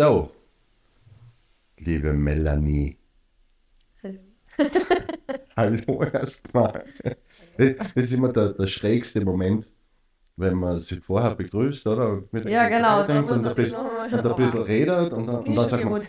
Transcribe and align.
So, 0.00 0.30
liebe 1.76 2.14
Melanie. 2.14 2.96
Hallo. 4.02 4.18
Hallo 5.58 6.02
erstmal. 6.04 6.86
Das 7.58 7.74
ist 7.96 8.12
immer 8.12 8.32
der, 8.32 8.54
der 8.54 8.66
schrägste 8.66 9.22
Moment, 9.22 9.66
wenn 10.36 10.54
man 10.54 10.78
sich 10.78 11.00
vorher 11.00 11.34
begrüßt, 11.34 11.86
oder? 11.86 12.12
Und 12.12 12.32
mit 12.32 12.48
Ja, 12.48 12.70
genau. 12.70 13.02
und, 13.02 13.08
muss 13.08 13.36
und, 13.36 13.42
man 13.42 13.50
ein 13.50 13.54
bisschen, 13.54 13.78
und 13.78 14.26
ein 14.26 14.36
bisschen 14.36 14.62
redet 14.62 15.12
und 15.12 15.28
und 15.28 15.54
dann 15.54 15.68
sagt 15.68 15.84
man, 15.84 16.02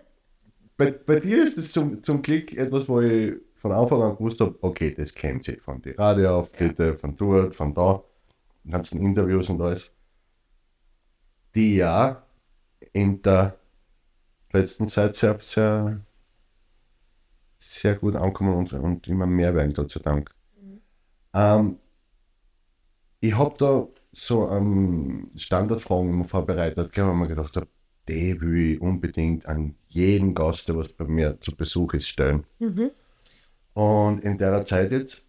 bei, 0.78 0.90
bei 0.92 1.20
dir 1.20 1.44
ist 1.44 1.58
es 1.58 1.72
zum, 1.72 2.02
zum 2.02 2.22
Glück 2.22 2.54
etwas, 2.54 2.88
wo 2.88 3.02
ich 3.02 3.34
von 3.56 3.72
Anfang 3.72 4.00
an 4.00 4.16
gewusst 4.16 4.40
habe, 4.40 4.56
okay, 4.62 4.94
das 4.96 5.12
kennt 5.12 5.44
sie 5.44 5.58
von 5.58 5.82
den 5.82 5.94
Radioauftritte, 5.94 6.96
von 6.96 7.14
dort, 7.18 7.54
von 7.54 7.74
da, 7.74 8.02
die 8.64 8.70
ganzen 8.70 8.98
Interviews 8.98 9.50
und 9.50 9.60
alles, 9.60 9.92
die 11.54 11.76
ja 11.76 12.26
in 12.92 13.22
der 13.22 13.58
letzten 14.52 14.88
Zeit 14.88 15.16
sehr, 15.16 15.38
sehr, 15.40 16.00
sehr 17.58 17.94
gut 17.96 18.16
ankommen 18.16 18.54
und, 18.54 18.72
und 18.72 19.06
immer 19.08 19.26
mehr 19.26 19.54
werden, 19.54 19.74
Gott 19.74 19.90
sei 19.90 20.00
Dank. 20.00 20.34
Ähm, 21.32 21.78
ich 23.20 23.36
habe 23.36 23.54
da 23.58 23.86
so 24.12 24.50
ähm, 24.50 25.30
Standardfragen 25.36 26.10
immer 26.10 26.24
vorbereitet, 26.24 26.92
gell, 26.92 27.04
weil 27.04 27.12
ich 27.12 27.18
mir 27.20 27.28
gedacht 27.28 27.56
habe, 27.56 27.68
die 28.08 28.40
will 28.40 28.72
ich 28.72 28.80
unbedingt 28.80 29.46
an 29.46 29.76
jeden 29.88 30.34
Gast, 30.34 30.68
der 30.68 30.76
was 30.76 30.88
bei 30.88 31.04
mir 31.04 31.38
zu 31.40 31.54
Besuch 31.54 31.94
ist, 31.94 32.08
stellen. 32.08 32.44
Mhm. 32.58 32.90
Und 33.74 34.24
in 34.24 34.38
der 34.38 34.64
Zeit 34.64 34.90
jetzt, 34.90 35.24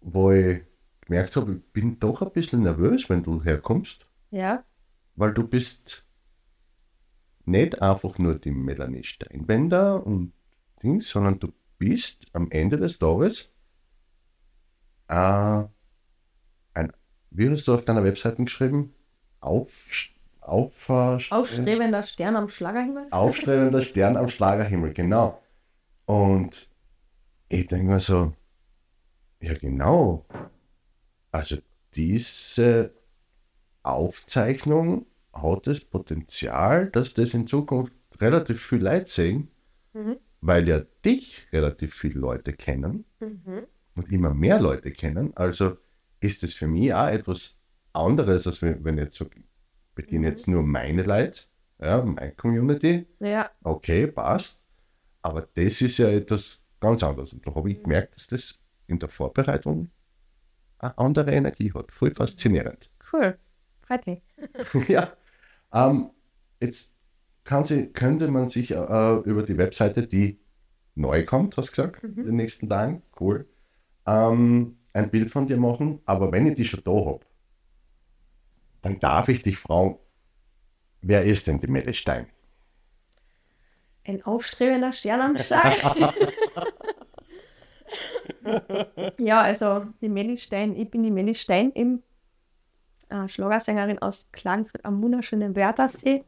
wo 0.00 0.30
ich 0.32 0.60
gemerkt 1.00 1.36
habe, 1.36 1.54
ich 1.54 1.72
bin 1.72 1.98
doch 1.98 2.20
ein 2.20 2.32
bisschen 2.32 2.62
nervös, 2.62 3.08
wenn 3.08 3.22
du 3.22 3.42
herkommst, 3.42 4.06
Ja, 4.30 4.64
weil 5.16 5.32
du 5.32 5.46
bist 5.46 6.04
nicht 7.48 7.82
einfach 7.82 8.18
nur 8.18 8.38
die 8.38 8.50
Melanie 8.50 9.04
Steinbender 9.04 10.06
und 10.06 10.32
Dings, 10.82 11.08
sondern 11.08 11.38
du 11.38 11.52
bist 11.78 12.26
am 12.32 12.50
Ende 12.50 12.76
des 12.76 12.98
Tages 12.98 13.50
äh, 15.08 15.64
ein, 16.74 16.92
wie 17.30 17.50
hast 17.50 17.66
du 17.66 17.74
auf 17.74 17.84
deiner 17.84 18.04
Webseite 18.04 18.44
geschrieben? 18.44 18.94
Auf, 19.40 19.70
auf, 20.40 20.88
äh, 20.88 21.18
aufstrebender 21.30 22.02
Stern 22.02 22.36
am 22.36 22.48
Schlagerhimmel. 22.48 23.06
aufstrebender 23.10 23.82
Stern 23.82 24.16
am 24.16 24.28
Schlagerhimmel, 24.28 24.92
genau. 24.92 25.40
Und 26.04 26.68
ich 27.48 27.66
denke 27.66 27.86
mir 27.86 28.00
so, 28.00 28.32
ja 29.40 29.54
genau, 29.54 30.26
also 31.30 31.56
diese 31.94 32.92
Aufzeichnung 33.82 35.06
hat 35.42 35.66
das 35.66 35.80
Potenzial, 35.84 36.90
dass 36.90 37.14
das 37.14 37.34
in 37.34 37.46
Zukunft 37.46 37.94
relativ 38.20 38.64
viel 38.64 38.82
Leute 38.82 39.10
sehen, 39.10 39.50
Mhm. 39.94 40.16
weil 40.40 40.68
ja 40.68 40.80
dich 41.04 41.46
relativ 41.52 41.94
viele 41.94 42.20
Leute 42.20 42.52
kennen 42.52 43.04
Mhm. 43.20 43.66
und 43.96 44.12
immer 44.12 44.34
mehr 44.34 44.60
Leute 44.60 44.90
kennen. 44.92 45.32
Also 45.36 45.76
ist 46.20 46.42
es 46.42 46.54
für 46.54 46.66
mich 46.66 46.92
auch 46.94 47.08
etwas 47.08 47.56
anderes, 47.92 48.46
als 48.46 48.62
wenn, 48.62 48.84
wenn 48.84 48.98
ich 48.98 49.04
jetzt 49.04 49.16
so 49.16 49.26
beginne 49.94 50.26
Mhm. 50.26 50.32
jetzt 50.32 50.48
nur 50.48 50.62
meine 50.62 51.02
Leute, 51.02 51.42
ja, 51.80 52.02
meine 52.04 52.32
Community, 52.32 53.06
Ja, 53.20 53.50
okay, 53.62 54.06
passt. 54.06 54.60
Aber 55.22 55.42
das 55.54 55.80
ist 55.80 55.98
ja 55.98 56.08
etwas 56.08 56.60
ganz 56.80 57.02
anderes. 57.02 57.32
Und 57.32 57.46
da 57.46 57.54
habe 57.54 57.70
ich 57.70 57.82
gemerkt, 57.82 58.14
dass 58.16 58.26
das 58.28 58.58
in 58.86 58.98
der 58.98 59.08
Vorbereitung 59.08 59.90
eine 60.78 60.96
andere 60.96 61.32
Energie 61.32 61.72
hat. 61.72 61.90
Voll 61.92 62.14
faszinierend. 62.14 62.90
cool. 63.12 63.36
Freut 63.82 64.06
mich. 64.06 64.22
ja. 64.88 65.12
Ähm, 65.72 66.10
jetzt 66.60 66.92
sie, 67.66 67.86
könnte 67.92 68.28
man 68.28 68.48
sich 68.48 68.70
äh, 68.72 68.74
über 69.24 69.42
die 69.42 69.58
Webseite, 69.58 70.06
die 70.06 70.38
neu 70.94 71.24
kommt, 71.24 71.56
hast 71.56 71.68
du 71.70 71.82
gesagt, 71.82 72.02
Mhm. 72.02 72.18
in 72.18 72.26
den 72.26 72.36
nächsten 72.36 72.68
Tagen, 72.68 73.02
cool, 73.20 73.48
ähm, 74.06 74.78
ein 74.92 75.10
Bild 75.10 75.30
von 75.30 75.46
dir 75.46 75.56
machen. 75.56 76.00
Aber 76.04 76.32
wenn 76.32 76.46
ich 76.46 76.56
die 76.56 76.64
schon 76.64 76.82
da 76.84 76.92
habe, 76.92 77.20
dann 78.82 78.98
darf 79.00 79.28
ich 79.28 79.42
dich 79.42 79.58
fragen, 79.58 79.98
wer 81.00 81.24
ist 81.24 81.46
denn 81.46 81.60
die 81.60 81.66
Melle 81.68 81.94
Stein? 81.94 82.26
Ein 84.04 84.22
aufstrebender 84.24 84.92
Stern 84.92 85.20
am 85.20 85.36
Schlag. 85.36 85.76
ja, 89.18 89.40
also 89.42 89.86
die 90.00 90.08
Melli 90.08 90.38
Stein, 90.38 90.76
ich 90.76 90.90
bin 90.90 91.02
die 91.02 91.10
Melli 91.10 91.34
Stein, 91.34 91.72
eben 91.74 92.02
äh, 93.10 93.28
Schlagersängerin 93.28 94.00
aus 94.00 94.28
Klagenfurt 94.32 94.84
am 94.84 95.02
wunderschönen 95.02 95.56
Wörthersee. 95.56 96.24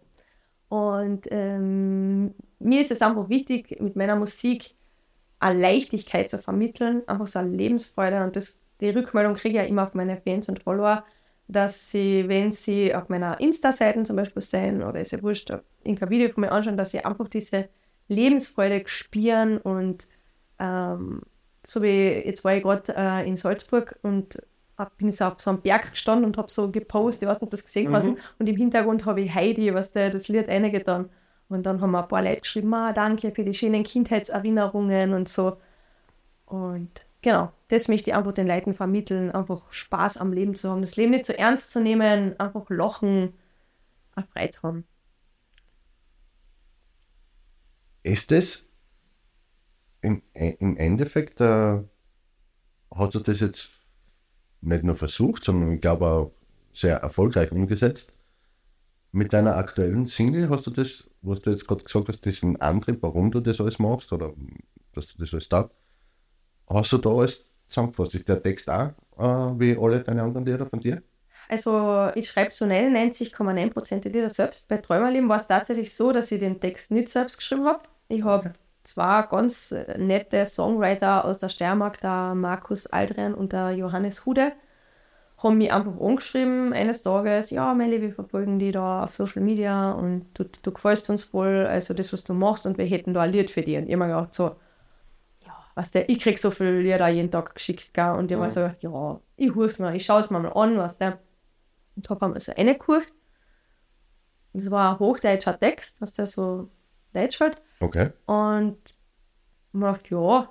Und 0.68 1.26
ähm, 1.30 2.34
mir 2.58 2.80
ist 2.80 2.90
es 2.90 3.02
einfach 3.02 3.28
wichtig, 3.28 3.80
mit 3.80 3.96
meiner 3.96 4.16
Musik 4.16 4.74
eine 5.40 5.58
Leichtigkeit 5.58 6.30
zu 6.30 6.38
vermitteln, 6.38 7.02
einfach 7.08 7.26
so 7.26 7.38
eine 7.38 7.56
Lebensfreude. 7.56 8.22
Und 8.22 8.36
das, 8.36 8.58
die 8.80 8.90
Rückmeldung 8.90 9.34
kriege 9.34 9.58
ich 9.58 9.62
ja 9.62 9.68
immer 9.68 9.84
auf 9.84 9.94
meine 9.94 10.16
Fans 10.18 10.48
und 10.48 10.62
Follower, 10.62 11.04
dass 11.48 11.90
sie, 11.90 12.28
wenn 12.28 12.52
sie 12.52 12.94
auf 12.94 13.08
meiner 13.08 13.40
Insta-Seite 13.40 14.02
zum 14.04 14.16
Beispiel 14.16 14.42
sein 14.42 14.82
oder 14.82 15.00
ist 15.00 15.12
ja 15.12 15.22
wurscht, 15.22 15.50
irgendein 15.82 16.10
Video 16.10 16.28
von 16.28 16.42
mir 16.42 16.52
anschauen, 16.52 16.76
dass 16.76 16.92
sie 16.92 17.04
einfach 17.04 17.28
diese 17.28 17.68
Lebensfreude 18.08 18.82
spüren 18.86 19.58
und 19.58 20.04
ähm, 20.58 21.22
so 21.64 21.82
wie 21.82 22.22
jetzt 22.26 22.44
war 22.44 22.54
ich 22.54 22.62
gerade 22.62 22.94
äh, 22.96 23.28
in 23.28 23.36
Salzburg 23.36 23.98
und 24.02 24.36
hab, 24.80 24.96
bin 24.98 25.12
so 25.12 25.24
auf 25.26 25.40
so 25.40 25.50
einem 25.50 25.60
Berg 25.62 25.90
gestanden 25.92 26.24
und 26.26 26.36
habe 26.38 26.50
so 26.50 26.70
gepostet, 26.70 27.24
ich 27.24 27.28
weiß 27.28 27.36
nicht, 27.38 27.44
ob 27.44 27.50
du 27.50 27.56
das 27.56 27.64
gesehen 27.64 27.92
hast, 27.92 28.06
Mhm. 28.06 28.18
und 28.38 28.48
im 28.48 28.56
Hintergrund 28.56 29.04
habe 29.06 29.20
ich 29.20 29.34
Heidi, 29.34 29.72
was 29.74 29.92
der 29.92 30.10
das 30.10 30.28
Lied 30.28 30.48
reingetan. 30.48 31.10
Und 31.48 31.64
dann 31.64 31.80
haben 31.80 31.90
mir 31.92 32.02
ein 32.02 32.08
paar 32.08 32.22
Leute 32.22 32.40
geschrieben, 32.42 32.72
ah, 32.74 32.92
danke 32.92 33.32
für 33.32 33.44
die 33.44 33.54
schönen 33.54 33.82
Kindheitserinnerungen 33.84 35.14
und 35.14 35.28
so. 35.28 35.58
Und 36.46 37.06
genau, 37.22 37.52
das 37.68 37.88
möchte 37.88 38.10
ich 38.10 38.16
einfach 38.16 38.32
den 38.32 38.46
Leuten 38.46 38.74
vermitteln, 38.74 39.30
einfach 39.32 39.72
Spaß 39.72 40.16
am 40.18 40.32
Leben 40.32 40.54
zu 40.54 40.70
haben, 40.70 40.80
das 40.82 40.96
Leben 40.96 41.10
nicht 41.12 41.26
so 41.26 41.32
ernst 41.32 41.72
zu 41.72 41.80
nehmen, 41.80 42.38
einfach 42.40 42.68
lachen, 42.70 43.34
auch 44.16 44.24
Freude 44.32 44.58
haben. 44.62 44.84
Ist 48.02 48.32
es 48.32 48.64
im, 50.02 50.22
äh, 50.34 50.50
im 50.58 50.76
Endeffekt, 50.76 51.40
äh, 51.40 51.82
hast 52.94 53.14
du 53.14 53.20
das 53.20 53.40
jetzt 53.40 53.70
nicht 54.62 54.84
nur 54.84 54.96
versucht, 54.96 55.44
sondern 55.44 55.72
ich 55.72 55.80
glaube 55.80 56.06
auch 56.06 56.32
sehr 56.74 56.98
erfolgreich 56.98 57.52
umgesetzt? 57.52 58.12
Mit 59.12 59.32
deiner 59.32 59.56
aktuellen 59.56 60.06
Single 60.06 60.48
hast 60.50 60.66
du 60.66 60.70
das, 60.70 61.08
was 61.22 61.40
du 61.40 61.50
jetzt 61.50 61.66
gerade 61.66 61.82
gesagt 61.82 62.08
hast, 62.08 62.24
diesen 62.24 62.60
Antrieb, 62.60 63.02
warum 63.02 63.30
du 63.30 63.40
das 63.40 63.60
alles 63.60 63.78
machst 63.78 64.12
oder 64.12 64.32
dass 64.92 65.08
du 65.08 65.18
das 65.18 65.32
alles 65.32 65.48
da, 65.48 65.70
hast 66.68 66.92
du 66.92 66.98
da 66.98 67.10
alles 67.10 67.44
zusammengefasst? 67.68 68.14
Ist 68.14 68.28
der 68.28 68.42
Text 68.42 68.70
auch 68.70 68.92
äh, 69.18 69.58
wie 69.58 69.76
alle 69.76 70.00
deine 70.00 70.22
anderen 70.22 70.46
Lieder 70.46 70.66
von 70.66 70.80
dir? 70.80 71.02
Also 71.48 72.10
ich 72.14 72.28
schreibe 72.28 72.52
so 72.52 72.64
schnell 72.64 72.94
90,9% 72.94 74.00
der 74.00 74.12
Lieder 74.12 74.28
selbst. 74.28 74.68
Bei 74.68 74.76
Träumerleben 74.76 75.28
war 75.28 75.38
es 75.38 75.48
tatsächlich 75.48 75.94
so, 75.94 76.12
dass 76.12 76.30
ich 76.30 76.38
den 76.38 76.60
Text 76.60 76.92
nicht 76.92 77.08
selbst 77.08 77.38
geschrieben 77.38 77.64
habe. 77.64 77.80
Ich 78.08 78.22
habe 78.22 78.52
zwei 78.82 79.22
ganz 79.22 79.72
äh, 79.72 79.98
nette 79.98 80.46
Songwriter 80.46 81.24
aus 81.24 81.38
der 81.38 81.48
Steiermark, 81.48 82.00
der 82.00 82.34
Markus 82.34 82.86
Aldrian 82.86 83.34
und 83.34 83.52
der 83.52 83.72
Johannes 83.72 84.26
Hude, 84.26 84.52
haben 85.38 85.58
mich 85.58 85.72
einfach 85.72 85.98
angeschrieben 86.00 86.72
eines 86.72 87.02
Tages, 87.02 87.50
ja 87.50 87.72
Melli, 87.74 88.02
wir 88.02 88.12
verfolgen 88.12 88.58
die 88.58 88.72
da 88.72 89.04
auf 89.04 89.14
Social 89.14 89.42
Media 89.42 89.92
und 89.92 90.26
du, 90.34 90.44
du 90.44 90.70
gefällst 90.70 91.08
uns 91.08 91.24
voll, 91.24 91.66
also 91.66 91.94
das, 91.94 92.12
was 92.12 92.24
du 92.24 92.34
machst 92.34 92.66
und 92.66 92.76
wir 92.76 92.84
hätten 92.84 93.14
da 93.14 93.22
ein 93.22 93.32
Lied 93.32 93.50
für 93.50 93.62
dich. 93.62 93.76
Und 93.78 93.86
ich 93.86 93.94
habe 93.94 94.06
mir 94.06 94.14
gedacht 94.14 94.34
so, 94.34 94.56
ja, 95.46 95.56
was 95.74 95.90
der, 95.90 96.08
ich 96.10 96.20
krieg 96.20 96.38
so 96.38 96.50
viele 96.50 96.80
Lieder 96.80 97.08
jeden 97.08 97.30
Tag 97.30 97.54
geschickt, 97.54 97.94
gell? 97.94 98.12
und 98.12 98.30
ich 98.30 98.36
habe 98.36 98.44
mir 98.44 98.50
so 98.50 98.60
gedacht, 98.60 98.82
ja, 98.82 99.20
ich 99.36 99.54
hur's 99.54 99.78
mal, 99.78 99.96
ich 99.96 100.04
schaue 100.04 100.20
es 100.20 100.30
mir 100.30 100.40
mal 100.40 100.52
an, 100.52 100.76
was 100.76 100.98
der 100.98 101.18
und 101.96 102.08
habe 102.08 102.26
einmal 102.26 102.40
so 102.40 102.52
reingehört. 102.52 103.06
Und 104.52 104.60
es 104.60 104.70
war 104.70 104.92
ein 104.92 104.98
hochdeutscher 104.98 105.58
Text, 105.58 106.00
was 106.00 106.12
der 106.12 106.26
so 106.26 106.70
deutsch 107.12 107.40
halt. 107.40 107.60
Okay. 107.80 108.10
Und 108.26 108.78
man 109.72 109.94
dachte, 109.94 110.14
ja, 110.14 110.48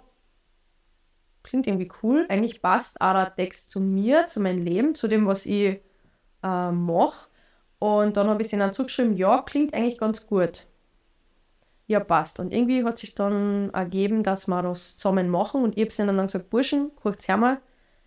klingt 1.44 1.68
irgendwie 1.68 1.92
cool. 2.04 2.26
Eigentlich 2.30 2.62
passt 2.62 3.00
auch 3.00 3.14
der 3.14 3.36
Text 3.36 3.70
zu 3.70 3.80
mir, 3.81 4.26
zu 4.28 4.42
meinem 4.42 4.64
Leben, 4.64 4.96
zu 4.96 5.08
dem, 5.08 5.26
was 5.28 5.46
ich 5.46 5.80
äh, 6.44 6.72
mache. 6.72 7.30
Und 7.80 8.18
dann 8.18 8.28
habe 8.28 8.42
ich 8.42 8.52
ihnen 8.52 8.60
dann 8.60 8.74
zugeschrieben, 8.74 9.16
ja, 9.16 9.42
klingt 9.42 9.74
eigentlich 9.74 9.98
ganz 9.98 10.28
gut. 10.28 10.66
Ja, 11.88 12.00
passt. 12.00 12.40
Und 12.40 12.54
irgendwie 12.54 12.84
hat 12.84 12.98
sich 12.98 13.16
dann 13.16 13.72
ergeben, 13.72 14.22
dass 14.22 14.48
wir 14.48 14.62
das 14.62 14.98
zusammen 14.98 15.30
machen. 15.30 15.64
Und 15.64 15.78
ich 15.78 15.86
habe 15.86 16.04
ihnen 16.10 16.18
dann 16.18 16.28
gesagt, 16.28 16.50
Burschen, 16.50 16.92
kurz 16.96 17.28
her 17.28 17.38
mal, 17.38 17.62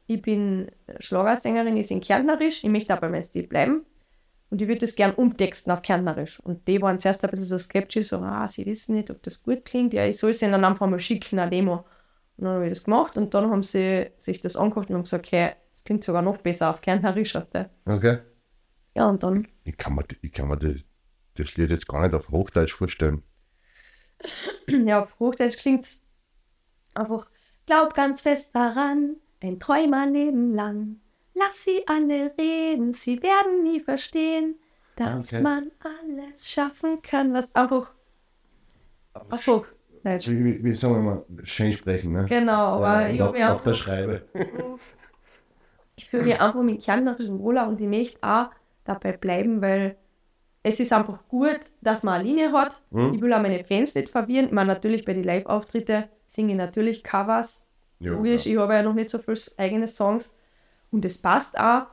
ich 0.07 0.21
bin 0.21 0.71
Schlagersängerin, 1.01 1.77
ich 1.77 1.89
singe 1.89 2.01
Kärntnerisch, 2.03 2.63
ich 2.65 2.71
möchte 2.71 2.95
auch 2.95 3.01
bei 3.01 3.09
meinem 3.09 3.23
Stil 3.23 3.47
bleiben. 3.47 3.85
Und 4.53 4.61
ich 4.61 4.69
würde 4.69 4.81
das 4.81 4.97
gern 4.97 5.15
umtexten 5.15 5.73
auf 5.73 5.81
Kärntnerisch. 5.81 6.39
Und 6.41 6.69
die 6.69 6.83
waren 6.83 6.99
zuerst 6.99 7.25
ein 7.25 7.31
bisschen 7.31 7.47
so 7.47 7.59
skeptisch, 7.59 8.09
so, 8.09 8.19
ah, 8.19 8.47
sie 8.51 8.67
wissen 8.67 8.95
nicht, 8.95 9.11
ob 9.11 9.23
das 9.23 9.43
gut 9.43 9.65
klingt. 9.65 9.95
Ja, 9.95 10.05
ich 10.05 10.19
soll 10.19 10.29
es 10.29 10.43
ihnen 10.43 10.53
dann 10.53 10.67
einfach 10.67 10.87
mal 10.87 11.01
schicken, 11.01 11.39
eine 11.39 11.51
Demo. 11.51 11.87
Und 12.37 12.45
dann 12.45 12.57
habe 12.57 12.67
ich 12.67 12.75
das 12.75 12.85
gemacht 12.85 13.17
und 13.17 13.33
dann 13.33 13.51
haben 13.51 13.63
sie 13.63 14.11
sich 14.19 14.43
das 14.43 14.57
angeguckt 14.57 14.91
und 14.91 14.97
haben 14.97 15.05
gesagt, 15.05 15.27
okay, 15.27 15.53
es 15.73 15.85
klingt 15.85 16.05
sogar 16.05 16.21
noch 16.21 16.37
besser 16.37 16.69
auf 16.69 16.83
Kärntnerisch. 16.83 17.35
Okay. 17.35 18.19
Ja, 18.95 19.09
und 19.09 19.23
dann, 19.23 19.49
Ich 19.65 19.79
kann 19.79 19.95
mir, 19.95 20.05
ich 20.21 20.33
kann 20.33 20.49
mir 20.49 20.59
das, 20.59 20.85
das 21.37 21.57
Lied 21.57 21.71
jetzt 21.71 21.89
gar 21.89 22.03
nicht 22.03 22.15
auf 22.15 22.29
Hochdeutsch 22.29 22.75
vorstellen. 22.75 23.23
Ja, 24.69 25.03
auf 25.03 25.19
Hochdeutsch 25.19 25.57
klingt 25.57 25.85
es 25.85 26.03
einfach, 26.95 27.27
glaub 27.65 27.95
ganz 27.95 28.21
fest 28.21 28.55
daran, 28.55 29.17
ein 29.41 29.59
Träumerleben 29.59 30.53
lang. 30.55 31.01
Lass 31.35 31.65
sie 31.65 31.83
alle 31.87 32.33
reden, 32.39 32.93
sie 32.93 33.23
werden 33.23 33.63
nie 33.63 33.81
verstehen, 33.81 34.57
dass 34.97 35.27
Okay. 35.27 35.41
man 35.41 35.71
alles 35.81 36.51
schaffen 36.51 37.01
kann, 37.03 37.33
was 37.33 37.55
einfach 37.55 37.91
auf 39.31 39.47
Hochdeutsch. 39.47 40.29
Wie, 40.29 40.45
wie, 40.45 40.65
wie 40.65 40.75
sagen 40.75 40.95
wir 40.97 41.01
mal, 41.03 41.25
schön 41.45 41.73
sprechen, 41.73 42.13
ne? 42.13 42.27
Genau, 42.29 42.53
aber 42.83 43.07
Äh, 43.07 43.15
ich, 43.15 43.23
auf, 43.23 43.33
der 43.33 43.51
einfach, 43.53 43.75
Schreibe. 43.75 44.23
ich 45.97 46.09
fühle 46.09 46.25
mich 46.25 46.41
einfach 46.41 46.63
mit 46.63 46.83
kärntnerischen 46.85 47.39
wohler 47.41 47.69
und 47.69 47.81
ich 47.81 47.89
möchte 47.89 48.19
auch 48.23 48.51
dabei 48.85 49.13
bleiben, 49.13 49.61
weil 49.63 49.97
es 50.63 50.81
ist 50.81 50.93
einfach 50.93 51.27
gut, 51.29 51.61
dass 51.81 52.03
man 52.03 52.15
eine 52.21 52.25
Linie 52.25 52.53
hat. 52.53 52.81
Mhm. 52.91 53.15
Ich 53.15 53.21
will 53.21 53.33
auch 53.33 53.43
meine 53.43 53.65
Fans 53.65 53.95
nicht 53.95 54.09
verwirren. 54.09 54.47
Ich 54.47 54.53
meine, 54.53 54.69
natürlich 54.69 55.05
bei 55.05 55.13
den 55.15 55.25
Live-Auftritten 55.25 56.05
singe 56.27 56.53
ich 56.53 56.59
natürlich 56.59 57.03
Covers. 57.03 57.63
Ja, 57.99 58.13
Logisch, 58.13 58.47
ja. 58.47 58.53
ich 58.53 58.59
habe 58.59 58.75
ja 58.75 58.83
noch 58.83 58.95
nicht 58.95 59.11
so 59.11 59.19
viele 59.19 59.39
eigene 59.57 59.89
Songs 59.89 60.35
und 60.93 61.05
es 61.05 61.21
passt 61.21 61.59
auch. 61.59 61.87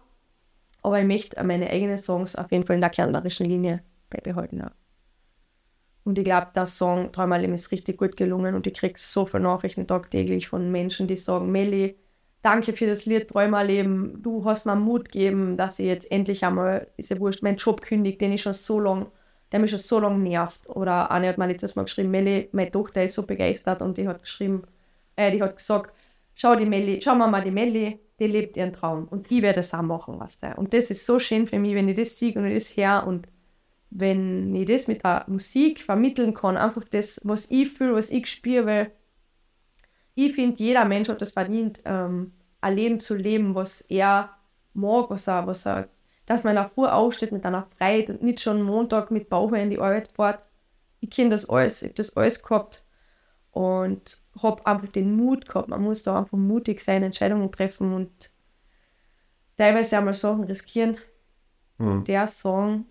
Aber 0.84 1.00
ich 1.00 1.08
möchte 1.08 1.44
meine 1.44 1.70
eigenen 1.70 1.98
Songs 1.98 2.36
auf 2.36 2.52
jeden 2.52 2.66
Fall 2.66 2.76
in 2.76 2.82
der 2.82 2.90
kärntnerischen 2.92 3.48
Linie 3.48 3.82
beibehalten. 4.10 4.64
Und 6.04 6.18
ich 6.18 6.24
glaube, 6.24 6.48
der 6.56 6.66
Song 6.66 7.12
Träumerleben 7.12 7.54
ist 7.54 7.72
richtig 7.72 7.98
gut 7.98 8.16
gelungen 8.16 8.56
und 8.56 8.66
ich 8.66 8.74
kriege 8.74 8.94
so 8.98 9.26
viele 9.26 9.44
Nachrichten 9.44 9.88
tagtäglich 9.88 10.48
von 10.48 10.72
Menschen, 10.72 11.08
die 11.08 11.18
sagen, 11.18 11.52
Melli, 11.52 11.98
danke 12.42 12.74
für 12.74 12.88
das 12.88 13.06
Lied 13.06 13.28
Träumerleben, 13.28 14.22
du 14.24 14.46
hast 14.46 14.66
mir 14.66 14.76
Mut 14.76 15.12
gegeben, 15.12 15.58
dass 15.58 15.80
ich 15.80 15.86
jetzt 15.86 16.12
endlich 16.12 16.46
einmal, 16.46 16.88
ist 16.98 17.10
ja 17.10 17.20
wurscht, 17.20 17.44
meinen 17.44 17.58
Job 17.58 17.82
kündige, 17.82 18.18
den 18.18 18.32
ich 18.32 18.42
schon 18.42 18.54
so 18.54 18.80
lange, 18.80 19.08
der 19.52 19.60
mich 19.60 19.72
schon 19.72 19.80
so 19.80 20.00
lange 20.00 20.20
nervt. 20.20 20.70
Oder 20.70 21.12
eine 21.12 21.28
hat 21.28 21.38
mir 21.38 21.48
letztes 21.48 21.76
Mal 21.76 21.84
geschrieben, 21.84 22.12
Melli, 22.12 22.50
meine 22.54 22.72
Tochter 22.72 23.04
ist 23.04 23.16
so 23.16 23.24
begeistert 23.24 23.82
und 23.82 23.98
die 23.98 24.08
hat 24.08 24.22
geschrieben, 24.22 24.64
äh, 25.16 25.32
die 25.32 25.44
hat 25.44 25.58
gesagt, 25.58 25.94
schau 26.40 26.56
die 26.56 26.66
Melli, 26.66 27.02
schau 27.02 27.16
mal 27.16 27.44
die 27.44 27.52
Melli, 27.52 28.00
die 28.18 28.28
lebt 28.28 28.56
ihren 28.56 28.72
Traum 28.72 29.08
und 29.10 29.30
ich 29.30 29.42
werde 29.42 29.58
das 29.58 29.74
auch 29.74 29.82
machen, 29.82 30.20
was 30.20 30.40
da. 30.40 30.54
Und 30.54 30.74
das 30.74 30.90
ist 30.90 31.06
so 31.06 31.20
schön 31.20 31.48
für 31.48 31.60
mich, 31.60 31.76
wenn 31.76 31.90
ich 31.90 31.98
das 31.98 32.18
sehe 32.18 32.34
und 32.34 32.46
ich 32.46 32.54
das 32.54 32.78
höre 32.78 33.06
und 33.06 33.28
wenn 33.92 34.56
ich 34.56 34.66
das 34.66 34.88
mit 34.88 35.04
der 35.04 35.26
Musik 35.28 35.82
vermitteln 35.82 36.34
kann, 36.34 36.56
einfach 36.56 36.84
das, 36.86 37.20
was 37.24 37.52
ich 37.52 37.70
fühle, 37.70 37.96
was 37.96 38.10
ich 38.10 38.28
spüre, 38.28 38.66
weil 38.66 38.92
ich 40.16 40.34
finde, 40.34 40.64
jeder 40.64 40.86
Mensch 40.86 41.10
hat 41.10 41.22
es 41.22 41.34
verdient, 41.34 41.80
ähm, 41.86 42.34
ein 42.62 42.76
Leben 42.76 43.00
zu 43.00 43.16
leben, 43.16 43.56
was 43.56 43.82
er 43.82 44.30
mag, 44.74 45.10
was 45.10 45.28
er, 45.28 45.46
was 45.46 45.66
er, 45.66 45.90
dass 46.26 46.44
man 46.44 46.56
davor 46.56 46.94
aufsteht 46.94 47.32
mit 47.34 47.46
einer 47.46 47.64
Freude 47.64 48.14
und 48.14 48.24
nicht 48.24 48.40
schon 48.40 48.62
Montag 48.62 49.12
mit 49.12 49.30
Bauchweh 49.30 49.62
in 49.64 49.72
die 49.72 49.80
Arbeit 49.80 50.12
fährt. 50.14 50.48
Ich 51.02 51.10
kenne 51.10 51.32
das 51.32 51.50
alles, 51.50 51.82
ich 51.82 51.90
habe 51.90 51.96
das 51.96 52.16
alles 52.16 52.44
gehabt 52.44 52.84
und 53.60 54.22
habe 54.42 54.66
einfach 54.66 54.88
den 54.88 55.18
Mut 55.18 55.46
gehabt. 55.46 55.68
Man 55.68 55.82
muss 55.82 56.02
da 56.02 56.20
einfach 56.20 56.38
mutig 56.38 56.80
sein, 56.80 57.04
Entscheidungen 57.04 57.52
treffen 57.52 57.94
und 57.94 58.10
teilweise 59.58 59.98
einmal 59.98 60.14
Sachen 60.14 60.46
riskieren. 60.46 60.96
Hm. 61.78 62.06
Der 62.06 62.26
Song, 62.26 62.86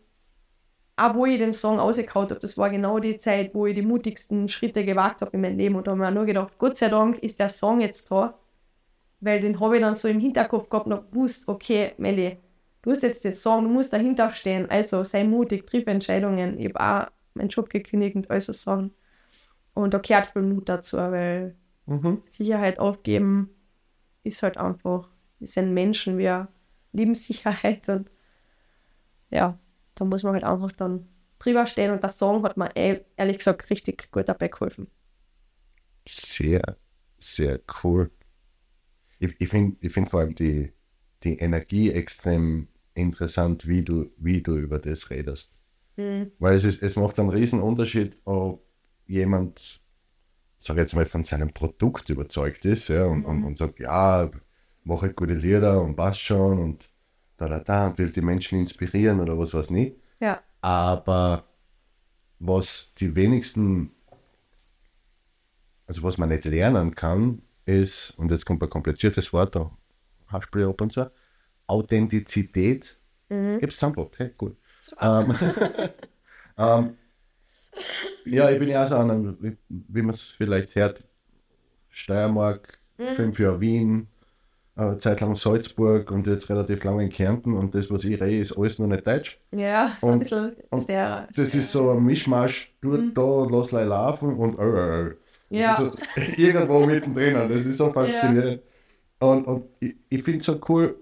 auch 0.96 1.14
wo 1.14 1.24
ich 1.24 1.38
den 1.38 1.54
Song 1.54 1.78
rausgehauen 1.78 2.28
habe, 2.28 2.38
das 2.38 2.58
war 2.58 2.68
genau 2.68 2.98
die 2.98 3.16
Zeit, 3.16 3.54
wo 3.54 3.64
ich 3.64 3.76
die 3.76 3.82
mutigsten 3.82 4.46
Schritte 4.50 4.84
gewagt 4.84 5.22
habe 5.22 5.30
in 5.32 5.40
meinem 5.40 5.56
Leben. 5.56 5.74
Und 5.74 5.86
da 5.86 5.92
habe 5.92 6.02
ich 6.02 6.08
mir 6.10 6.14
nur 6.14 6.26
gedacht, 6.26 6.58
Gott 6.58 6.76
sei 6.76 6.90
Dank 6.90 7.16
ist 7.20 7.38
der 7.38 7.48
Song 7.48 7.80
jetzt 7.80 8.12
da, 8.12 8.34
weil 9.20 9.40
den 9.40 9.58
habe 9.60 9.76
ich 9.76 9.80
dann 9.80 9.94
so 9.94 10.08
im 10.08 10.20
Hinterkopf 10.20 10.68
gehabt 10.68 10.86
und 10.86 11.10
gewusst, 11.10 11.48
okay, 11.48 11.94
Melli, 11.96 12.36
du 12.82 12.90
hast 12.90 13.02
jetzt 13.02 13.24
den 13.24 13.32
Song, 13.32 13.64
du 13.64 13.70
musst 13.70 13.94
dahinter 13.94 14.30
stehen, 14.32 14.68
also 14.68 15.02
sei 15.02 15.24
mutig, 15.24 15.66
triff 15.66 15.86
Entscheidungen. 15.86 16.58
Ich 16.60 16.74
habe 16.74 17.06
auch 17.06 17.10
meinen 17.32 17.48
Job 17.48 17.70
gekündigt 17.70 18.16
und 18.16 18.30
all 18.30 18.42
so 18.42 18.52
Sachen. 18.52 18.92
Und 19.82 19.94
da 19.94 19.98
gehört 19.98 20.28
viel 20.28 20.42
Mut 20.42 20.68
dazu, 20.68 20.96
weil 20.98 21.56
Mhm. 21.86 22.22
Sicherheit 22.28 22.80
aufgeben 22.80 23.50
ist 24.24 24.42
halt 24.42 24.58
einfach, 24.58 25.10
wir 25.38 25.48
sind 25.48 25.74
Menschen, 25.74 26.18
wir 26.18 26.48
lieben 26.92 27.14
Sicherheit 27.14 27.88
und 27.88 28.10
ja, 29.30 29.58
da 29.94 30.04
muss 30.04 30.22
man 30.22 30.34
halt 30.34 30.44
einfach 30.44 30.72
dann 30.72 31.08
drüber 31.38 31.66
stehen 31.66 31.92
und 31.92 32.02
der 32.02 32.10
Song 32.10 32.42
hat 32.44 32.56
mir 32.56 32.74
eh, 32.76 33.00
ehrlich 33.16 33.38
gesagt 33.38 33.70
richtig 33.70 34.10
gut 34.10 34.28
dabei 34.28 34.48
geholfen. 34.48 34.88
Sehr, 36.08 36.76
sehr 37.20 37.60
cool. 37.84 38.10
Ich, 39.18 39.34
ich 39.40 39.48
finde 39.48 39.76
ich 39.80 39.92
find 39.92 40.10
vor 40.10 40.20
allem 40.20 40.34
die, 40.34 40.72
die 41.24 41.38
Energie 41.38 41.90
extrem 41.90 42.68
interessant, 42.94 43.66
wie 43.66 43.82
du, 43.84 44.10
wie 44.18 44.42
du 44.42 44.56
über 44.56 44.78
das 44.78 45.10
redest. 45.10 45.62
Weil 46.38 46.56
es, 46.56 46.64
ist, 46.64 46.82
es 46.82 46.96
macht 46.96 47.18
einen 47.20 47.30
riesen 47.30 47.62
Unterschied, 47.62 48.20
ob 48.26 48.67
jemand, 49.08 49.82
sag 50.58 50.76
jetzt 50.76 50.94
mal, 50.94 51.06
von 51.06 51.24
seinem 51.24 51.52
Produkt 51.52 52.10
überzeugt 52.10 52.64
ist 52.64 52.88
ja, 52.88 53.06
und, 53.06 53.24
und, 53.24 53.44
und 53.44 53.58
sagt, 53.58 53.80
ja, 53.80 54.30
mache 54.84 55.12
gute 55.12 55.34
Lieder 55.34 55.82
und 55.82 55.96
passt 55.96 56.20
schon 56.20 56.58
und 56.58 56.88
da, 57.36 57.48
da, 57.48 57.58
da 57.60 57.86
und 57.88 57.98
will 57.98 58.10
die 58.10 58.20
Menschen 58.20 58.60
inspirieren 58.60 59.20
oder 59.20 59.38
was 59.38 59.54
weiß 59.54 59.70
nicht. 59.70 59.96
Ja, 60.20 60.40
Aber 60.60 61.44
was 62.38 62.92
die 62.94 63.14
wenigsten, 63.14 63.92
also 65.86 66.02
was 66.02 66.18
man 66.18 66.28
nicht 66.28 66.44
lernen 66.44 66.94
kann, 66.94 67.42
ist, 67.64 68.10
und 68.18 68.30
jetzt 68.30 68.46
kommt 68.46 68.62
ein 68.62 68.70
kompliziertes 68.70 69.32
Wort, 69.32 69.54
da 69.54 69.70
ich 70.32 70.66
ab 70.66 70.80
und 70.80 70.92
so, 70.92 71.06
Authentizität. 71.66 72.98
Mhm. 73.28 73.58
Gibt's 73.60 73.78
Sample? 73.78 74.04
Okay, 74.04 74.30
gut. 74.36 74.56
Ähm, 75.00 75.34
ähm, 76.58 76.97
ja, 78.24 78.50
ich 78.50 78.58
bin 78.58 78.68
ja 78.68 78.84
auch 78.84 78.88
so 78.88 78.96
einer, 78.96 79.34
wie, 79.40 79.56
wie 79.68 80.02
man 80.02 80.10
es 80.14 80.20
vielleicht 80.22 80.74
hört, 80.74 81.02
Steiermark, 81.90 82.78
Mhm. 82.98 83.14
fünf 83.16 83.38
Jahre 83.38 83.60
Wien, 83.60 84.08
eine 84.74 84.98
Zeit 84.98 85.20
lang 85.20 85.36
Salzburg 85.36 86.10
und 86.10 86.26
jetzt 86.26 86.48
relativ 86.50 86.82
lange 86.84 87.04
in 87.04 87.10
Kärnten 87.10 87.54
und 87.54 87.74
das, 87.74 87.90
was 87.90 88.04
ich 88.04 88.20
rede, 88.20 88.38
ist 88.38 88.56
alles 88.58 88.78
nur 88.78 88.88
nicht 88.88 89.06
Deutsch. 89.06 89.40
ja, 89.52 89.94
so 90.00 90.06
Und- 90.08 90.12
ein 90.14 90.18
bisschen 90.20 90.56
und 90.70 90.88
Das 90.88 91.54
ist 91.54 91.72
so 91.72 91.90
ein 91.92 92.04
Mischmasch, 92.04 92.74
dort, 92.80 93.16
da, 93.16 93.46
lass 93.50 93.70
leih 93.70 93.84
laufen 93.84 94.34
und 94.36 94.58
äh, 94.58 95.06
äh, 95.10 95.14
Ja. 95.50 95.76
so, 95.80 95.92
irgendwo 96.36 96.84
mittendrin. 96.86 97.34
Das 97.48 97.64
ist 97.64 97.78
so 97.78 97.92
faszinierend. 97.92 98.62
Und, 99.20 99.46
und 99.46 99.64
ich, 99.80 99.96
ich 100.08 100.22
finde 100.22 100.38
es 100.40 100.44
so 100.46 100.60
cool, 100.68 100.96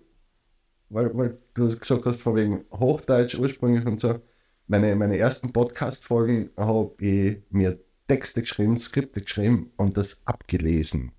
weil, 0.91 1.11
weil 1.17 1.39
du 1.55 1.69
gesagt 1.77 2.05
hast, 2.07 2.23
von 2.23 2.35
wegen 2.37 2.65
Hochdeutsch 2.73 3.39
ursprünglich 3.39 3.85
und 3.87 4.01
so. 4.01 4.21
Meine, 4.69 4.97
meine 4.97 5.17
ersten 5.17 5.53
Podcast-Folgen 5.53 6.51
habe 6.57 6.93
ich 6.99 7.39
mir 7.51 7.79
Texte 8.09 8.41
geschrieben, 8.41 8.77
Skripte 8.79 9.21
geschrieben 9.21 9.71
und 9.77 9.97
das 9.97 10.21
abgelesen. 10.25 11.13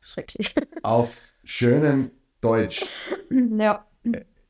schrecklich. 0.00 0.54
Auf 0.82 1.14
schönem 1.44 2.10
Deutsch. 2.40 2.86
ja, 3.30 3.86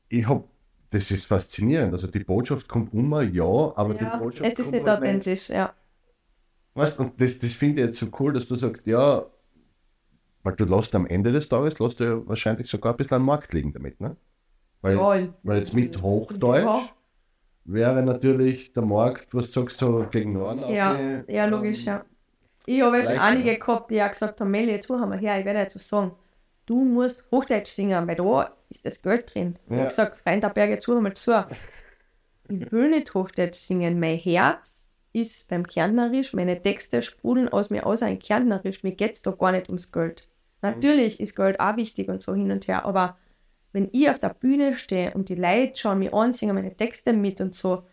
Ich 0.09 0.29
habe, 0.29 0.45
das 0.91 1.11
ist 1.11 1.25
faszinierend. 1.25 1.93
Also 1.93 2.07
die 2.07 2.21
Botschaft 2.21 2.69
kommt 2.69 2.95
immer, 2.95 3.23
ja, 3.23 3.43
aber 3.75 3.95
die 3.95 4.05
ja, 4.05 4.17
Botschaft 4.17 4.53
es 4.53 4.59
ist 4.61 4.67
kommt 4.67 4.73
nicht 4.75 4.89
authentisch, 4.89 5.49
ja. 5.49 5.75
Weißt 6.75 7.01
und 7.01 7.21
das, 7.21 7.41
das 7.41 7.53
finde 7.53 7.81
ich 7.81 7.87
jetzt 7.89 7.99
so 7.99 8.07
cool, 8.21 8.33
dass 8.33 8.47
du 8.47 8.55
sagst, 8.55 8.87
ja, 8.87 9.27
weil 10.45 10.55
du 10.55 10.67
lässt 10.67 10.95
am 10.95 11.07
Ende 11.07 11.33
des 11.33 11.49
Tages, 11.49 11.81
lässt 11.81 11.99
du 11.99 12.05
ja 12.05 12.29
wahrscheinlich 12.29 12.69
sogar 12.69 12.93
ein 12.93 12.97
bisschen 12.97 13.17
am 13.17 13.25
Markt 13.25 13.53
liegen 13.53 13.73
damit, 13.73 14.01
ne? 14.01 14.17
Weil, 14.83 14.95
Ja, 14.95 15.15
jetzt, 15.17 15.35
weil 15.43 15.59
jetzt 15.59 15.75
mit 15.75 16.01
Hochdeutsch. 16.01 16.93
Wäre 17.73 18.03
natürlich 18.03 18.73
der 18.73 18.83
Markt, 18.85 19.35
was 19.35 19.51
du 19.53 19.61
sagst, 19.61 19.79
so 19.79 20.07
gegen 20.11 20.33
Norden. 20.33 20.61
Ja, 20.75 21.23
ja, 21.29 21.45
logisch, 21.47 21.87
ähm, 21.87 21.93
ja. 21.95 22.05
Ich 22.67 22.83
habe 22.83 23.03
schon 23.03 23.19
einige 23.19 23.59
gehabt, 23.59 23.91
die 23.91 24.03
auch 24.03 24.09
gesagt 24.11 24.41
haben, 24.41 24.51
Melli, 24.51 24.73
jetzt 24.73 24.89
hör 24.91 25.07
mal 25.07 25.19
her, 25.19 25.39
ich 25.39 25.45
werde 25.45 25.61
jetzt 25.61 25.75
was 25.75 25.89
sagen. 25.89 26.13
Du 26.67 26.85
musst 26.85 27.27
Hochdeutsch 27.31 27.69
singen, 27.71 28.07
weil 28.07 28.17
da 28.17 28.53
ist 28.69 28.85
das 28.85 29.03
Geld 29.03 29.35
drin. 29.35 29.59
Ich 29.67 29.71
Ja. 29.73 29.77
habe 29.79 29.89
gesagt, 29.89 30.17
Freund 30.19 30.43
der 30.43 30.51
Berge, 30.51 30.73
jetzt 30.75 30.87
hör 30.87 31.01
mal 31.01 31.15
zu. 31.15 31.47
Ich 32.51 32.71
will 32.73 32.91
nicht 32.91 33.15
Hochdeutsch 33.15 33.55
singen. 33.57 33.99
Mein 33.99 34.19
Herz 34.19 34.89
ist 35.15 35.49
beim 35.49 35.67
Kärntnerisch, 35.67 36.35
meine 36.35 36.61
Texte 36.61 37.01
sprudeln 37.03 37.49
aus 37.49 37.71
mir 37.71 37.87
aus 37.87 38.03
ein 38.03 38.19
Kärntnerisch. 38.19 38.83
Mir 38.83 38.93
geht 38.93 39.13
es 39.13 39.23
da 39.23 39.31
gar 39.31 39.53
nicht 39.53 39.69
ums 39.69 39.91
Geld. 39.93 40.29
Natürlich 40.61 41.21
ist 41.21 41.37
Geld 41.37 41.61
auch 41.61 41.77
wichtig 41.77 42.09
und 42.09 42.21
so 42.23 42.35
hin 42.35 42.51
und 42.51 42.69
her, 42.69 42.85
aber 42.85 43.17
wenn 43.73 43.89
ich 43.93 44.09
auf 44.09 44.19
der 44.19 44.35
Bühne 44.35 44.75
stehe 44.75 45.13
und 45.15 45.29
die 45.29 45.35
Leute 45.35 45.77
schauen 45.77 45.99
mich 45.99 46.13
an, 46.13 46.33
singen 46.33 46.55
meine 46.55 46.77
Texte 46.77 47.13
mit 47.13 47.41
und 47.41 47.55
so, 47.55 47.85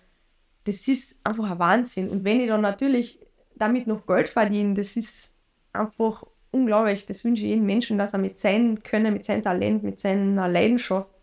das 0.63 0.87
ist 0.87 1.19
einfach 1.23 1.51
ein 1.51 1.59
Wahnsinn. 1.59 2.09
Und 2.09 2.23
wenn 2.23 2.39
ich 2.39 2.47
dann 2.47 2.61
natürlich 2.61 3.19
damit 3.55 3.87
noch 3.87 4.05
Geld 4.05 4.29
verdiene, 4.29 4.73
das 4.73 4.95
ist 4.95 5.35
einfach 5.73 6.23
unglaublich. 6.51 7.05
Das 7.05 7.23
wünsche 7.23 7.43
ich 7.43 7.49
jedem 7.49 7.65
Menschen, 7.65 7.97
dass 7.97 8.13
er 8.13 8.19
mit 8.19 8.37
seinem 8.39 8.81
Können, 8.81 9.13
mit 9.13 9.25
seinem 9.25 9.43
Talent, 9.43 9.83
mit 9.83 9.99
seiner 9.99 10.47
Leidenschaft 10.47 11.13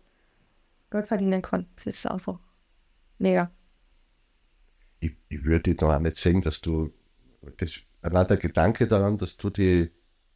Geld 0.91 1.07
verdienen 1.07 1.41
kann. 1.41 1.65
Das 1.75 1.87
ist 1.87 2.05
einfach 2.05 2.39
mega. 3.17 3.51
Ich, 4.99 5.11
ich 5.27 5.43
würde 5.43 5.75
da 5.75 5.95
auch 5.95 5.99
nicht 5.99 6.15
sehen, 6.15 6.41
dass 6.41 6.61
du, 6.61 6.93
das, 7.57 7.79
allein 8.01 8.27
der 8.27 8.37
Gedanke 8.37 8.87
daran, 8.87 9.17
dass 9.17 9.35
du 9.35 9.49
die, 9.49 9.91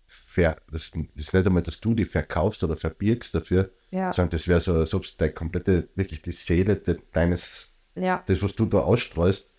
ver, 0.07 0.57
das, 0.71 0.91
das 0.91 1.25
ist 1.27 1.33
nicht 1.33 1.45
einmal, 1.45 1.63
dass 1.63 1.79
du 1.81 1.93
die 1.93 2.05
verkaufst 2.05 2.63
oder 2.63 2.75
verbirgst 2.75 3.35
dafür, 3.35 3.71
Ja. 3.91 4.11
sondern 4.13 4.31
das 4.31 4.47
wäre 4.47 4.61
so, 4.61 4.73
als 4.73 4.93
ob 4.93 5.05
deine 5.17 5.33
komplette, 5.33 5.89
wirklich 5.95 6.21
die 6.21 6.31
Seele 6.31 6.77
de, 6.77 6.97
deines 7.13 7.73
Ja. 7.95 8.23
Das, 8.27 8.41
was 8.41 8.53
du 8.55 8.65
da 8.65 8.79
ausstrahlst, 8.79 9.49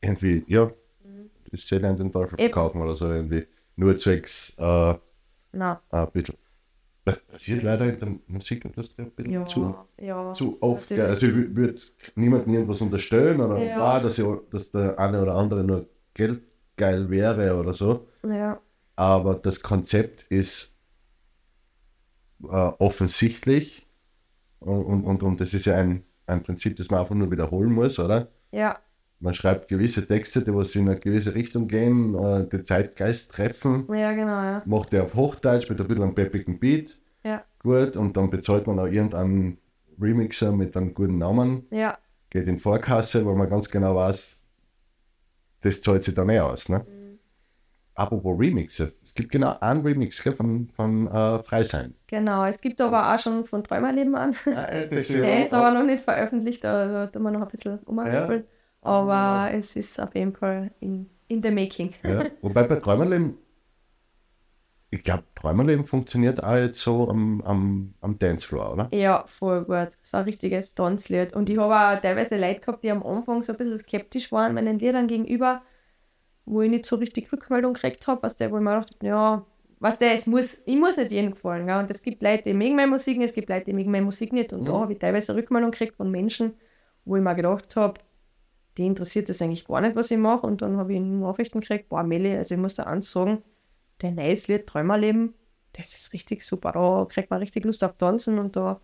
irgendwie, 0.00 0.44
ja, 0.48 0.70
das 1.50 1.66
Seele 1.66 1.88
an 1.88 1.96
den 1.96 2.10
Teufel 2.10 2.36
verkaufen 2.38 2.80
oder 2.82 2.94
so 2.94 3.10
irgendwie. 3.10 3.46
Nur 3.76 3.96
zwecks 3.98 4.56
äh, 4.58 4.94
Na, 5.52 5.80
ein 5.90 6.10
bisschen. 6.12 6.36
Das 7.04 7.18
passiert 7.20 7.62
leider 7.62 7.84
in 7.86 7.98
der 7.98 8.08
Musikindustrie 8.28 9.02
ein 9.02 9.10
bisschen 9.10 9.32
ja. 9.32 9.44
zu, 9.46 9.74
ja. 10.00 10.32
zu 10.32 10.56
oft. 10.62 10.90
natürlich. 10.90 10.98
Ja. 11.04 11.08
Also 11.10 11.26
ich 11.26 11.54
würde 11.56 11.80
niemandem 12.14 12.54
irgendwas 12.54 12.80
unterstellen 12.80 13.40
oder 13.40 13.58
Ja. 13.58 13.78
wahr, 13.78 14.00
dass, 14.02 14.18
ich, 14.18 14.24
dass 14.50 14.70
der 14.70 14.98
eine 14.98 15.20
oder 15.20 15.34
andere 15.34 15.62
nur 15.64 15.86
geldgeil 16.14 17.10
wäre 17.10 17.56
oder 17.58 17.74
so. 17.74 18.08
Ja. 18.26 18.58
Aber 18.96 19.34
das 19.34 19.60
Konzept 19.62 20.22
ist 20.28 20.76
äh, 22.42 22.46
offensichtlich 22.78 23.86
und, 24.60 24.84
und, 24.84 25.04
und, 25.04 25.22
und 25.22 25.40
das 25.40 25.52
ist 25.54 25.66
ja 25.66 25.76
ein, 25.76 26.04
ein 26.26 26.42
Prinzip, 26.42 26.76
das 26.76 26.90
man 26.90 27.00
einfach 27.00 27.14
nur 27.14 27.30
wiederholen 27.30 27.72
muss, 27.72 27.98
oder? 27.98 28.28
Ja. 28.52 28.78
Man 29.20 29.34
schreibt 29.34 29.68
gewisse 29.68 30.06
Texte, 30.06 30.42
die 30.42 30.54
was 30.54 30.74
in 30.74 30.88
eine 30.88 30.98
gewisse 30.98 31.34
Richtung 31.34 31.66
gehen, 31.68 32.14
äh, 32.14 32.46
den 32.46 32.64
Zeitgeist 32.64 33.30
treffen, 33.30 33.86
Ja, 33.92 34.12
genau, 34.12 34.42
ja. 34.42 34.62
macht 34.66 34.92
er 34.92 35.04
auf 35.04 35.14
Hochdeutsch 35.14 35.68
mit 35.70 35.80
ein 35.80 35.86
bisschen 35.86 36.02
einem 36.02 36.14
peppigen 36.14 36.58
Beat, 36.58 36.98
Ja. 37.24 37.44
gut, 37.60 37.96
und 37.96 38.16
dann 38.16 38.30
bezahlt 38.30 38.66
man 38.66 38.78
auch 38.78 38.86
irgendeinen 38.86 39.58
Remixer 40.00 40.52
mit 40.52 40.76
einem 40.76 40.92
guten 40.94 41.18
Namen, 41.18 41.66
Ja. 41.70 41.98
geht 42.30 42.46
in 42.48 42.58
Vorkasse, 42.58 43.24
weil 43.24 43.34
man 43.34 43.48
ganz 43.48 43.68
genau 43.68 43.96
weiß, 43.96 44.40
das 45.62 45.80
zahlt 45.80 46.04
sich 46.04 46.14
dann 46.14 46.28
eh 46.28 46.40
aus. 46.40 46.68
Ne? 46.68 46.84
Apropos 47.96 48.36
Remixer, 48.36 48.90
es 49.04 49.14
gibt 49.14 49.30
genau 49.30 49.56
einen 49.60 49.82
Remix 49.82 50.18
von, 50.20 50.68
von 50.74 51.06
äh, 51.06 51.42
Freisein. 51.44 51.94
Genau. 52.08 52.44
Es 52.44 52.60
gibt 52.60 52.80
aber 52.80 53.14
auch 53.14 53.18
schon 53.18 53.44
von 53.44 53.62
Träumerleben 53.62 54.16
an. 54.16 54.34
Äh, 54.46 54.88
das 54.88 55.08
Der 55.08 55.44
ist 55.44 55.54
aber 55.54 55.70
noch 55.70 55.84
nicht 55.84 56.02
veröffentlicht, 56.02 56.64
also 56.64 56.94
da 56.94 57.06
tun 57.06 57.22
wir 57.22 57.30
noch 57.30 57.42
ein 57.42 57.48
bisschen 57.48 57.78
umgewürfelt. 57.80 58.48
Aber 58.82 59.50
es 59.52 59.76
ist 59.76 60.00
auf 60.00 60.14
jeden 60.14 60.34
Fall 60.34 60.72
in, 60.80 61.08
in 61.28 61.42
the 61.42 61.50
making. 61.50 61.94
Ja. 62.02 62.24
Wobei 62.42 62.64
bei 62.64 62.76
Träumerleben, 62.76 63.38
ich 64.90 65.02
glaube, 65.02 65.24
Träumerleben 65.34 65.86
funktioniert 65.86 66.42
auch 66.42 66.56
jetzt 66.56 66.80
so 66.80 67.08
am, 67.08 67.40
am, 67.42 67.94
am 68.00 68.18
Dancefloor, 68.18 68.72
oder? 68.72 68.88
Ja, 68.92 69.24
voll 69.26 69.64
gut. 69.64 69.70
Das 69.70 69.98
ist 70.02 70.14
ein 70.14 70.24
richtiges 70.24 70.74
Tanzlied. 70.74 71.34
Und 71.34 71.48
ich 71.48 71.58
habe 71.58 71.74
auch 71.74 72.00
teilweise 72.00 72.38
Leute 72.38 72.60
gehabt, 72.60 72.84
die 72.84 72.90
am 72.90 73.02
Anfang 73.04 73.42
so 73.42 73.52
ein 73.52 73.58
bisschen 73.58 73.78
skeptisch 73.78 74.30
waren 74.32 74.54
meinen 74.54 74.78
Liedern 74.78 75.06
gegenüber, 75.06 75.62
wo 76.46 76.62
ich 76.62 76.70
nicht 76.70 76.86
so 76.86 76.96
richtig 76.96 77.32
Rückmeldung 77.32 77.74
gekriegt 77.74 78.06
habe, 78.06 78.22
was 78.22 78.36
der, 78.36 78.50
wo 78.50 78.56
ich 78.56 78.62
mir 78.62 78.70
gedacht 78.70 78.94
habe, 78.94 79.06
ja, 79.06 79.46
was 79.80 79.98
der, 79.98 80.14
es 80.14 80.26
muss, 80.26 80.62
ich 80.64 80.76
muss 80.76 80.96
nicht 80.96 81.12
jedem 81.12 81.32
gefallen. 81.32 81.68
Ja. 81.68 81.80
Und 81.80 81.90
es 81.90 82.02
gibt 82.02 82.22
Leute, 82.22 82.44
die 82.44 82.54
mögen 82.54 82.76
meine 82.76 82.90
Musik 82.90 83.20
es 83.20 83.32
gibt 83.32 83.48
Leute, 83.48 83.66
die 83.66 83.72
mögen 83.72 83.90
meine 83.90 84.04
Musik 84.04 84.32
nicht. 84.32 84.52
Und 84.52 84.66
da 84.68 84.72
Mhm. 84.74 84.80
habe 84.80 84.92
ich 84.94 84.98
teilweise 84.98 85.34
Rückmeldung 85.34 85.70
gekriegt 85.72 85.96
von 85.96 86.10
Menschen, 86.10 86.54
wo 87.04 87.16
ich 87.16 87.22
mir 87.22 87.34
gedacht 87.34 87.76
habe, 87.76 88.00
die 88.78 88.86
interessiert 88.86 89.28
das 89.28 89.40
eigentlich 89.42 89.66
gar 89.66 89.80
nicht, 89.80 89.94
was 89.96 90.10
ich 90.10 90.18
mache. 90.18 90.46
Und 90.46 90.62
dann 90.62 90.76
habe 90.78 90.94
ich 90.94 91.00
Nachrichten 91.00 91.60
gekriegt, 91.60 91.88
boah, 91.88 92.02
Meli, 92.02 92.34
also 92.36 92.54
ich 92.54 92.60
muss 92.60 92.74
da 92.74 92.84
eins 92.84 93.10
sagen, 93.10 93.42
dein 93.98 94.14
neues 94.16 94.48
Lied 94.48 94.66
Träumerleben, 94.66 95.34
das 95.74 95.94
ist 95.94 96.12
richtig 96.12 96.42
super. 96.42 96.72
Da 96.72 97.06
kriegt 97.08 97.30
man 97.30 97.40
richtig 97.40 97.64
Lust 97.64 97.84
auf 97.84 97.96
Tanzen 97.96 98.38
und 98.38 98.56
da 98.56 98.80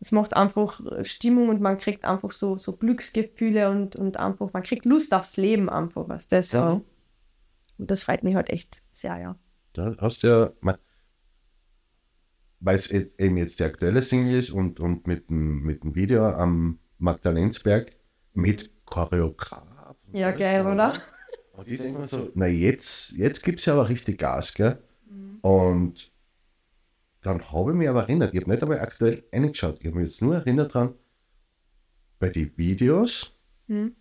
es 0.00 0.12
macht 0.12 0.34
einfach 0.34 0.80
äh, 0.86 1.04
Stimmung 1.04 1.48
und 1.48 1.60
man 1.60 1.78
kriegt 1.78 2.04
einfach 2.04 2.32
so, 2.32 2.56
so 2.56 2.76
Glücksgefühle 2.76 3.70
und, 3.70 3.96
und 3.96 4.16
einfach, 4.16 4.52
man 4.52 4.62
kriegt 4.62 4.84
Lust 4.84 5.12
aufs 5.12 5.36
Leben 5.36 5.68
einfach, 5.68 6.08
was 6.08 6.26
das. 6.26 6.52
Ja. 6.52 6.80
Und 7.78 7.90
das 7.90 8.04
freut 8.04 8.22
mich 8.22 8.34
halt 8.34 8.50
echt 8.50 8.82
sehr, 8.90 9.18
ja. 9.18 9.38
Da 9.72 9.94
hast 9.98 10.22
du 10.22 10.26
ja, 10.26 10.50
mein, 10.60 10.76
weil 12.60 12.76
es 12.76 12.90
eben 12.90 13.36
jetzt 13.36 13.58
die 13.58 13.64
aktuelle 13.64 14.02
Single 14.02 14.38
ist 14.38 14.50
und, 14.50 14.80
und 14.80 15.06
mit 15.06 15.30
dem, 15.30 15.62
mit 15.62 15.84
dem 15.84 15.94
Video 15.94 16.26
am 16.26 16.78
Magdalensberg 16.98 17.96
mit 18.34 18.70
Choreograf. 18.84 19.96
Ja, 20.12 20.30
geil, 20.32 20.66
oder? 20.66 21.00
Und 21.52 21.68
ich 21.68 21.78
denke 21.78 22.00
mir 22.00 22.08
so, 22.08 22.30
na 22.34 22.46
jetzt, 22.46 23.12
jetzt 23.12 23.42
gibt 23.42 23.60
es 23.60 23.66
ja 23.66 23.74
aber 23.74 23.88
richtig 23.88 24.18
Gas, 24.18 24.54
gell? 24.54 24.82
Und 25.42 26.12
dann 27.22 27.52
habe 27.52 27.72
ich 27.72 27.76
mich 27.76 27.88
aber 27.88 28.02
erinnert, 28.02 28.34
ich 28.34 28.40
habe 28.40 28.50
nicht 28.50 28.62
einmal 28.62 28.80
aktuell 28.80 29.24
reingeschaut, 29.32 29.78
ich 29.80 29.86
habe 29.86 29.98
mich 29.98 30.08
jetzt 30.08 30.22
nur 30.22 30.36
erinnert 30.36 30.74
dran, 30.74 30.94
bei 32.18 32.28
den 32.28 32.56
Videos 32.56 33.36
Hm. 33.68 33.94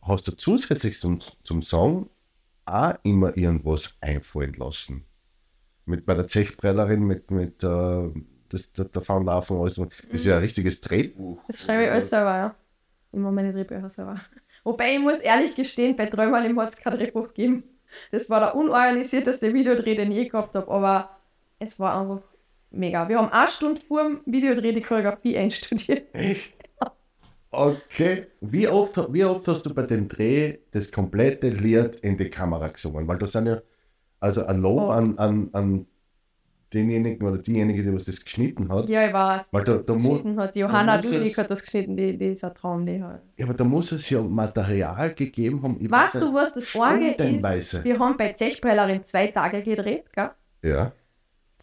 hast 0.00 0.26
du 0.26 0.32
zusätzlich 0.32 0.98
zum, 0.98 1.20
zum 1.44 1.62
Song 1.62 2.08
auch 2.64 2.94
immer 3.02 3.36
irgendwas 3.36 3.94
einfallen 4.00 4.54
lassen. 4.54 5.04
Mit 5.84 6.06
bei 6.06 6.14
der 6.14 6.28
Zechprellerin, 6.28 7.02
mit, 7.04 7.30
mit 7.30 7.62
äh, 7.62 8.10
das, 8.48 8.72
der, 8.72 8.86
der 8.86 9.02
Faunlaufen, 9.02 9.58
alles. 9.58 9.74
Das 9.74 9.88
ist 10.10 10.24
ja 10.24 10.36
ein 10.36 10.42
richtiges 10.42 10.80
Drehbuch. 10.80 11.42
Das 11.46 11.64
schreibe 11.64 11.84
ich 11.84 11.90
alles 11.90 12.08
selber, 12.08 12.36
ja. 12.36 12.54
Immer 13.12 13.32
meine 13.32 13.52
Drehbücher 13.52 13.90
selber. 13.90 14.20
Wobei 14.64 14.94
ich 14.94 15.00
muss 15.00 15.18
ehrlich 15.18 15.54
gestehen, 15.54 15.96
bei 15.96 16.06
Träumerleben 16.06 16.58
hat 16.60 16.72
es 16.72 16.76
kein 16.76 16.96
Drehbuch 16.96 17.28
gegeben. 17.28 17.64
Das 18.10 18.30
war 18.30 18.40
der 18.40 18.54
unorganisierteste 18.54 19.52
Videodreh, 19.52 19.94
den 19.94 20.12
ich 20.12 20.18
je 20.18 20.28
gehabt 20.28 20.54
habe, 20.54 20.70
aber 20.70 21.10
es 21.62 21.78
war 21.80 22.00
einfach 22.00 22.22
mega. 22.70 23.08
Wir 23.08 23.18
haben 23.18 23.30
eine 23.30 23.48
Stunde 23.48 23.80
vor 23.80 24.02
dem 24.02 24.20
Videodreh 24.26 24.72
die 24.72 24.80
Choreografie 24.82 25.36
einstudiert. 25.38 26.06
Echt? 26.14 26.52
Okay. 27.50 28.26
Wie 28.40 28.66
oft, 28.66 28.96
wie 29.12 29.24
oft 29.24 29.46
hast 29.46 29.66
du 29.66 29.74
bei 29.74 29.82
dem 29.82 30.08
Dreh 30.08 30.58
das 30.70 30.90
komplette 30.90 31.48
Lied 31.48 31.96
in 32.00 32.16
die 32.16 32.30
Kamera 32.30 32.68
gesungen? 32.68 33.06
Weil 33.06 33.18
das 33.18 33.32
sind 33.32 33.46
ja, 33.46 33.60
also 34.20 34.46
ein 34.46 34.60
Lob 34.62 34.78
Oh. 34.84 34.88
an, 34.90 35.18
an, 35.18 35.50
an 35.52 35.86
denjenigen 36.72 37.26
oder 37.28 37.36
diejenige, 37.36 37.82
die 37.82 37.92
was 37.94 38.04
das 38.06 38.24
geschnitten 38.24 38.72
hat. 38.72 38.88
Ja, 38.88 39.06
ich 39.06 39.12
weiß, 39.12 39.52
Weil 39.52 39.64
da- 39.64 39.72
das 39.76 39.84
da 39.84 39.92
geschnitten 39.94 40.40
hat. 40.40 40.56
Johanna 40.56 40.98
es- 40.98 41.36
hat 41.36 41.50
das 41.50 41.62
geschnitten, 41.62 41.94
die, 41.94 42.16
die 42.16 42.28
ist 42.28 42.42
ein 42.42 42.54
Traum, 42.54 42.86
die 42.86 43.02
halt. 43.02 43.20
Ja, 43.36 43.44
aber 43.44 43.52
da 43.54 43.64
muss 43.64 43.92
es 43.92 44.08
ja 44.08 44.22
Material 44.22 45.12
gegeben 45.12 45.62
haben. 45.62 45.76
Ich 45.78 45.90
Weißt 45.90 46.14
weiß 46.14 46.22
du, 46.22 46.32
was 46.32 46.54
das 46.54 46.74
Orge 46.74 47.10
ist? 47.10 47.84
Wir 47.84 47.98
haben 47.98 48.16
bei 48.16 48.32
Zechprellerin 48.32 49.04
zwei 49.04 49.26
Tage 49.26 49.62
gedreht, 49.62 50.04
gell? 50.14 50.30
Ja. 50.62 50.92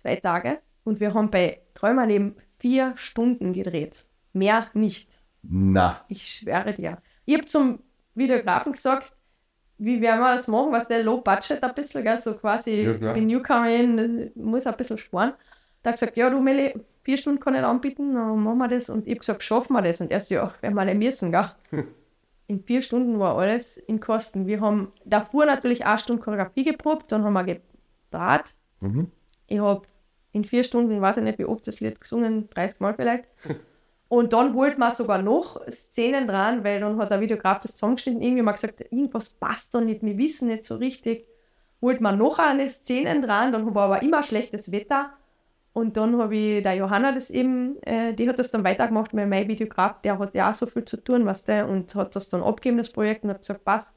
Zwei 0.01 0.15
Tage. 0.15 0.59
Und 0.83 0.99
wir 0.99 1.13
haben 1.13 1.29
bei 1.29 1.59
Träumerleben 1.73 2.35
vier 2.57 2.93
Stunden 2.95 3.53
gedreht. 3.53 4.05
Mehr 4.33 4.67
nicht. 4.73 5.09
Na. 5.43 6.01
Ich 6.07 6.25
schwöre 6.39 6.73
dir. 6.73 6.97
Ich 7.25 7.35
habe 7.35 7.45
zum 7.45 7.79
Videografen 8.15 8.71
gesagt, 8.73 9.13
wie 9.77 10.01
werden 10.01 10.19
wir 10.19 10.33
das 10.33 10.47
machen, 10.47 10.71
was 10.71 10.87
der 10.87 11.03
Low 11.03 11.21
Budget 11.21 11.63
ein 11.63 11.73
bisschen, 11.73 12.03
gell? 12.03 12.17
so 12.17 12.33
quasi, 12.35 12.75
Ja, 12.81 12.93
klar. 12.95 13.13
bin 13.13 13.27
Newcomerin, 13.27 14.31
muss 14.35 14.67
ein 14.67 14.75
bisschen 14.77 14.97
sparen. 14.97 15.33
Da 15.83 15.91
hat 15.91 15.99
gesagt, 15.99 16.17
ja, 16.17 16.29
du 16.29 16.41
Meli, 16.41 16.73
vier 17.03 17.17
Stunden 17.17 17.39
kann 17.39 17.55
ich 17.55 17.61
anbieten, 17.61 18.13
dann 18.13 18.39
machen 18.43 18.57
wir 18.57 18.67
das. 18.67 18.89
Und 18.89 19.05
ich 19.07 19.11
habe 19.11 19.19
gesagt, 19.19 19.43
schaffen 19.43 19.73
wir 19.73 19.81
das? 19.81 20.01
Und 20.01 20.11
erst, 20.11 20.29
ja, 20.31 20.53
werden 20.61 20.75
wir 20.75 20.85
nicht 20.85 20.97
müssen, 20.97 21.31
gell? 21.31 21.49
In 22.47 22.63
vier 22.63 22.81
Stunden 22.81 23.19
war 23.19 23.37
alles 23.37 23.77
in 23.77 23.99
Kosten. 23.99 24.47
Wir 24.47 24.59
haben 24.59 24.91
davor 25.05 25.45
natürlich 25.45 25.85
eine 25.85 25.99
Stunde 25.99 26.23
Choreografie 26.23 26.63
geprobt, 26.63 27.11
dann 27.11 27.23
haben 27.23 27.33
wir 27.33 27.43
gebraten. 27.43 28.49
Mhm. 28.79 29.11
Ich 29.49 29.59
habe 29.59 29.81
in 30.31 30.45
vier 30.45 30.63
Stunden, 30.63 31.01
weiß 31.01 31.17
ich 31.17 31.23
nicht, 31.23 31.39
wie 31.39 31.45
oft 31.45 31.65
das 31.67 31.79
Lied 31.79 31.99
gesungen, 31.99 32.49
30 32.49 32.79
Mal 32.79 32.93
vielleicht. 32.93 33.25
Und 34.09 34.33
dann 34.33 34.55
wollte 34.55 34.79
man 34.79 34.91
sogar 34.91 35.21
noch 35.21 35.61
Szenen 35.69 36.25
dran, 36.25 36.63
weil 36.63 36.79
dann 36.79 36.97
hat 36.97 37.11
der 37.11 37.21
Videograf 37.21 37.59
das 37.59 37.73
zusammengeschnitten, 37.73 38.21
irgendwie 38.21 38.41
mal 38.41 38.53
gesagt, 38.53 38.81
irgendwas 38.81 39.29
passt 39.29 39.73
da 39.73 39.81
nicht, 39.81 40.03
wir 40.03 40.17
wissen 40.17 40.47
nicht 40.47 40.65
so 40.65 40.77
richtig. 40.77 41.27
Wollte 41.79 42.01
man 42.01 42.17
noch 42.17 42.39
eine 42.39 42.67
Szenen 42.69 43.21
dran, 43.21 43.51
dann 43.51 43.73
war 43.75 43.83
aber 43.83 44.01
immer 44.01 44.23
schlechtes 44.23 44.71
Wetter. 44.71 45.11
Und 45.73 45.95
dann 45.95 46.17
habe 46.17 46.35
ich 46.35 46.63
der 46.63 46.73
Johanna 46.73 47.11
das 47.11 47.29
eben, 47.29 47.81
äh, 47.83 48.13
die 48.13 48.27
hat 48.27 48.39
das 48.39 48.49
dann 48.49 48.63
weitergemacht, 48.63 49.15
weil 49.15 49.27
mein 49.27 49.47
Videograf, 49.47 50.01
der 50.01 50.17
hat 50.17 50.33
ja 50.33 50.49
auch 50.49 50.55
so 50.55 50.65
viel 50.65 50.85
zu 50.85 50.97
tun, 50.97 51.25
weißt 51.27 51.47
du, 51.47 51.65
und 51.67 51.93
hat 51.93 52.15
das 52.15 52.29
dann 52.29 52.41
abgegeben, 52.41 52.79
das 52.79 52.89
Projekt, 52.89 53.23
und 53.23 53.29
hat 53.29 53.41
gesagt, 53.41 53.63
passt, 53.63 53.91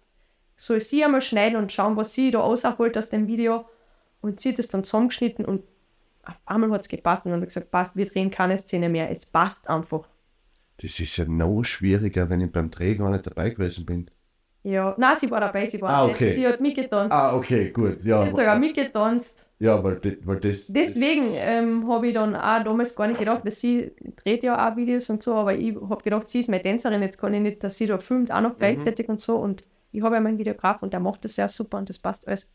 soll 0.57 0.81
sie 0.81 1.03
einmal 1.03 1.23
schneiden 1.23 1.57
und 1.57 1.73
schauen, 1.73 1.97
was 1.97 2.13
sie 2.13 2.31
da 2.31 2.41
rausholt 2.41 2.97
aus 2.99 3.09
dem 3.09 3.27
Video. 3.27 3.65
Und 4.23 4.41
sie 4.41 4.49
hat 4.51 4.59
das 4.59 4.69
dann 4.69 4.85
zusammengeschnitten 4.85 5.45
und 5.45 5.63
auf 6.25 6.37
einmal 6.47 6.71
hat 6.71 6.83
es 6.83 6.89
gepasst 6.89 7.27
und 7.27 7.33
dann 7.33 7.41
hat 7.43 7.49
gesagt, 7.49 7.71
passt, 7.71 7.97
wir 7.97 8.07
drehen 8.07 8.31
keine 8.31 8.57
Szene 8.57 8.89
mehr, 8.89 9.11
es 9.11 9.27
passt 9.27 9.69
einfach. 9.69 10.09
Das 10.81 10.99
ist 10.99 11.17
ja 11.17 11.25
noch 11.27 11.63
schwieriger, 11.65 12.31
wenn 12.31 12.41
ich 12.41 12.51
beim 12.51 12.71
Dreh 12.71 12.95
gar 12.95 13.11
nicht 13.11 13.27
dabei 13.27 13.51
gewesen 13.51 13.85
bin. 13.85 14.11
Ja, 14.65 14.95
nein, 14.97 15.17
sie 15.17 15.29
war 15.29 15.41
dabei, 15.41 15.67
sie 15.67 15.83
war 15.83 15.91
Ah, 15.91 16.07
okay. 16.07 16.35
sie 16.37 16.47
hat 16.47 16.61
mitgetanzt. 16.61 17.13
Ah, 17.13 17.35
okay, 17.37 17.71
gut. 17.73 18.01
Sie 18.01 18.09
Ja, 18.11 18.25
hat 18.25 18.37
sogar 18.37 18.57
mitgetanzt. 18.57 19.49
ja 19.59 19.83
weil, 19.83 19.97
das- 19.97 20.17
weil 20.25 20.39
das. 20.39 20.67
Deswegen 20.69 21.31
ähm, 21.33 21.89
habe 21.89 22.07
ich 22.07 22.15
dann 22.15 22.37
auch 22.37 22.63
damals 22.63 22.95
gar 22.95 23.09
nicht 23.09 23.19
gedacht, 23.19 23.45
weil 23.45 23.51
sie 23.51 23.91
dreht 24.23 24.45
ja 24.45 24.71
auch 24.71 24.77
Videos 24.77 25.11
und 25.11 25.21
so, 25.21 25.35
aber 25.35 25.55
ich 25.57 25.75
habe 25.75 26.03
gedacht, 26.05 26.29
sie 26.29 26.39
ist 26.41 26.49
meine 26.49 26.63
Tänzerin, 26.63 27.03
jetzt 27.03 27.21
kann 27.21 27.35
ich 27.35 27.41
nicht, 27.41 27.65
dass 27.65 27.77
sie 27.77 27.87
da 27.87 27.99
filmt, 27.99 28.31
auch 28.31 28.41
noch 28.41 28.57
gleichzeitig 28.57 29.09
und 29.09 29.21
so. 29.21 29.37
Und 29.37 29.63
ich 29.91 30.01
habe 30.03 30.15
ja 30.15 30.21
meinen 30.21 30.39
Videograf 30.39 30.81
und 30.85 30.93
der 30.93 31.01
macht 31.01 31.25
das 31.25 31.35
sehr 31.35 31.49
super 31.49 31.79
und 31.79 31.89
das 31.89 31.99
passt 31.99 32.29
alles. 32.29 32.49